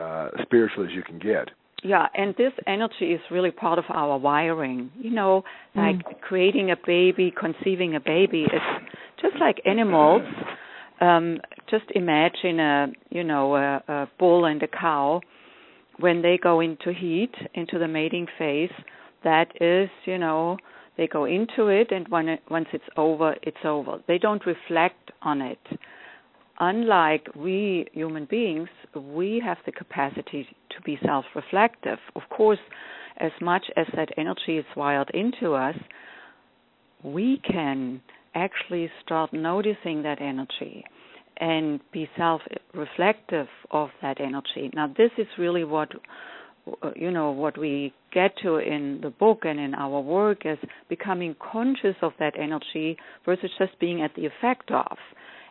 uh, 0.00 0.30
spiritual 0.42 0.84
as 0.84 0.90
you 0.92 1.02
can 1.02 1.18
get. 1.18 1.50
Yeah, 1.82 2.06
and 2.14 2.34
this 2.36 2.52
energy 2.66 3.12
is 3.12 3.20
really 3.30 3.50
part 3.50 3.78
of 3.78 3.84
our 3.88 4.18
wiring. 4.18 4.90
You 4.98 5.10
know, 5.10 5.44
like 5.74 5.96
mm. 5.96 6.20
creating 6.20 6.70
a 6.70 6.76
baby, 6.86 7.32
conceiving 7.38 7.96
a 7.96 8.00
baby. 8.00 8.44
It's 8.44 8.92
just 9.22 9.36
like 9.40 9.60
animals 9.64 10.22
um, 11.00 11.38
just 11.68 11.84
imagine 11.94 12.60
a 12.60 12.86
you 13.10 13.24
know 13.24 13.56
a, 13.56 13.82
a 13.88 14.10
bull 14.18 14.44
and 14.44 14.62
a 14.62 14.68
cow 14.68 15.20
when 15.98 16.22
they 16.22 16.38
go 16.42 16.60
into 16.60 16.92
heat 16.92 17.32
into 17.54 17.78
the 17.78 17.88
mating 17.88 18.26
phase 18.38 18.70
that 19.24 19.48
is 19.60 19.88
you 20.04 20.18
know 20.18 20.56
they 20.96 21.06
go 21.06 21.24
into 21.24 21.68
it 21.68 21.90
and 21.90 22.08
when 22.08 22.28
it, 22.28 22.40
once 22.50 22.66
it's 22.72 22.84
over 22.96 23.34
it's 23.42 23.64
over 23.64 23.98
they 24.08 24.18
don't 24.18 24.44
reflect 24.46 25.10
on 25.22 25.40
it 25.40 25.58
unlike 26.60 27.26
we 27.34 27.86
human 27.92 28.26
beings 28.26 28.68
we 28.94 29.42
have 29.44 29.58
the 29.66 29.72
capacity 29.72 30.46
to 30.70 30.80
be 30.84 30.98
self-reflective 31.04 31.98
of 32.14 32.22
course 32.30 32.58
as 33.18 33.32
much 33.40 33.64
as 33.76 33.86
that 33.96 34.08
energy 34.16 34.58
is 34.58 34.64
wired 34.76 35.10
into 35.14 35.54
us 35.54 35.76
we 37.02 37.40
can 37.50 38.00
actually 38.34 38.90
start 39.04 39.32
noticing 39.32 40.02
that 40.02 40.20
energy 40.20 40.84
and 41.38 41.80
be 41.92 42.08
self 42.16 42.42
reflective 42.74 43.46
of 43.70 43.88
that 44.02 44.20
energy. 44.20 44.70
Now, 44.74 44.88
this 44.88 45.10
is 45.18 45.26
really 45.38 45.64
what 45.64 45.88
you 46.94 47.10
know 47.10 47.30
what 47.30 47.56
we 47.56 47.92
get 48.12 48.32
to 48.42 48.58
in 48.58 49.00
the 49.02 49.10
book 49.10 49.40
and 49.44 49.58
in 49.58 49.74
our 49.74 50.00
work 50.00 50.42
is 50.44 50.58
becoming 50.88 51.34
conscious 51.40 51.96
of 52.02 52.12
that 52.18 52.34
energy 52.38 52.96
versus 53.24 53.50
just 53.58 53.78
being 53.80 54.02
at 54.02 54.14
the 54.14 54.26
effect 54.26 54.70
of 54.70 54.96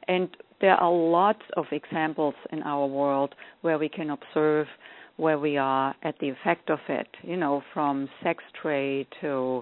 and 0.07 0.29
there 0.61 0.75
are 0.75 0.91
lots 0.91 1.43
of 1.55 1.65
examples 1.71 2.35
in 2.51 2.63
our 2.63 2.85
world 2.85 3.35
where 3.61 3.77
we 3.77 3.89
can 3.89 4.09
observe 4.09 4.67
where 5.17 5.37
we 5.37 5.57
are 5.57 5.95
at 6.03 6.15
the 6.19 6.29
effect 6.29 6.69
of 6.69 6.79
it, 6.87 7.07
you 7.23 7.35
know, 7.35 7.61
from 7.73 8.07
sex 8.23 8.43
trade 8.61 9.07
to 9.21 9.61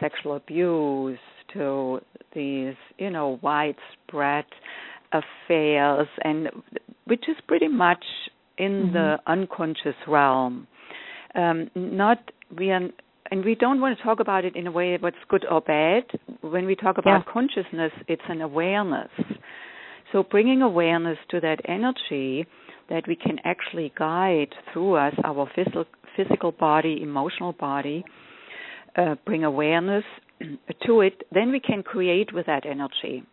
sexual 0.00 0.36
abuse 0.36 1.18
to 1.52 2.00
these, 2.34 2.74
you 2.98 3.10
know, 3.10 3.38
widespread 3.42 4.44
affairs 5.12 6.08
and 6.22 6.48
which 7.04 7.24
is 7.28 7.36
pretty 7.46 7.68
much 7.68 8.04
in 8.58 8.70
mm-hmm. 8.70 8.92
the 8.94 9.16
unconscious 9.26 9.96
realm. 10.06 10.66
Um, 11.34 11.70
not 11.74 12.18
we 12.56 12.70
are 12.70 12.88
and 13.30 13.44
we 13.44 13.54
don't 13.54 13.80
want 13.80 13.96
to 13.96 14.04
talk 14.04 14.20
about 14.20 14.44
it 14.44 14.54
in 14.56 14.66
a 14.66 14.70
way 14.70 14.96
what's 15.00 15.16
good 15.28 15.46
or 15.50 15.60
bad. 15.62 16.04
When 16.42 16.66
we 16.66 16.76
talk 16.76 16.98
about 16.98 17.24
yeah. 17.26 17.32
consciousness, 17.32 17.92
it's 18.06 18.22
an 18.28 18.42
awareness. 18.42 19.10
So 20.12 20.22
bringing 20.22 20.62
awareness 20.62 21.18
to 21.30 21.40
that 21.40 21.60
energy 21.66 22.46
that 22.90 23.06
we 23.08 23.16
can 23.16 23.38
actually 23.44 23.92
guide 23.98 24.54
through 24.72 24.96
us, 24.96 25.14
our 25.24 25.48
physical, 25.54 25.86
physical 26.16 26.52
body, 26.52 27.00
emotional 27.02 27.52
body, 27.54 28.04
uh, 28.96 29.14
bring 29.24 29.44
awareness 29.44 30.04
to 30.86 31.00
it, 31.00 31.22
then 31.32 31.50
we 31.50 31.60
can 31.60 31.82
create 31.82 32.32
with 32.34 32.46
that 32.46 32.66
energy. 32.66 33.24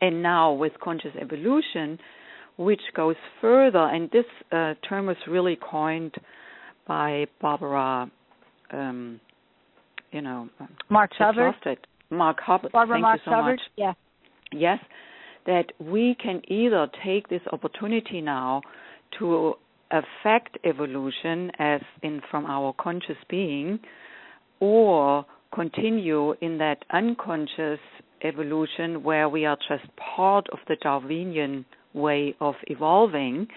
And 0.00 0.22
now 0.22 0.52
with 0.52 0.72
conscious 0.82 1.10
evolution, 1.20 1.98
which 2.56 2.80
goes 2.94 3.16
further, 3.40 3.86
and 3.86 4.10
this 4.10 4.24
uh, 4.52 4.74
term 4.88 5.06
was 5.06 5.16
really 5.26 5.58
coined 5.60 6.14
by 6.86 7.26
Barbara 7.40 8.10
um, 8.72 9.20
you 10.12 10.22
know, 10.22 10.48
Marx 10.88 11.16
Hubbard. 11.18 11.54
Marx 12.10 12.42
Hubbard. 12.44 12.72
Barbara 12.72 12.96
Thank 12.96 13.02
Marx 13.02 13.22
you 13.24 13.30
so 13.30 13.36
Hubbard. 13.36 13.58
Much. 13.58 13.60
Yeah. 13.76 13.92
Yes, 14.52 14.78
that 15.46 15.72
we 15.78 16.16
can 16.22 16.42
either 16.48 16.88
take 17.04 17.28
this 17.28 17.42
opportunity 17.52 18.20
now 18.20 18.62
to 19.18 19.54
affect 19.90 20.58
evolution 20.64 21.50
as 21.58 21.80
in 22.02 22.20
from 22.30 22.46
our 22.46 22.72
conscious 22.74 23.16
being 23.28 23.78
or 24.60 25.24
continue 25.52 26.32
in 26.40 26.58
that 26.58 26.84
unconscious 26.92 27.80
evolution 28.22 29.02
where 29.02 29.28
we 29.28 29.44
are 29.44 29.56
just 29.68 29.84
part 29.96 30.46
of 30.52 30.58
the 30.68 30.76
Darwinian 30.82 31.64
way 31.94 32.34
of 32.40 32.54
evolving 32.68 33.48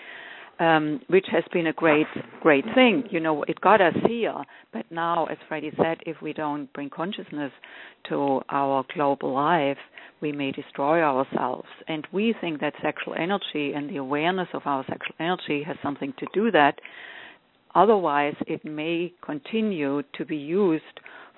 um, 0.59 1.01
which 1.07 1.25
has 1.31 1.43
been 1.51 1.67
a 1.67 1.73
great, 1.73 2.07
great 2.41 2.65
thing. 2.75 3.03
You 3.09 3.19
know, 3.19 3.43
it 3.43 3.59
got 3.61 3.81
us 3.81 3.95
here, 4.07 4.35
but 4.71 4.85
now, 4.91 5.25
as 5.25 5.37
Freddy 5.47 5.71
said, 5.77 5.97
if 6.05 6.21
we 6.21 6.33
don't 6.33 6.71
bring 6.73 6.89
consciousness 6.89 7.51
to 8.09 8.41
our 8.49 8.85
global 8.93 9.33
life, 9.33 9.77
we 10.21 10.31
may 10.31 10.51
destroy 10.51 11.01
ourselves. 11.01 11.67
And 11.87 12.07
we 12.11 12.35
think 12.39 12.61
that 12.61 12.73
sexual 12.81 13.15
energy 13.17 13.73
and 13.73 13.89
the 13.89 13.97
awareness 13.97 14.47
of 14.53 14.61
our 14.65 14.85
sexual 14.87 15.15
energy 15.19 15.63
has 15.63 15.77
something 15.81 16.13
to 16.19 16.27
do 16.33 16.51
that. 16.51 16.79
Otherwise, 17.75 18.35
it 18.45 18.63
may 18.63 19.11
continue 19.25 20.03
to 20.15 20.25
be 20.25 20.37
used 20.37 20.83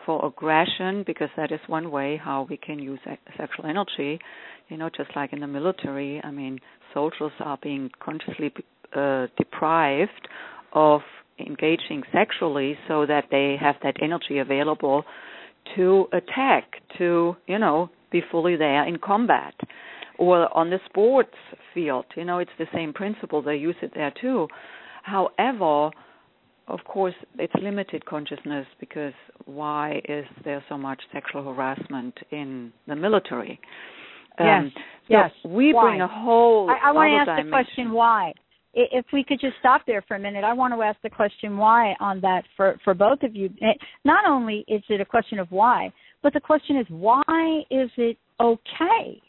for 0.06 0.24
aggression 0.26 1.04
because 1.08 1.30
that 1.36 1.52
is 1.52 1.60
one 1.68 1.90
way 1.90 2.20
how 2.22 2.46
we 2.50 2.58
can 2.58 2.78
use 2.78 3.00
sexual 3.38 3.66
energy. 3.66 4.20
You 4.68 4.78
know, 4.78 4.90
just 4.96 5.10
like 5.16 5.34
in 5.34 5.40
the 5.40 5.48
military, 5.48 6.22
I 6.24 6.32
mean, 6.32 6.60
soldiers 6.94 7.32
are 7.40 7.58
being 7.62 7.90
consciously 8.04 8.52
uh, 8.96 9.28
deprived 9.38 10.28
of 10.74 11.02
engaging 11.40 12.04
sexually 12.14 12.78
so 12.88 13.06
that 13.06 13.26
they 13.32 13.56
have 13.60 13.76
that 13.84 13.96
energy 14.02 14.40
available 14.40 15.04
to 15.76 16.06
attack 16.14 16.64
to 16.98 17.36
you 17.48 17.60
know 17.60 17.90
be 18.12 18.22
fully 18.32 18.56
there 18.56 18.88
in 18.88 18.98
combat. 18.98 19.54
Or 20.18 20.56
on 20.58 20.70
the 20.70 20.80
sports 20.86 21.36
field 21.74 22.06
you 22.16 22.26
know 22.26 22.40
it's 22.40 22.52
the 22.58 22.68
same 22.74 22.94
principle. 22.94 23.42
They 23.42 23.56
use 23.56 23.76
it 23.82 23.92
there 23.94 24.14
too. 24.22 24.48
However 25.04 25.92
of 26.68 26.80
course 26.86 27.14
it's 27.38 27.54
limited 27.62 28.06
consciousness 28.06 28.66
because 28.80 29.14
why 29.46 30.02
is 30.08 30.26
there 30.44 30.64
so 30.68 30.78
much 30.78 31.02
sexual 31.14 31.44
harassment 31.44 32.16
in 32.32 32.72
the 32.88 32.96
military? 32.96 33.60
Um, 34.40 34.72
yes 34.74 34.84
so 35.08 35.14
yes. 35.14 35.32
we 35.46 35.74
why? 35.74 35.90
bring 35.90 36.02
a 36.02 36.08
whole 36.08 36.70
i, 36.70 36.90
I 36.90 36.92
want 36.92 37.12
to 37.12 37.32
ask 37.32 37.38
dimension. 37.38 37.46
the 37.46 37.52
question 37.52 37.92
why 37.94 38.34
if 38.76 39.06
we 39.14 39.24
could 39.24 39.40
just 39.40 39.56
stop 39.60 39.82
there 39.88 40.04
for 40.08 40.16
a 40.16 40.20
minute, 40.20 40.44
I 40.44 40.54
want 40.54 40.74
to 40.74 40.82
ask 40.82 41.02
the 41.02 41.10
question 41.10 41.58
why 41.58 41.96
on 42.00 42.20
that 42.22 42.44
for 42.58 42.78
for 42.84 42.94
both 42.94 43.24
of 43.24 43.36
you. 43.36 43.50
Not 44.04 44.26
only 44.28 44.66
is 44.68 44.84
it 44.90 45.00
a 45.00 45.06
question 45.06 45.40
of 45.40 45.50
why, 45.50 45.92
but 46.22 46.34
the 46.34 46.42
question 46.42 46.78
is 46.78 46.86
why 46.90 47.62
is 47.72 47.90
it 47.98 48.18
okay? 48.40 49.22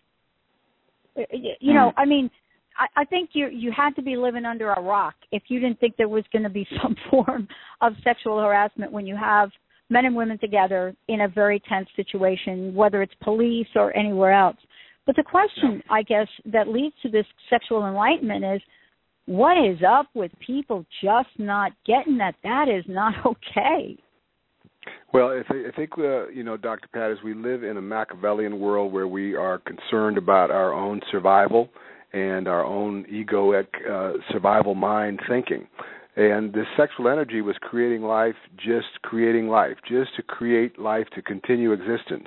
Uh, 1.17 1.23
you 1.61 1.73
know, 1.73 1.93
hmm. 1.95 2.01
I 2.01 2.05
mean, 2.05 2.31
I, 2.77 3.03
I 3.03 3.05
think 3.05 3.31
you 3.35 3.49
you 3.49 3.73
had 3.75 3.95
to 3.97 4.03
be 4.03 4.17
living 4.17 4.45
under 4.45 4.73
a 4.73 4.83
rock 4.83 5.15
if 5.31 5.45
you 5.49 5.61
didn't 5.61 5.79
think 5.79 5.97
there 5.97 6.09
was 6.09 6.25
going 6.33 6.43
to 6.43 6.51
be 6.51 6.67
some 6.83 6.97
form 7.09 7.47
of 7.81 7.93
sexual 8.03 8.41
harassment 8.41 8.91
when 8.91 9.07
you 9.07 9.17
have 9.17 9.51
men 9.89 10.05
and 10.05 10.17
women 10.17 10.39
together 10.39 10.95
in 11.07 11.21
a 11.21 11.29
very 11.29 11.63
tense 11.69 11.89
situation, 11.95 12.75
whether 12.75 13.01
it's 13.03 13.15
police 13.23 13.69
or 13.77 13.97
anywhere 13.97 14.33
else. 14.33 14.57
But 15.07 15.15
the 15.15 15.23
question, 15.23 15.81
I 15.89 16.03
guess, 16.03 16.27
that 16.47 16.67
leads 16.67 16.97
to 17.03 17.09
this 17.09 17.27
sexual 17.49 17.87
enlightenment 17.87 18.45
is 18.45 18.61
what 19.27 19.57
is 19.59 19.79
up 19.87 20.07
with 20.14 20.31
people 20.45 20.85
just 21.03 21.29
not 21.39 21.72
getting 21.85 22.18
that 22.18 22.35
that 22.43 22.68
is 22.68 22.85
not 22.89 23.14
okay 23.27 23.97
well, 25.12 25.29
I, 25.29 25.68
I 25.68 25.72
think 25.74 25.91
uh, 25.99 26.29
you 26.29 26.43
know, 26.43 26.57
Dr. 26.57 26.89
Pat, 26.93 27.11
as 27.11 27.18
we 27.24 27.35
live 27.35 27.64
in 27.64 27.77
a 27.77 27.83
Machiavellian 27.83 28.61
world 28.61 28.93
where 28.93 29.09
we 29.09 29.35
are 29.35 29.59
concerned 29.59 30.18
about 30.18 30.51
our 30.51 30.72
own 30.72 31.01
survival 31.11 31.70
and 32.12 32.47
our 32.47 32.64
own 32.64 33.05
egoic 33.05 33.66
uh, 33.91 34.18
survival 34.31 34.74
mind 34.74 35.20
thinking, 35.29 35.66
and 36.16 36.53
this 36.53 36.66
sexual 36.77 37.09
energy 37.09 37.41
was 37.41 37.57
creating 37.61 38.03
life, 38.03 38.35
just 38.57 39.01
creating 39.03 39.49
life, 39.49 39.77
just 39.89 40.14
to 40.16 40.22
create 40.22 40.79
life 40.79 41.07
to 41.14 41.22
continue 41.22 41.72
existence. 41.72 42.27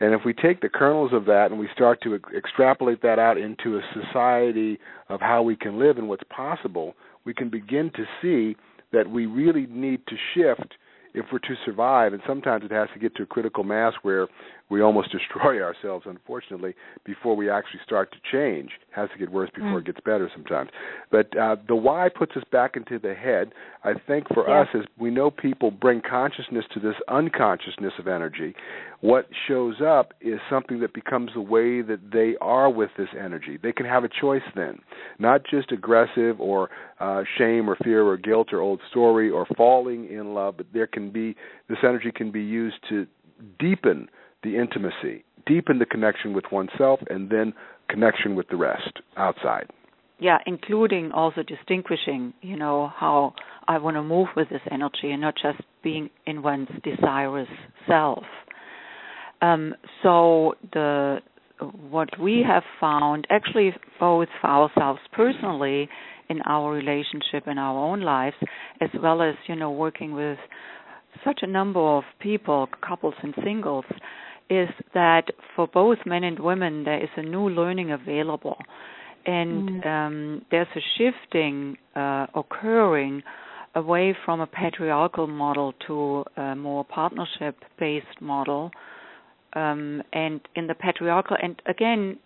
And 0.00 0.12
if 0.12 0.22
we 0.24 0.34
take 0.34 0.60
the 0.60 0.68
kernels 0.68 1.12
of 1.12 1.24
that 1.26 1.50
and 1.50 1.58
we 1.58 1.68
start 1.74 2.02
to 2.02 2.14
ex- 2.14 2.28
extrapolate 2.36 3.02
that 3.02 3.18
out 3.18 3.38
into 3.38 3.76
a 3.76 3.80
society 3.94 4.78
of 5.08 5.20
how 5.20 5.42
we 5.42 5.56
can 5.56 5.78
live 5.78 5.96
and 5.98 6.08
what's 6.08 6.24
possible, 6.24 6.94
we 7.24 7.32
can 7.32 7.48
begin 7.48 7.90
to 7.96 8.04
see 8.20 8.56
that 8.92 9.10
we 9.10 9.26
really 9.26 9.66
need 9.66 10.00
to 10.06 10.16
shift 10.34 10.74
if 11.16 11.24
we're 11.32 11.38
to 11.38 11.54
survive. 11.64 12.12
And 12.12 12.22
sometimes 12.26 12.64
it 12.64 12.70
has 12.70 12.88
to 12.92 13.00
get 13.00 13.16
to 13.16 13.22
a 13.22 13.26
critical 13.26 13.64
mass 13.64 13.94
where 14.02 14.28
we 14.68 14.82
almost 14.82 15.10
destroy 15.18 15.62
ourselves, 15.62 16.04
unfortunately, 16.06 16.74
before 17.04 17.34
we 17.34 17.50
actually 17.50 17.80
start 17.84 18.12
to 18.12 18.18
change. 18.30 18.70
It 18.90 18.94
has 18.94 19.08
to 19.12 19.18
get 19.18 19.30
worse 19.30 19.50
before 19.54 19.78
mm. 19.78 19.80
it 19.80 19.86
gets 19.86 20.00
better 20.04 20.30
sometimes. 20.34 20.70
But 21.10 21.36
uh, 21.36 21.56
the 21.66 21.74
why 21.74 22.08
puts 22.14 22.36
us 22.36 22.44
back 22.52 22.76
into 22.76 22.98
the 22.98 23.14
head. 23.14 23.52
I 23.82 23.94
think 24.06 24.26
for 24.32 24.48
yeah. 24.48 24.62
us, 24.62 24.68
as 24.74 24.82
we 24.98 25.10
know 25.10 25.30
people 25.30 25.70
bring 25.70 26.02
consciousness 26.08 26.64
to 26.74 26.80
this 26.80 26.96
unconsciousness 27.08 27.94
of 27.98 28.06
energy, 28.06 28.54
what 29.00 29.28
shows 29.46 29.76
up 29.80 30.14
is 30.20 30.40
something 30.48 30.80
that 30.80 30.94
becomes 30.94 31.30
the 31.34 31.40
way 31.40 31.82
that 31.82 32.00
they 32.12 32.34
are 32.40 32.70
with 32.70 32.90
this 32.96 33.08
energy. 33.18 33.58
They 33.62 33.72
can 33.72 33.86
have 33.86 34.04
a 34.04 34.08
choice 34.08 34.42
then, 34.54 34.78
not 35.18 35.42
just 35.48 35.72
aggressive 35.72 36.40
or 36.40 36.70
uh, 37.00 37.22
shame 37.36 37.68
or 37.68 37.76
fear 37.76 38.04
or 38.04 38.16
guilt 38.16 38.52
or 38.52 38.60
old 38.60 38.80
story 38.90 39.30
or 39.30 39.46
falling 39.56 40.10
in 40.10 40.34
love, 40.34 40.56
but 40.56 40.66
there 40.72 40.86
can 40.86 41.10
be 41.10 41.36
this 41.68 41.78
energy 41.82 42.10
can 42.14 42.30
be 42.30 42.42
used 42.42 42.76
to 42.88 43.06
deepen 43.58 44.08
the 44.42 44.56
intimacy, 44.56 45.24
deepen 45.46 45.78
the 45.78 45.86
connection 45.86 46.32
with 46.32 46.44
oneself, 46.50 47.00
and 47.10 47.30
then 47.30 47.52
connection 47.88 48.34
with 48.34 48.48
the 48.48 48.56
rest 48.56 49.00
outside. 49.16 49.66
Yeah, 50.18 50.38
including 50.46 51.12
also 51.12 51.42
distinguishing, 51.42 52.32
you 52.40 52.56
know, 52.56 52.90
how 52.96 53.34
I 53.68 53.78
want 53.78 53.96
to 53.96 54.02
move 54.02 54.28
with 54.34 54.48
this 54.48 54.62
energy 54.70 55.10
and 55.10 55.20
not 55.20 55.34
just 55.40 55.60
being 55.82 56.08
in 56.26 56.42
one's 56.42 56.68
desirous 56.82 57.48
self. 57.86 58.24
Um, 59.42 59.74
so 60.02 60.54
the 60.72 61.18
what 61.90 62.08
we 62.20 62.44
have 62.46 62.64
found, 62.78 63.26
actually, 63.30 63.72
both 63.98 64.28
for 64.40 64.48
ourselves 64.48 65.00
personally 65.12 65.88
in 66.28 66.42
our 66.42 66.70
relationship 66.72 67.46
in 67.46 67.56
our 67.56 67.78
own 67.78 68.02
lives, 68.02 68.36
as 68.80 68.90
well 69.02 69.22
as 69.22 69.34
you 69.46 69.56
know 69.56 69.70
working 69.70 70.12
with 70.12 70.38
such 71.24 71.40
a 71.42 71.46
number 71.46 71.80
of 71.80 72.04
people, 72.20 72.68
couples 72.86 73.14
and 73.22 73.34
singles, 73.42 73.84
is 74.50 74.68
that 74.92 75.24
for 75.54 75.66
both 75.66 75.98
men 76.04 76.24
and 76.24 76.38
women 76.38 76.84
there 76.84 77.02
is 77.02 77.08
a 77.16 77.22
new 77.22 77.48
learning 77.48 77.90
available 77.90 78.58
and 79.26 79.82
mm. 79.82 79.86
um, 79.86 80.42
there's 80.50 80.68
a 80.76 80.80
shifting 80.96 81.76
uh, 81.96 82.26
occurring 82.34 83.22
away 83.74 84.16
from 84.24 84.40
a 84.40 84.46
patriarchal 84.46 85.26
model 85.26 85.74
to 85.86 86.24
a 86.40 86.54
more 86.54 86.84
partnership 86.84 87.56
based 87.78 88.20
model 88.20 88.70
um, 89.56 90.02
and 90.12 90.40
in 90.54 90.66
the 90.66 90.74
patriarchal 90.74 91.36
and 91.42 91.60
again 91.66 92.18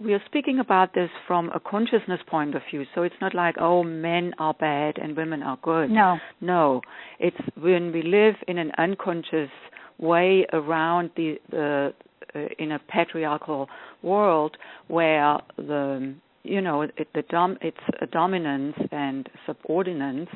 we 0.00 0.14
are 0.14 0.22
speaking 0.26 0.60
about 0.60 0.94
this 0.94 1.10
from 1.26 1.50
a 1.50 1.60
consciousness 1.60 2.20
point 2.28 2.54
of 2.54 2.62
view 2.70 2.84
so 2.94 3.02
it's 3.02 3.20
not 3.20 3.34
like 3.34 3.54
oh 3.60 3.84
men 3.84 4.32
are 4.38 4.54
bad 4.54 4.98
and 4.98 5.16
women 5.16 5.42
are 5.42 5.58
good 5.62 5.90
no 5.90 6.16
no 6.40 6.80
it's 7.20 7.36
when 7.56 7.92
we 7.92 8.02
live 8.02 8.34
in 8.48 8.58
an 8.58 8.72
unconscious 8.78 9.50
way 9.98 10.46
around 10.52 11.10
the, 11.16 11.36
the 11.50 11.92
uh, 12.34 12.40
in 12.58 12.72
a 12.72 12.78
patriarchal 12.88 13.68
world 14.02 14.56
where 14.88 15.38
the 15.56 16.14
you 16.44 16.60
know 16.60 16.82
it, 16.82 17.08
the 17.14 17.22
dom- 17.30 17.58
it's 17.60 17.76
a 18.00 18.06
dominance 18.06 18.76
and 18.92 19.28
subordinance. 19.46 20.28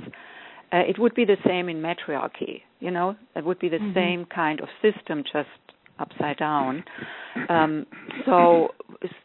Uh, 0.72 0.78
it 0.88 0.98
would 0.98 1.14
be 1.14 1.26
the 1.26 1.36
same 1.46 1.68
in 1.68 1.82
matriarchy. 1.82 2.62
You 2.80 2.90
know, 2.90 3.14
it 3.36 3.44
would 3.44 3.58
be 3.58 3.68
the 3.68 3.76
mm-hmm. 3.76 3.94
same 3.94 4.24
kind 4.24 4.60
of 4.60 4.68
system, 4.80 5.22
just 5.22 5.48
upside 6.02 6.36
down. 6.38 6.84
Um, 7.48 7.86
so 8.26 8.68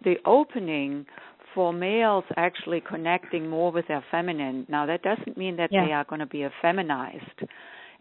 the 0.03 0.15
opening 0.25 1.05
for 1.53 1.73
males 1.73 2.23
actually 2.37 2.81
connecting 2.87 3.49
more 3.49 3.71
with 3.71 3.87
their 3.87 4.03
feminine. 4.11 4.65
Now 4.69 4.85
that 4.85 5.01
doesn't 5.01 5.37
mean 5.37 5.57
that 5.57 5.69
yeah. 5.71 5.85
they 5.85 5.91
are 5.91 6.05
going 6.05 6.19
to 6.19 6.25
be 6.27 6.45
effeminized. 6.47 7.47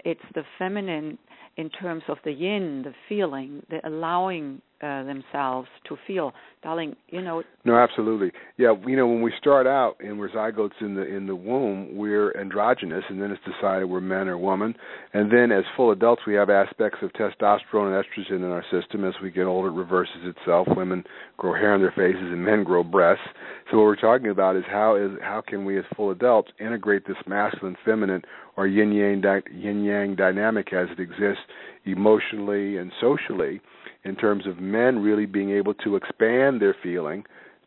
It's 0.07 0.21
the 0.37 0.45
feminine 0.57 1.19
in 1.57 1.69
terms 1.69 2.05
of 2.09 2.19
the 2.25 2.31
yin, 2.31 2.83
the 2.85 2.95
feeling, 3.09 3.61
the 3.71 3.81
allowing 3.85 4.63
uh, 4.81 5.03
themselves 5.05 5.69
to 5.89 5.97
feel, 6.07 6.33
darling. 6.63 6.95
You 7.09 7.23
know. 7.23 7.43
No, 7.65 7.77
absolutely. 7.77 8.31
Yeah, 8.59 8.75
you 8.87 8.95
know, 8.95 9.09
when 9.09 9.23
we 9.23 9.33
start 9.41 9.67
out 9.67 9.97
and 9.99 10.21
we're 10.21 10.29
zygotes 10.29 10.81
in 10.81 10.95
the 10.95 11.03
in 11.03 11.27
the 11.27 11.35
womb, 11.35 11.97
we're 11.97 12.31
androgynous, 12.39 13.03
and 13.09 13.21
then 13.21 13.33
it's 13.33 13.43
decided 13.43 13.87
we're 13.87 14.01
men 14.01 14.29
or 14.29 14.39
woman, 14.39 14.77
and 15.13 15.33
then 15.33 15.51
as 15.51 15.65
full 15.77 15.91
adults, 15.91 16.23
we 16.29 16.35
have 16.35 16.49
aspects 16.49 16.99
of 17.03 17.11
testosterone 17.15 17.93
and 17.93 18.05
estrogen 18.05 18.37
in 18.37 18.53
our 18.53 18.65
system. 18.71 19.05
As 19.05 19.15
we 19.21 19.33
get 19.33 19.47
older, 19.47 19.67
it 19.67 19.73
reverses 19.73 20.23
itself. 20.23 20.69
Women 20.77 21.03
grow 21.37 21.55
hair 21.55 21.75
on 21.75 21.81
their 21.81 21.91
faces, 21.91 22.23
and 22.23 22.45
men 22.45 22.63
grow 22.63 22.85
breasts. 22.85 23.27
So 23.69 23.79
what 23.79 23.87
we're 23.87 23.97
talking 23.97 24.31
about 24.31 24.55
is 24.55 24.63
how 24.71 24.95
is 24.95 25.11
how 25.21 25.43
can 25.45 25.65
we 25.65 25.77
as 25.77 25.85
full 25.97 26.13
adults 26.13 26.53
integrate 26.61 27.05
this 27.05 27.17
masculine, 27.27 27.77
feminine, 27.85 28.23
or 28.57 28.67
yin 28.67 28.93
yang 28.93 29.23
yin 29.55 29.85
yang 29.85 30.17
dynamic 30.17 30.73
as 30.73 30.89
it 30.91 31.01
exists 31.01 31.43
emotionally 31.85 32.79
and 32.79 32.91
socially 33.01 33.61
in 34.05 34.17
terms 34.17 34.47
of 34.47 34.59
men 34.59 34.99
really 34.99 35.27
being 35.27 35.51
able 35.51 35.75
to 35.75 35.97
expand 35.97 36.61
their 36.61 36.75
feeling 36.83 37.25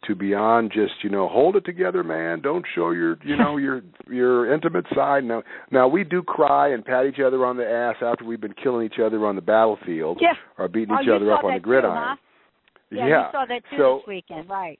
to 0.07 0.15
beyond 0.15 0.71
just 0.71 0.93
you 1.03 1.09
know 1.09 1.27
hold 1.27 1.55
it 1.55 1.65
together 1.65 2.03
man. 2.03 2.41
Don't 2.41 2.65
show 2.73 2.91
your 2.91 3.17
you 3.23 3.35
know 3.35 3.57
your 3.65 3.81
your 4.09 4.51
intimate 4.53 4.85
side. 4.95 5.23
Now 5.23 5.43
now 5.71 5.87
we 5.87 6.03
do 6.03 6.23
cry 6.23 6.73
and 6.73 6.83
pat 6.83 7.05
each 7.05 7.19
other 7.25 7.45
on 7.45 7.57
the 7.57 7.67
ass 7.67 7.95
after 8.01 8.25
we've 8.25 8.41
been 8.41 8.53
killing 8.53 8.85
each 8.85 8.99
other 9.03 9.25
on 9.25 9.35
the 9.35 9.41
battlefield 9.41 10.19
yeah. 10.21 10.33
or 10.57 10.67
beating 10.67 10.95
oh, 10.97 11.01
each 11.01 11.09
other 11.13 11.31
up 11.31 11.43
on 11.43 11.53
the 11.53 11.59
gridiron. 11.59 11.95
too, 11.95 11.99
huh? 11.99 12.15
yeah, 12.91 13.07
yeah, 13.07 13.25
you 13.25 13.31
saw 13.31 13.45
that 13.45 13.61
too 13.69 13.77
so, 13.77 13.99
this 13.99 14.07
weekend. 14.07 14.49
Right 14.49 14.79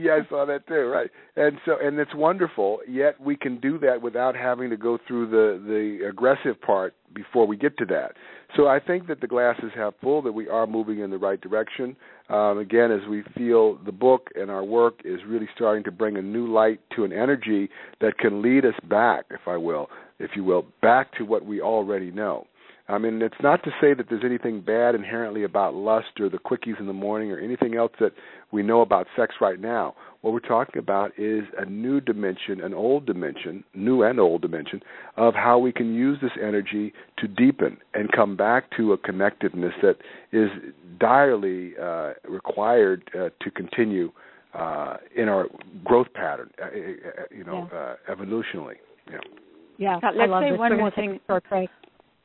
yeah, 0.00 0.18
I 0.24 0.28
saw 0.28 0.44
that 0.46 0.66
too. 0.66 0.86
Right, 0.86 1.10
and 1.36 1.58
so 1.64 1.76
and 1.80 1.98
it's 1.98 2.14
wonderful. 2.14 2.80
Yet 2.88 3.20
we 3.20 3.36
can 3.36 3.60
do 3.60 3.78
that 3.78 4.00
without 4.02 4.34
having 4.36 4.70
to 4.70 4.76
go 4.76 4.98
through 5.06 5.30
the 5.30 5.62
the 5.64 6.08
aggressive 6.08 6.60
part 6.60 6.94
before 7.14 7.46
we 7.46 7.56
get 7.56 7.76
to 7.78 7.84
that. 7.86 8.12
So 8.56 8.66
I 8.66 8.80
think 8.80 9.06
that 9.08 9.20
the 9.20 9.26
glass 9.26 9.56
is 9.62 9.70
half 9.74 9.94
full. 10.00 10.22
That 10.22 10.32
we 10.32 10.48
are 10.48 10.66
moving 10.66 11.00
in 11.00 11.10
the 11.10 11.18
right 11.18 11.40
direction. 11.40 11.96
Um, 12.28 12.58
again, 12.58 12.92
as 12.92 13.08
we 13.08 13.22
feel 13.36 13.78
the 13.84 13.92
book 13.92 14.28
and 14.36 14.50
our 14.50 14.64
work 14.64 15.00
is 15.04 15.20
really 15.26 15.48
starting 15.54 15.82
to 15.84 15.90
bring 15.90 16.16
a 16.16 16.22
new 16.22 16.52
light 16.52 16.80
to 16.94 17.04
an 17.04 17.12
energy 17.12 17.68
that 18.00 18.18
can 18.18 18.40
lead 18.40 18.64
us 18.64 18.74
back, 18.88 19.24
if 19.30 19.48
I 19.48 19.56
will, 19.56 19.88
if 20.20 20.30
you 20.36 20.44
will, 20.44 20.66
back 20.80 21.12
to 21.18 21.24
what 21.24 21.44
we 21.44 21.60
already 21.60 22.12
know. 22.12 22.46
I 22.90 22.98
mean, 22.98 23.22
it's 23.22 23.34
not 23.42 23.62
to 23.64 23.70
say 23.80 23.94
that 23.94 24.06
there's 24.08 24.24
anything 24.24 24.60
bad 24.60 24.94
inherently 24.94 25.44
about 25.44 25.74
lust 25.74 26.18
or 26.18 26.28
the 26.28 26.38
quickies 26.38 26.80
in 26.80 26.86
the 26.86 26.92
morning 26.92 27.30
or 27.30 27.38
anything 27.38 27.76
else 27.76 27.92
that 28.00 28.12
we 28.50 28.62
know 28.62 28.80
about 28.80 29.06
sex 29.16 29.36
right 29.40 29.60
now. 29.60 29.94
What 30.22 30.32
we're 30.34 30.40
talking 30.40 30.78
about 30.78 31.12
is 31.16 31.44
a 31.56 31.64
new 31.64 32.00
dimension, 32.00 32.60
an 32.60 32.74
old 32.74 33.06
dimension, 33.06 33.64
new 33.74 34.02
and 34.02 34.18
old 34.18 34.42
dimension, 34.42 34.80
of 35.16 35.34
how 35.34 35.58
we 35.58 35.72
can 35.72 35.94
use 35.94 36.18
this 36.20 36.32
energy 36.42 36.92
to 37.18 37.28
deepen 37.28 37.78
and 37.94 38.10
come 38.12 38.36
back 38.36 38.64
to 38.76 38.92
a 38.92 38.98
connectedness 38.98 39.72
that 39.82 39.96
is 40.32 40.50
direly 40.98 41.74
uh, 41.80 42.14
required 42.28 43.08
uh, 43.14 43.30
to 43.40 43.50
continue 43.52 44.10
uh, 44.52 44.96
in 45.16 45.28
our 45.28 45.46
growth 45.84 46.08
pattern, 46.12 46.50
uh, 46.60 46.64
uh, 46.64 46.68
uh, 46.68 47.24
you 47.30 47.44
know, 47.44 47.68
yeah. 47.72 47.94
evolutionally. 48.12 48.74
Yeah. 49.08 49.18
Yeah. 49.78 49.94
let's 50.02 50.32
say 50.44 50.56
one 50.58 50.76
more 50.76 50.90
thing. 50.90 51.20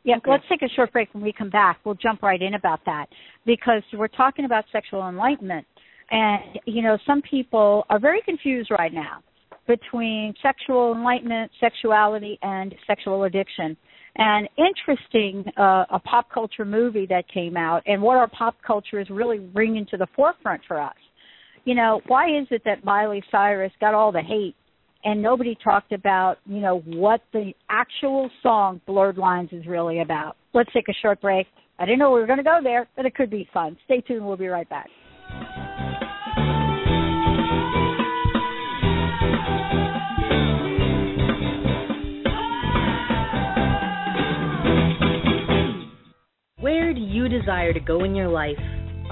Yeah, 0.06 0.18
okay. 0.18 0.32
let's 0.32 0.44
take 0.48 0.62
a 0.62 0.70
short 0.76 0.94
break. 0.94 1.12
When 1.14 1.24
we 1.24 1.34
come 1.34 1.50
back, 1.50 1.80
we'll 1.84 1.96
jump 1.96 2.22
right 2.22 2.40
in 2.40 2.54
about 2.54 2.80
that 2.86 3.08
because 3.46 3.82
we're 3.92 4.08
talking 4.08 4.46
about 4.46 4.64
sexual 4.72 5.10
enlightenment. 5.10 5.66
And, 6.12 6.60
you 6.66 6.84
know, 6.84 7.00
some 7.08 7.24
people 7.24 7.86
are 7.90 8.00
very 8.00 8.22
confused 8.22 8.70
right 8.70 8.94
now 8.94 9.24
between 9.68 10.36
sexual 10.44 10.94
enlightenment, 10.94 11.52
sexuality, 11.60 12.38
and 12.44 12.76
sexual 12.86 13.24
addiction. 13.24 13.76
And 14.18 14.48
interesting, 14.60 15.44
uh, 15.58 15.86
a 15.90 16.00
pop 16.00 16.30
culture 16.32 16.66
movie 16.66 17.08
that 17.08 17.28
came 17.28 17.58
out 17.58 17.82
and 17.88 18.00
what 18.00 18.18
our 18.18 18.28
pop 18.28 18.56
culture 18.66 19.00
is 19.00 19.10
really 19.10 19.40
bringing 19.40 19.88
to 19.88 19.98
the 19.98 20.08
forefront 20.16 20.62
for 20.68 20.80
us. 20.80 20.94
You 21.66 21.74
know, 21.74 22.02
why 22.06 22.28
is 22.28 22.46
it 22.52 22.62
that 22.66 22.86
Miley 22.86 23.24
Cyrus 23.32 23.72
got 23.82 23.96
all 23.96 24.12
the 24.12 24.22
hate 24.22 24.56
and 25.06 25.22
nobody 25.22 25.56
talked 25.64 25.92
about, 25.92 26.38
you 26.48 26.60
know, 26.60 26.80
what 26.80 27.22
the 27.32 27.54
actual 27.70 28.30
song 28.42 28.82
Blurred 28.88 29.18
Lines 29.18 29.50
is 29.52 29.68
really 29.68 30.02
about. 30.02 30.36
Let's 30.54 30.74
take 30.74 30.90
a 30.90 30.94
short 31.02 31.22
break. 31.22 31.46
I 31.78 31.86
didn't 31.86 32.00
know 32.00 32.12
we 32.12 32.20
were 32.20 32.26
going 32.26 32.40
to 32.40 32.44
go 32.44 32.60
there, 32.62 32.88
but 32.96 33.06
it 33.06 33.14
could 33.14 33.30
be 33.30 33.48
fun. 33.54 33.78
Stay 33.86 34.02
tuned. 34.02 34.26
We'll 34.26 34.36
be 34.36 34.48
right 34.48 34.68
back. 34.68 34.88
Where 46.60 46.96
do 46.96 47.02
you 47.02 47.30
desire 47.30 47.74
to 47.74 47.80
go 47.80 48.04
in 48.04 48.16
your 48.16 48.30
life? 48.30 48.58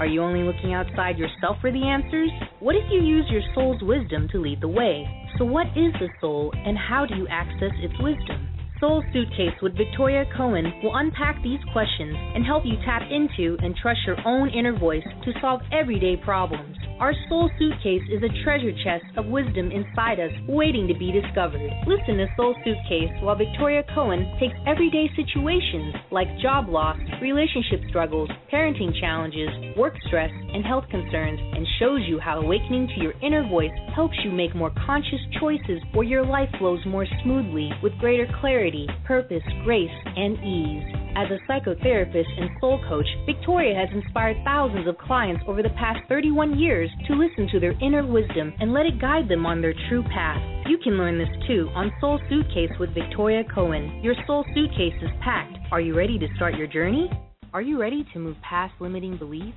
Are 0.00 0.06
you 0.06 0.22
only 0.22 0.42
looking 0.42 0.74
outside 0.74 1.18
yourself 1.18 1.58
for 1.60 1.70
the 1.70 1.84
answers? 1.84 2.30
What 2.58 2.74
if 2.74 2.82
you 2.90 3.00
use 3.00 3.26
your 3.30 3.42
soul's 3.54 3.80
wisdom 3.80 4.26
to 4.32 4.40
lead 4.40 4.60
the 4.60 4.66
way? 4.66 5.06
So, 5.38 5.44
what 5.44 5.66
is 5.76 5.92
the 6.00 6.08
soul 6.20 6.52
and 6.64 6.78
how 6.78 7.06
do 7.06 7.16
you 7.16 7.26
access 7.28 7.72
its 7.82 7.94
wisdom? 8.00 8.53
Soul 8.84 9.02
Suitcase 9.14 9.56
with 9.62 9.78
Victoria 9.78 10.26
Cohen 10.36 10.70
will 10.82 10.94
unpack 10.94 11.42
these 11.42 11.58
questions 11.72 12.14
and 12.34 12.44
help 12.44 12.66
you 12.66 12.76
tap 12.84 13.00
into 13.10 13.56
and 13.64 13.74
trust 13.74 14.00
your 14.06 14.18
own 14.26 14.50
inner 14.50 14.78
voice 14.78 15.02
to 15.24 15.32
solve 15.40 15.62
everyday 15.72 16.18
problems. 16.22 16.76
Our 17.00 17.14
soul 17.28 17.50
suitcase 17.58 18.02
is 18.12 18.22
a 18.22 18.44
treasure 18.44 18.72
chest 18.84 19.04
of 19.16 19.26
wisdom 19.26 19.72
inside 19.72 20.20
us 20.20 20.30
waiting 20.46 20.86
to 20.88 20.94
be 20.94 21.10
discovered. 21.10 21.64
Listen 21.86 22.16
to 22.18 22.26
Soul 22.36 22.54
Suitcase 22.64 23.10
while 23.20 23.36
Victoria 23.36 23.82
Cohen 23.94 24.30
takes 24.38 24.54
everyday 24.66 25.10
situations 25.16 25.94
like 26.10 26.28
job 26.40 26.68
loss, 26.68 26.96
relationship 27.20 27.80
struggles, 27.88 28.30
parenting 28.52 28.92
challenges, 29.00 29.48
work 29.76 29.94
stress, 30.06 30.30
and 30.30 30.64
health 30.64 30.84
concerns 30.90 31.40
and 31.40 31.66
shows 31.80 32.00
you 32.06 32.20
how 32.20 32.40
awakening 32.40 32.86
to 32.94 33.02
your 33.02 33.14
inner 33.22 33.46
voice 33.48 33.74
helps 33.94 34.16
you 34.24 34.30
make 34.30 34.54
more 34.54 34.72
conscious 34.86 35.20
choices 35.40 35.82
where 35.94 36.06
your 36.06 36.24
life 36.24 36.48
flows 36.58 36.80
more 36.86 37.06
smoothly 37.22 37.70
with 37.82 37.92
greater 37.98 38.26
clarity, 38.40 38.73
purpose, 39.04 39.42
grace, 39.64 39.90
and 40.16 40.34
ease. 40.38 40.82
As 41.16 41.28
a 41.30 41.38
psychotherapist 41.46 42.26
and 42.40 42.50
soul 42.60 42.80
coach, 42.88 43.06
Victoria 43.26 43.74
has 43.74 43.88
inspired 43.94 44.36
thousands 44.44 44.88
of 44.88 44.98
clients 44.98 45.44
over 45.46 45.62
the 45.62 45.76
past 45.78 46.00
31 46.08 46.58
years 46.58 46.90
to 47.06 47.14
listen 47.14 47.48
to 47.52 47.60
their 47.60 47.78
inner 47.80 48.04
wisdom 48.06 48.52
and 48.60 48.72
let 48.72 48.86
it 48.86 49.00
guide 49.00 49.28
them 49.28 49.46
on 49.46 49.60
their 49.60 49.74
true 49.88 50.02
path. 50.02 50.42
You 50.66 50.78
can 50.78 50.98
learn 50.98 51.18
this 51.18 51.28
too 51.46 51.68
on 51.74 51.92
Soul 52.00 52.18
Suitcase 52.28 52.72
with 52.80 52.94
Victoria 52.94 53.44
Cohen. 53.54 54.00
Your 54.02 54.14
soul 54.26 54.44
suitcase 54.54 54.98
is 55.02 55.10
packed. 55.22 55.56
Are 55.70 55.80
you 55.80 55.96
ready 55.96 56.18
to 56.18 56.26
start 56.36 56.56
your 56.56 56.66
journey? 56.66 57.08
Are 57.52 57.62
you 57.62 57.80
ready 57.80 58.04
to 58.12 58.18
move 58.18 58.36
past 58.42 58.74
limiting 58.80 59.16
beliefs 59.16 59.56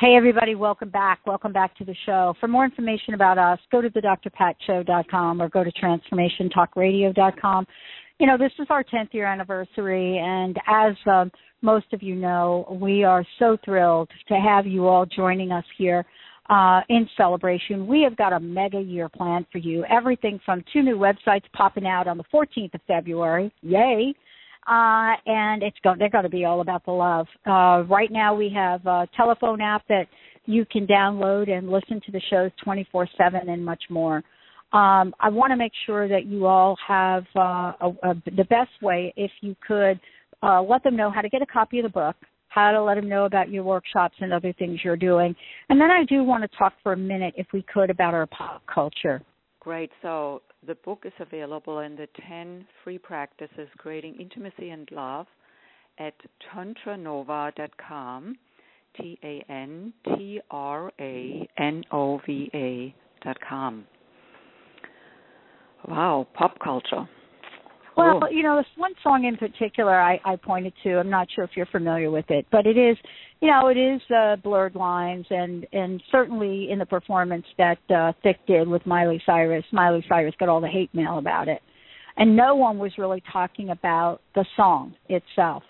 Hey, 0.00 0.16
everybody, 0.16 0.54
welcome 0.54 0.88
back. 0.88 1.20
Welcome 1.26 1.52
back 1.52 1.76
to 1.76 1.84
the 1.84 1.94
show. 2.06 2.32
For 2.40 2.48
more 2.48 2.64
information 2.64 3.12
about 3.12 3.36
us, 3.36 3.58
go 3.70 3.82
to 3.82 3.90
the 3.90 4.00
drpatshow.com 4.00 5.42
or 5.42 5.50
go 5.50 5.62
to 5.62 5.70
transformationtalkradio.com. 5.72 7.66
You 8.18 8.26
know, 8.26 8.38
this 8.38 8.52
is 8.58 8.66
our 8.70 8.82
10th 8.82 9.12
year 9.12 9.26
anniversary, 9.26 10.16
and 10.16 10.56
as 10.66 10.94
um, 11.04 11.30
most 11.60 11.92
of 11.92 12.02
you 12.02 12.14
know, 12.14 12.78
we 12.80 13.04
are 13.04 13.26
so 13.38 13.58
thrilled 13.62 14.08
to 14.28 14.36
have 14.36 14.66
you 14.66 14.88
all 14.88 15.04
joining 15.04 15.52
us 15.52 15.66
here 15.76 16.06
uh, 16.48 16.80
in 16.88 17.06
celebration. 17.18 17.86
We 17.86 18.00
have 18.00 18.16
got 18.16 18.32
a 18.32 18.40
mega 18.40 18.80
year 18.80 19.10
planned 19.10 19.48
for 19.52 19.58
you. 19.58 19.84
Everything 19.84 20.40
from 20.46 20.64
two 20.72 20.80
new 20.80 20.96
websites 20.96 21.44
popping 21.52 21.86
out 21.86 22.08
on 22.08 22.16
the 22.16 22.24
14th 22.32 22.72
of 22.72 22.80
February. 22.86 23.52
Yay! 23.60 24.14
Uh, 24.66 25.14
and 25.26 25.62
it's 25.62 25.76
going, 25.82 25.98
they're 25.98 26.10
going 26.10 26.24
to 26.24 26.30
be 26.30 26.44
all 26.44 26.60
about 26.60 26.84
the 26.84 26.92
love. 26.92 27.26
Uh, 27.46 27.84
right 27.88 28.10
now 28.10 28.34
we 28.34 28.52
have 28.54 28.84
a 28.86 29.08
telephone 29.16 29.60
app 29.60 29.82
that 29.88 30.06
you 30.46 30.64
can 30.66 30.86
download 30.86 31.50
and 31.50 31.70
listen 31.70 32.00
to 32.04 32.12
the 32.12 32.20
shows 32.30 32.50
24/7 32.66 33.48
and 33.48 33.64
much 33.64 33.82
more. 33.88 34.18
Um, 34.72 35.14
I 35.18 35.28
want 35.30 35.50
to 35.50 35.56
make 35.56 35.72
sure 35.86 36.08
that 36.08 36.26
you 36.26 36.46
all 36.46 36.76
have 36.86 37.24
uh, 37.34 37.72
a, 37.80 37.92
a, 38.02 38.22
the 38.36 38.44
best 38.44 38.70
way, 38.80 39.12
if 39.16 39.30
you 39.40 39.56
could, 39.66 39.98
uh, 40.42 40.62
let 40.62 40.84
them 40.84 40.96
know 40.96 41.10
how 41.10 41.22
to 41.22 41.28
get 41.28 41.42
a 41.42 41.46
copy 41.46 41.80
of 41.80 41.84
the 41.84 41.88
book 41.88 42.14
how 42.50 42.72
to 42.72 42.82
let 42.82 42.96
them 42.96 43.08
know 43.08 43.24
about 43.24 43.48
your 43.48 43.64
workshops 43.64 44.14
and 44.20 44.32
other 44.32 44.52
things 44.58 44.80
you're 44.84 44.96
doing. 44.96 45.34
And 45.68 45.80
then 45.80 45.90
I 45.90 46.04
do 46.04 46.22
want 46.22 46.42
to 46.42 46.58
talk 46.58 46.74
for 46.82 46.92
a 46.92 46.96
minute, 46.96 47.32
if 47.36 47.46
we 47.52 47.64
could, 47.72 47.90
about 47.90 48.12
our 48.12 48.26
pop 48.26 48.62
culture. 48.72 49.22
Great. 49.70 49.92
So 50.02 50.42
the 50.66 50.74
book 50.74 51.04
is 51.04 51.12
available 51.20 51.78
in 51.78 51.94
the 51.94 52.08
10 52.28 52.66
free 52.82 52.98
practices 52.98 53.68
creating 53.78 54.16
intimacy 54.18 54.70
and 54.70 54.88
love 54.90 55.28
at 56.00 56.14
tantranova.com, 56.52 58.34
T 58.96 59.16
A 59.22 59.44
N 59.48 59.92
T 60.04 60.40
R 60.50 60.90
A 60.98 61.48
N 61.56 61.84
O 61.92 62.20
V 62.26 62.50
A.com. 62.52 63.86
Wow, 65.86 66.26
pop 66.34 66.58
culture. 66.58 67.08
Well, 68.00 68.32
you 68.32 68.42
know, 68.42 68.56
this 68.56 68.66
one 68.76 68.92
song 69.02 69.24
in 69.24 69.36
particular 69.36 70.00
I, 70.00 70.20
I 70.24 70.36
pointed 70.36 70.72
to. 70.84 70.98
I'm 70.98 71.10
not 71.10 71.28
sure 71.34 71.44
if 71.44 71.50
you're 71.54 71.66
familiar 71.66 72.10
with 72.10 72.30
it, 72.30 72.46
but 72.50 72.66
it 72.66 72.76
is, 72.76 72.96
you 73.40 73.50
know, 73.50 73.68
it 73.68 73.76
is 73.76 74.00
uh, 74.14 74.36
blurred 74.36 74.74
lines, 74.74 75.26
and 75.30 75.66
and 75.72 76.02
certainly 76.10 76.70
in 76.70 76.78
the 76.78 76.86
performance 76.86 77.44
that 77.58 77.78
uh, 77.94 78.12
Thicke 78.22 78.44
did 78.46 78.68
with 78.68 78.84
Miley 78.86 79.22
Cyrus, 79.26 79.64
Miley 79.72 80.04
Cyrus 80.08 80.34
got 80.38 80.48
all 80.48 80.60
the 80.60 80.68
hate 80.68 80.94
mail 80.94 81.18
about 81.18 81.48
it, 81.48 81.62
and 82.16 82.36
no 82.36 82.54
one 82.54 82.78
was 82.78 82.92
really 82.98 83.22
talking 83.32 83.70
about 83.70 84.20
the 84.34 84.44
song 84.56 84.94
itself 85.08 85.62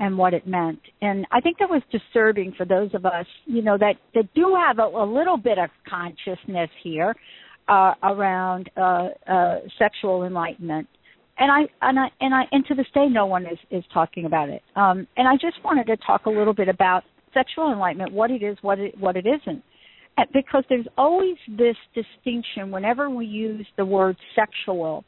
and 0.00 0.16
what 0.16 0.32
it 0.32 0.46
meant. 0.46 0.80
And 1.02 1.26
I 1.32 1.40
think 1.40 1.58
that 1.58 1.68
was 1.68 1.82
disturbing 1.90 2.54
for 2.56 2.64
those 2.64 2.90
of 2.94 3.04
us, 3.04 3.26
you 3.46 3.62
know, 3.62 3.76
that 3.78 3.94
that 4.14 4.32
do 4.34 4.56
have 4.56 4.78
a, 4.78 4.86
a 4.86 5.06
little 5.06 5.36
bit 5.36 5.58
of 5.58 5.70
consciousness 5.88 6.70
here 6.82 7.14
uh, 7.68 7.94
around 8.02 8.70
uh, 8.76 9.08
uh, 9.28 9.58
sexual 9.78 10.24
enlightenment 10.24 10.88
and 11.38 11.50
I 11.50 11.68
and 11.82 11.98
I 11.98 12.08
and 12.20 12.34
I 12.34 12.44
and 12.52 12.64
to 12.66 12.74
this 12.74 12.86
day 12.94 13.06
no 13.08 13.26
one 13.26 13.46
is 13.46 13.58
is 13.70 13.84
talking 13.92 14.24
about 14.24 14.48
it. 14.48 14.62
Um, 14.76 15.06
and 15.16 15.28
I 15.28 15.34
just 15.34 15.62
wanted 15.64 15.86
to 15.86 15.96
talk 15.98 16.26
a 16.26 16.30
little 16.30 16.54
bit 16.54 16.68
about 16.68 17.04
sexual 17.32 17.72
enlightenment, 17.72 18.12
what 18.12 18.30
it 18.30 18.42
is, 18.42 18.56
what 18.62 18.78
it 18.78 18.98
what 18.98 19.16
it 19.16 19.26
isn't, 19.26 19.62
and 20.16 20.26
because 20.32 20.64
there's 20.68 20.86
always 20.96 21.36
this 21.56 21.76
distinction 21.94 22.70
whenever 22.70 23.08
we 23.08 23.26
use 23.26 23.66
the 23.76 23.84
word 23.84 24.16
sexual. 24.34 25.04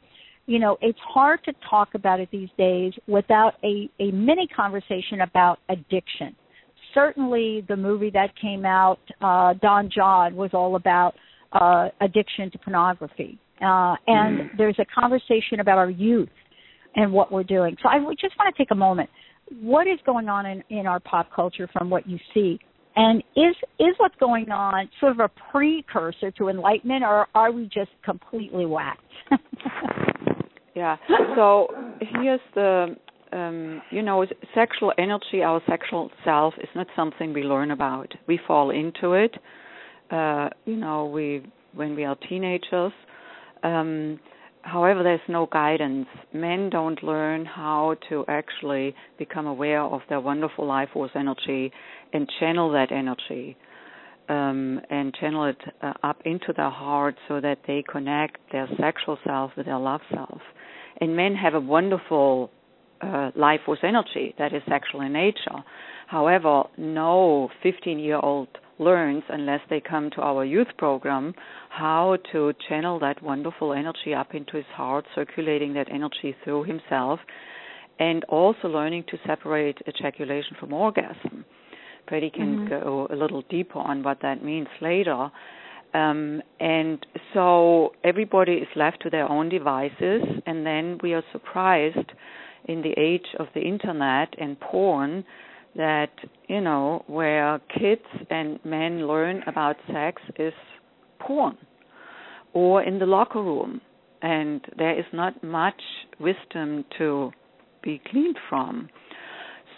You 0.47 0.59
know, 0.59 0.77
it's 0.81 0.99
hard 0.99 1.43
to 1.45 1.53
talk 1.69 1.89
about 1.93 2.19
it 2.19 2.29
these 2.31 2.49
days 2.57 2.93
without 3.07 3.53
a 3.63 3.89
a 3.99 4.11
mini 4.11 4.47
conversation 4.47 5.21
about 5.21 5.59
addiction. 5.69 6.35
Certainly, 6.93 7.65
the 7.69 7.77
movie 7.77 8.09
that 8.11 8.31
came 8.41 8.65
out, 8.65 8.99
uh, 9.21 9.53
Don 9.61 9.89
Jon, 9.93 10.35
was 10.35 10.49
all 10.53 10.75
about 10.75 11.13
uh, 11.53 11.89
addiction 12.01 12.51
to 12.51 12.57
pornography 12.57 13.39
uh, 13.61 13.95
and 14.07 14.39
mm. 14.39 14.49
there's 14.57 14.77
a 14.79 14.85
conversation 14.85 15.59
about 15.59 15.77
our 15.77 15.89
youth 15.89 16.29
and 16.95 17.11
what 17.11 17.31
we're 17.31 17.43
doing. 17.43 17.77
So 17.81 17.89
I 17.89 17.99
just 18.19 18.37
want 18.37 18.53
to 18.53 18.57
take 18.57 18.71
a 18.71 18.75
moment. 18.75 19.09
What 19.61 19.87
is 19.87 19.99
going 20.05 20.29
on 20.29 20.45
in, 20.45 20.63
in 20.69 20.87
our 20.87 20.99
pop 20.99 21.31
culture 21.33 21.69
from 21.71 21.89
what 21.89 22.07
you 22.07 22.17
see? 22.33 22.59
And 22.95 23.23
is 23.37 23.55
is 23.79 23.95
what's 23.97 24.15
going 24.19 24.51
on 24.51 24.89
sort 24.99 25.13
of 25.13 25.19
a 25.19 25.29
precursor 25.51 26.31
to 26.31 26.49
enlightenment, 26.49 27.03
or 27.03 27.27
are 27.33 27.51
we 27.51 27.65
just 27.65 27.91
completely 28.03 28.65
whacked? 28.65 29.01
yeah. 30.75 30.97
So 31.35 31.67
here's 32.01 32.41
the 32.53 32.97
um, 33.33 33.81
you 33.91 34.01
know, 34.01 34.25
sexual 34.53 34.91
energy, 34.97 35.41
our 35.41 35.61
sexual 35.67 36.11
self, 36.25 36.53
is 36.61 36.69
not 36.75 36.87
something 36.95 37.33
we 37.33 37.43
learn 37.43 37.71
about. 37.71 38.13
We 38.27 38.39
fall 38.45 38.71
into 38.71 39.13
it. 39.13 39.35
Uh, 40.09 40.49
you 40.65 40.75
know, 40.75 41.05
we 41.05 41.45
when 41.73 41.95
we 41.95 42.03
are 42.03 42.17
teenagers, 42.27 42.91
um, 43.63 44.19
however, 44.61 45.03
there's 45.03 45.19
no 45.27 45.47
guidance. 45.51 46.07
Men 46.33 46.69
don't 46.69 47.01
learn 47.03 47.45
how 47.45 47.95
to 48.09 48.25
actually 48.27 48.95
become 49.17 49.47
aware 49.47 49.81
of 49.81 50.01
their 50.09 50.19
wonderful 50.19 50.67
life 50.67 50.89
force 50.93 51.11
energy 51.15 51.71
and 52.13 52.29
channel 52.39 52.71
that 52.71 52.91
energy. 52.91 53.57
Um, 54.29 54.79
and 54.89 55.13
channel 55.15 55.45
it 55.45 55.57
uh, 55.81 55.91
up 56.03 56.21
into 56.23 56.53
their 56.55 56.69
heart 56.69 57.15
so 57.27 57.41
that 57.41 57.57
they 57.67 57.83
connect 57.91 58.37
their 58.53 58.69
sexual 58.79 59.17
self 59.25 59.51
with 59.57 59.65
their 59.65 59.79
love 59.79 59.99
self. 60.13 60.39
And 61.01 61.17
men 61.17 61.35
have 61.35 61.53
a 61.53 61.59
wonderful 61.59 62.49
uh, 63.01 63.31
life 63.35 63.61
force 63.65 63.79
energy 63.83 64.33
that 64.37 64.53
is 64.53 64.61
sexual 64.69 65.01
in 65.01 65.11
nature. 65.13 65.63
However, 66.07 66.63
no 66.77 67.49
15 67.63 67.99
year 67.99 68.19
old 68.21 68.47
learns 68.81 69.23
unless 69.29 69.61
they 69.69 69.79
come 69.79 70.09
to 70.15 70.21
our 70.21 70.43
youth 70.43 70.67
program 70.77 71.33
how 71.69 72.17
to 72.31 72.53
channel 72.67 72.99
that 72.99 73.21
wonderful 73.23 73.73
energy 73.73 74.13
up 74.13 74.33
into 74.33 74.57
his 74.57 74.65
heart, 74.73 75.05
circulating 75.15 75.73
that 75.73 75.87
energy 75.91 76.35
through 76.43 76.63
himself, 76.63 77.19
and 77.99 78.23
also 78.25 78.67
learning 78.67 79.05
to 79.09 79.17
separate 79.25 79.77
ejaculation 79.87 80.57
from 80.59 80.73
orgasm. 80.73 81.45
Freddy 82.07 82.29
can 82.29 82.67
mm-hmm. 82.67 82.69
go 82.69 83.07
a 83.11 83.15
little 83.15 83.43
deeper 83.49 83.79
on 83.79 84.03
what 84.03 84.17
that 84.21 84.43
means 84.43 84.67
later. 84.81 85.31
Um, 85.93 86.41
and 86.59 87.05
so 87.33 87.91
everybody 88.03 88.53
is 88.53 88.67
left 88.75 89.01
to 89.03 89.09
their 89.09 89.29
own 89.29 89.49
devices, 89.49 90.23
and 90.45 90.65
then 90.65 90.97
we 91.03 91.13
are 91.13 91.23
surprised 91.31 92.11
in 92.65 92.81
the 92.81 92.93
age 92.97 93.27
of 93.39 93.47
the 93.53 93.61
internet 93.61 94.33
and 94.39 94.59
porn 94.59 95.23
that 95.75 96.11
you 96.47 96.61
know 96.61 97.03
where 97.07 97.59
kids 97.79 98.01
and 98.29 98.59
men 98.65 99.07
learn 99.07 99.43
about 99.47 99.75
sex 99.91 100.21
is 100.37 100.53
porn 101.19 101.57
or 102.53 102.83
in 102.83 102.99
the 102.99 103.05
locker 103.05 103.41
room. 103.41 103.81
And 104.21 104.61
there 104.77 104.97
is 104.97 105.05
not 105.13 105.43
much 105.43 105.81
wisdom 106.19 106.85
to 106.99 107.31
be 107.81 107.99
gleaned 108.11 108.37
from. 108.49 108.89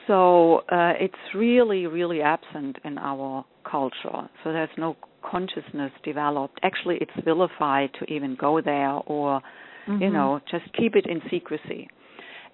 So 0.08 0.58
uh, 0.70 0.94
it's 1.00 1.16
really 1.34 1.88
really 1.88 2.22
absent 2.22 2.78
in 2.84 2.98
our 2.98 3.46
culture. 3.70 4.30
So 4.44 4.52
there's 4.52 4.70
no 4.78 4.98
consciousness 5.24 5.92
developed. 6.04 6.60
Actually 6.64 6.98
it's 7.00 7.24
vilified 7.24 7.92
to 8.00 8.14
even 8.14 8.36
go 8.40 8.60
there 8.62 8.92
or 9.06 9.42
mm-hmm. 9.88 10.02
you 10.02 10.10
know 10.10 10.42
just 10.52 10.66
keep 10.78 10.96
it 10.96 11.06
in 11.06 11.22
secrecy 11.30 11.88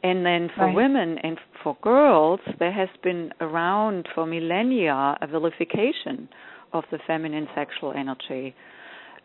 and 0.04 0.26
then 0.26 0.50
for 0.56 0.66
right. 0.66 0.76
women 0.76 1.18
and 1.22 1.38
for 1.64 1.78
girls, 1.82 2.40
there 2.60 2.72
has 2.72 2.90
been 3.04 3.32
around 3.42 4.08
for 4.16 4.26
millennia 4.26 5.18
a 5.22 5.28
vilification 5.28 6.30
of 6.74 6.84
the 6.92 7.00
feminine 7.08 7.48
sexual 7.56 7.94
energy. 7.94 8.56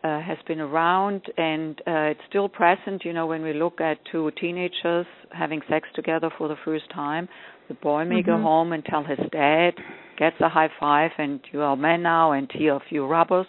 Uh, 0.03 0.21
has 0.21 0.37
been 0.47 0.59
around 0.59 1.23
and 1.35 1.81
uh, 1.87 2.11
it's 2.11 2.19
still 2.29 2.47
present. 2.47 3.03
You 3.03 3.11
know, 3.11 3.25
when 3.25 3.41
we 3.41 3.53
look 3.53 3.81
at 3.81 3.97
two 4.11 4.29
teenagers 4.39 5.07
having 5.31 5.61
sex 5.67 5.87
together 5.95 6.29
for 6.37 6.47
the 6.47 6.57
first 6.63 6.83
time, 6.93 7.27
the 7.69 7.73
boy 7.73 8.05
may 8.05 8.21
mm-hmm. 8.21 8.29
go 8.29 8.37
home 8.37 8.71
and 8.71 8.85
tell 8.85 9.03
his 9.03 9.17
dad, 9.31 9.71
gets 10.19 10.35
a 10.41 10.49
high 10.49 10.69
five, 10.79 11.09
and 11.17 11.39
you 11.51 11.61
are 11.61 11.75
men 11.75 12.03
now, 12.03 12.33
and 12.33 12.51
here 12.53 12.73
are 12.73 12.77
a 12.77 12.83
few 12.87 13.07
rubbers. 13.07 13.47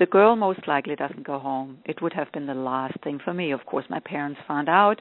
The 0.00 0.06
girl 0.06 0.34
most 0.34 0.66
likely 0.66 0.96
doesn't 0.96 1.26
go 1.26 1.38
home. 1.38 1.78
It 1.84 2.00
would 2.00 2.14
have 2.14 2.32
been 2.32 2.46
the 2.46 2.54
last 2.54 2.96
thing 3.04 3.20
for 3.22 3.34
me. 3.34 3.52
Of 3.52 3.66
course, 3.66 3.84
my 3.90 4.00
parents 4.00 4.40
found 4.48 4.66
out 4.66 4.98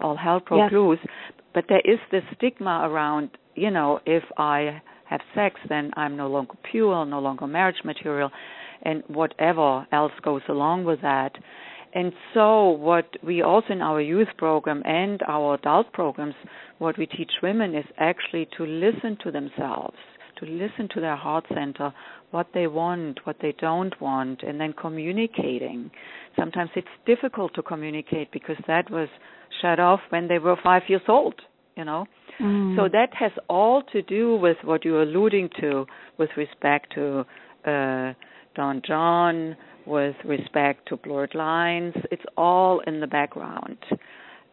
all 0.00 0.16
hell 0.16 0.40
broke 0.40 0.72
yes. 0.72 0.72
loose. 0.72 0.98
But 1.54 1.66
there 1.68 1.82
is 1.84 2.00
this 2.10 2.24
stigma 2.36 2.80
around, 2.82 3.30
you 3.54 3.70
know, 3.70 4.00
if 4.06 4.24
I 4.36 4.82
have 5.08 5.20
sex, 5.36 5.60
then 5.68 5.92
I'm 5.96 6.16
no 6.16 6.26
longer 6.26 6.54
pure, 6.68 7.06
no 7.06 7.20
longer 7.20 7.46
marriage 7.46 7.82
material, 7.84 8.30
and 8.82 9.04
whatever 9.06 9.86
else 9.92 10.12
goes 10.22 10.42
along 10.48 10.82
with 10.84 11.00
that. 11.02 11.32
And 11.94 12.12
so, 12.34 12.70
what 12.70 13.06
we 13.22 13.42
also 13.42 13.72
in 13.72 13.82
our 13.82 14.00
youth 14.00 14.28
program 14.36 14.82
and 14.84 15.22
our 15.28 15.54
adult 15.54 15.92
programs, 15.92 16.34
what 16.78 16.98
we 16.98 17.06
teach 17.06 17.30
women 17.40 17.76
is 17.76 17.86
actually 17.98 18.48
to 18.56 18.64
listen 18.64 19.16
to 19.22 19.30
themselves, 19.30 19.96
to 20.40 20.46
listen 20.46 20.88
to 20.94 21.00
their 21.00 21.16
heart 21.16 21.44
center, 21.54 21.92
what 22.30 22.48
they 22.54 22.66
want, 22.66 23.20
what 23.24 23.36
they 23.40 23.54
don't 23.60 24.00
want, 24.00 24.42
and 24.42 24.60
then 24.60 24.72
communicating. 24.72 25.90
Sometimes 26.36 26.70
it's 26.74 26.88
difficult 27.06 27.54
to 27.54 27.62
communicate 27.62 28.32
because 28.32 28.56
that 28.66 28.90
was 28.90 29.08
shut 29.62 29.78
off 29.78 30.00
when 30.10 30.28
they 30.28 30.38
were 30.38 30.56
five 30.62 30.82
years 30.88 31.02
old 31.08 31.34
you 31.76 31.84
know 31.84 32.04
mm. 32.40 32.76
so 32.76 32.88
that 32.88 33.08
has 33.18 33.32
all 33.48 33.82
to 33.92 34.02
do 34.02 34.36
with 34.36 34.56
what 34.64 34.84
you're 34.84 35.02
alluding 35.02 35.48
to 35.60 35.86
with 36.18 36.30
respect 36.36 36.92
to 36.94 37.24
uh 37.66 38.12
Don 38.56 38.82
Jon 38.86 39.56
with 39.86 40.16
respect 40.24 40.88
to 40.88 40.96
blurred 40.96 41.34
lines 41.34 41.94
it's 42.10 42.22
all 42.36 42.80
in 42.86 43.00
the 43.00 43.06
background 43.06 43.78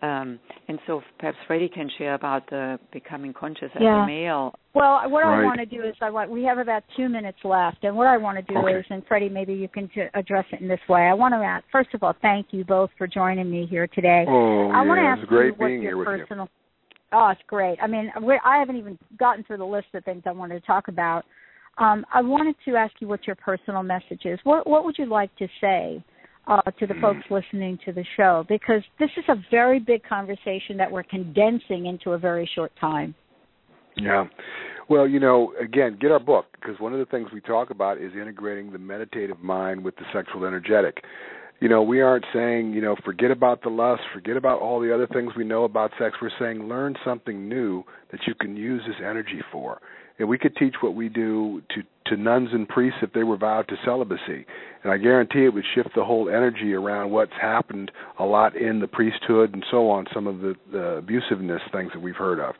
um, 0.01 0.39
and 0.67 0.79
so 0.85 1.01
perhaps 1.17 1.37
Freddy 1.47 1.67
can 1.67 1.89
share 1.97 2.13
about 2.13 2.47
the 2.49 2.79
becoming 2.93 3.33
conscious 3.33 3.69
as 3.75 3.81
yeah. 3.81 4.03
a 4.03 4.05
male. 4.05 4.53
Well, 4.75 5.09
what 5.09 5.23
right. 5.23 5.41
I 5.41 5.43
want 5.43 5.59
to 5.59 5.65
do 5.65 5.81
is 5.83 5.95
I 6.01 6.11
want 6.11 6.29
we 6.29 6.43
have 6.43 6.59
about 6.59 6.83
two 6.95 7.09
minutes 7.09 7.39
left, 7.43 7.83
and 7.83 7.95
what 7.95 8.05
I 8.05 8.17
want 8.17 8.37
to 8.37 8.53
do 8.53 8.59
okay. 8.59 8.77
is, 8.77 8.85
and 8.91 9.01
Freddy, 9.07 9.27
maybe 9.27 9.53
you 9.53 9.67
can 9.67 9.89
t- 9.89 10.03
address 10.13 10.45
it 10.51 10.61
in 10.61 10.67
this 10.67 10.79
way. 10.87 11.01
I 11.01 11.15
want 11.15 11.33
to 11.33 11.37
ask, 11.37 11.65
first 11.71 11.89
of 11.95 12.03
all, 12.03 12.13
thank 12.21 12.47
you 12.51 12.63
both 12.63 12.91
for 12.97 13.07
joining 13.07 13.49
me 13.49 13.65
here 13.67 13.87
today. 13.87 14.23
Oh, 14.27 14.69
I 14.69 14.83
yeah, 14.83 14.87
want 14.87 14.99
to 14.99 15.13
it's 15.13 15.21
ask 15.21 15.27
great 15.27 15.45
you 15.47 15.51
what 15.53 15.67
being 15.67 15.81
your 15.81 15.91
here 15.91 15.97
with 15.97 16.07
personal. 16.07 16.45
you. 16.45 16.51
Oh, 17.13 17.29
it's 17.29 17.41
great. 17.47 17.79
I 17.81 17.87
mean, 17.87 18.11
we're, 18.21 18.39
I 18.45 18.59
haven't 18.59 18.75
even 18.75 18.99
gotten 19.17 19.43
through 19.45 19.57
the 19.57 19.65
list 19.65 19.87
of 19.95 20.03
things 20.03 20.23
I 20.25 20.31
wanted 20.31 20.59
to 20.59 20.67
talk 20.67 20.89
about. 20.89 21.25
Um, 21.79 22.05
I 22.13 22.21
wanted 22.21 22.55
to 22.65 22.75
ask 22.75 22.93
you 22.99 23.07
what 23.07 23.25
your 23.25 23.35
personal 23.35 23.81
message 23.81 24.25
is. 24.25 24.39
What 24.43 24.67
What 24.67 24.83
would 24.85 24.97
you 24.97 25.05
like 25.05 25.35
to 25.37 25.47
say 25.59 26.03
uh, 26.47 26.61
to 26.79 26.87
the 26.87 26.95
folks 27.01 27.21
listening 27.29 27.77
to 27.85 27.91
the 27.91 28.05
show? 28.15 28.45
Because 28.47 28.81
this 28.99 29.09
is 29.17 29.23
a 29.29 29.35
very 29.51 29.79
big 29.79 30.03
conversation 30.03 30.77
that 30.77 30.91
we're 30.91 31.03
condensing 31.03 31.85
into 31.87 32.11
a 32.11 32.17
very 32.17 32.49
short 32.55 32.71
time. 32.79 33.13
Yeah. 33.97 34.25
Well, 34.89 35.07
you 35.07 35.19
know, 35.19 35.53
again, 35.61 35.97
get 35.99 36.11
our 36.11 36.19
book 36.19 36.45
because 36.53 36.79
one 36.79 36.93
of 36.93 36.99
the 36.99 37.05
things 37.05 37.29
we 37.33 37.41
talk 37.41 37.71
about 37.71 37.97
is 37.97 38.13
integrating 38.13 38.71
the 38.71 38.79
meditative 38.79 39.39
mind 39.41 39.83
with 39.83 39.95
the 39.97 40.05
sexual 40.13 40.45
energetic. 40.45 41.03
You 41.59 41.67
know, 41.67 41.81
we 41.81 42.01
aren't 42.01 42.25
saying, 42.33 42.73
you 42.73 42.81
know, 42.81 42.95
forget 43.03 43.31
about 43.31 43.63
the 43.63 43.69
lust, 43.69 44.03
forget 44.13 44.37
about 44.37 44.61
all 44.61 44.79
the 44.79 44.93
other 44.93 45.07
things 45.07 45.31
we 45.35 45.43
know 45.43 45.63
about 45.63 45.91
sex. 45.99 46.15
We're 46.21 46.29
saying 46.39 46.69
learn 46.69 46.95
something 47.03 47.49
new 47.49 47.83
that 48.11 48.21
you 48.27 48.35
can 48.35 48.55
use 48.55 48.81
this 48.87 48.97
energy 48.99 49.41
for. 49.51 49.81
And 50.19 50.27
we 50.27 50.37
could 50.37 50.55
teach 50.55 50.75
what 50.81 50.95
we 50.95 51.09
do 51.09 51.61
to 51.75 51.83
to 52.07 52.17
nuns 52.17 52.49
and 52.53 52.67
priests 52.67 52.99
if 53.01 53.11
they 53.13 53.23
were 53.23 53.37
vowed 53.37 53.67
to 53.67 53.75
celibacy. 53.83 54.45
And 54.83 54.91
I 54.91 54.97
guarantee 54.97 55.45
it 55.45 55.53
would 55.53 55.65
shift 55.75 55.89
the 55.95 56.03
whole 56.03 56.29
energy 56.29 56.73
around 56.73 57.11
what's 57.11 57.33
happened 57.39 57.91
a 58.19 58.23
lot 58.23 58.55
in 58.55 58.79
the 58.79 58.87
priesthood 58.87 59.53
and 59.53 59.65
so 59.69 59.89
on, 59.89 60.05
some 60.13 60.27
of 60.27 60.39
the, 60.39 60.55
the 60.71 61.03
abusiveness 61.03 61.59
things 61.71 61.91
that 61.93 62.01
we've 62.01 62.15
heard 62.15 62.39
of. 62.39 62.55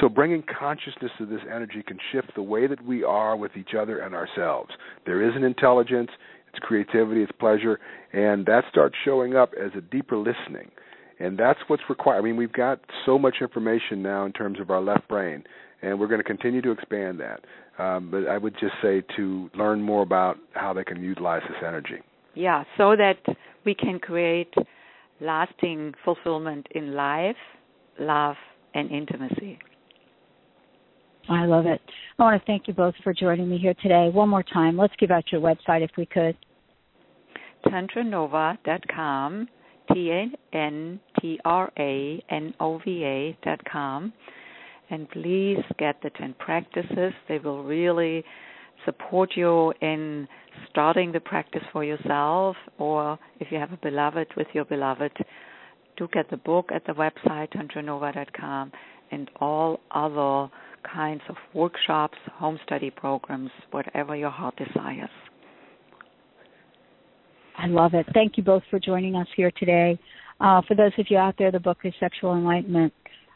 So 0.00 0.08
bringing 0.08 0.42
consciousness 0.42 1.10
to 1.18 1.26
this 1.26 1.40
energy 1.50 1.82
can 1.86 1.98
shift 2.12 2.34
the 2.34 2.42
way 2.42 2.66
that 2.66 2.84
we 2.84 3.02
are 3.02 3.36
with 3.36 3.56
each 3.56 3.70
other 3.78 4.00
and 4.00 4.14
ourselves. 4.14 4.70
There 5.06 5.26
is 5.26 5.34
an 5.34 5.44
intelligence, 5.44 6.10
it's 6.48 6.58
creativity, 6.60 7.22
it's 7.22 7.32
pleasure, 7.32 7.78
and 8.12 8.44
that 8.46 8.64
starts 8.70 8.96
showing 9.04 9.34
up 9.34 9.52
as 9.58 9.70
a 9.76 9.80
deeper 9.80 10.16
listening. 10.16 10.70
And 11.18 11.38
that's 11.38 11.58
what's 11.68 11.82
required. 11.88 12.18
I 12.18 12.22
mean, 12.22 12.36
we've 12.36 12.52
got 12.52 12.80
so 13.04 13.18
much 13.18 13.36
information 13.42 14.02
now 14.02 14.24
in 14.24 14.32
terms 14.32 14.58
of 14.58 14.70
our 14.70 14.80
left 14.80 15.06
brain, 15.06 15.44
and 15.82 15.98
we're 15.98 16.06
going 16.06 16.20
to 16.20 16.24
continue 16.24 16.62
to 16.62 16.70
expand 16.70 17.20
that. 17.20 17.40
Um, 17.82 18.10
but 18.10 18.28
I 18.28 18.38
would 18.38 18.54
just 18.60 18.74
say 18.82 19.02
to 19.16 19.50
learn 19.54 19.80
more 19.80 20.02
about 20.02 20.36
how 20.52 20.72
they 20.72 20.84
can 20.84 21.02
utilize 21.02 21.42
this 21.48 21.58
energy. 21.66 22.02
Yeah, 22.34 22.64
so 22.76 22.94
that 22.96 23.18
we 23.64 23.74
can 23.74 23.98
create 23.98 24.52
lasting 25.20 25.94
fulfillment 26.04 26.66
in 26.74 26.94
life, 26.94 27.36
love, 27.98 28.36
and 28.74 28.90
intimacy. 28.90 29.58
I 31.28 31.44
love 31.46 31.66
it. 31.66 31.80
I 32.18 32.22
want 32.22 32.40
to 32.40 32.46
thank 32.46 32.66
you 32.66 32.74
both 32.74 32.94
for 33.04 33.12
joining 33.12 33.48
me 33.48 33.58
here 33.58 33.74
today. 33.82 34.08
One 34.12 34.28
more 34.28 34.42
time, 34.42 34.76
let's 34.76 34.94
give 34.98 35.10
out 35.10 35.24
your 35.30 35.40
website 35.40 35.82
if 35.82 35.90
we 35.96 36.06
could. 36.06 36.36
Tantranova.com, 37.66 39.48
T 39.92 40.10
A 40.10 40.56
N 40.56 41.00
T 41.20 41.38
R 41.44 41.70
A 41.78 42.22
N 42.30 42.54
O 42.58 42.78
V 42.84 43.04
A 43.04 43.38
dot 43.44 43.60
com. 43.70 44.12
And 44.90 45.08
please 45.10 45.62
get 45.78 45.96
the 46.02 46.10
10 46.10 46.34
practices. 46.38 47.12
They 47.28 47.38
will 47.38 47.62
really 47.62 48.24
support 48.84 49.30
you 49.36 49.72
in 49.80 50.26
starting 50.70 51.12
the 51.12 51.20
practice 51.20 51.62
for 51.72 51.84
yourself, 51.84 52.56
or 52.78 53.18
if 53.38 53.48
you 53.50 53.58
have 53.58 53.72
a 53.72 53.76
beloved 53.76 54.28
with 54.36 54.48
your 54.52 54.64
beloved, 54.64 55.12
do 55.96 56.08
get 56.12 56.30
the 56.30 56.36
book 56.36 56.70
at 56.74 56.84
the 56.86 56.92
website, 56.92 57.48
tantranova.com, 57.52 58.72
and 59.10 59.30
all 59.40 59.80
other 59.90 60.50
kinds 60.92 61.22
of 61.28 61.36
workshops, 61.54 62.16
home 62.32 62.58
study 62.64 62.90
programs, 62.90 63.50
whatever 63.70 64.16
your 64.16 64.30
heart 64.30 64.56
desires. 64.56 65.10
I 67.58 67.66
love 67.66 67.92
it. 67.94 68.06
Thank 68.14 68.38
you 68.38 68.42
both 68.42 68.62
for 68.70 68.78
joining 68.78 69.16
us 69.16 69.26
here 69.36 69.52
today. 69.58 69.98
Uh, 70.40 70.62
for 70.66 70.74
those 70.74 70.92
of 70.98 71.06
you 71.10 71.18
out 71.18 71.34
there, 71.38 71.52
the 71.52 71.60
book 71.60 71.78
is 71.84 71.92
Sexual 72.00 72.34
Enlightenment. 72.34 72.94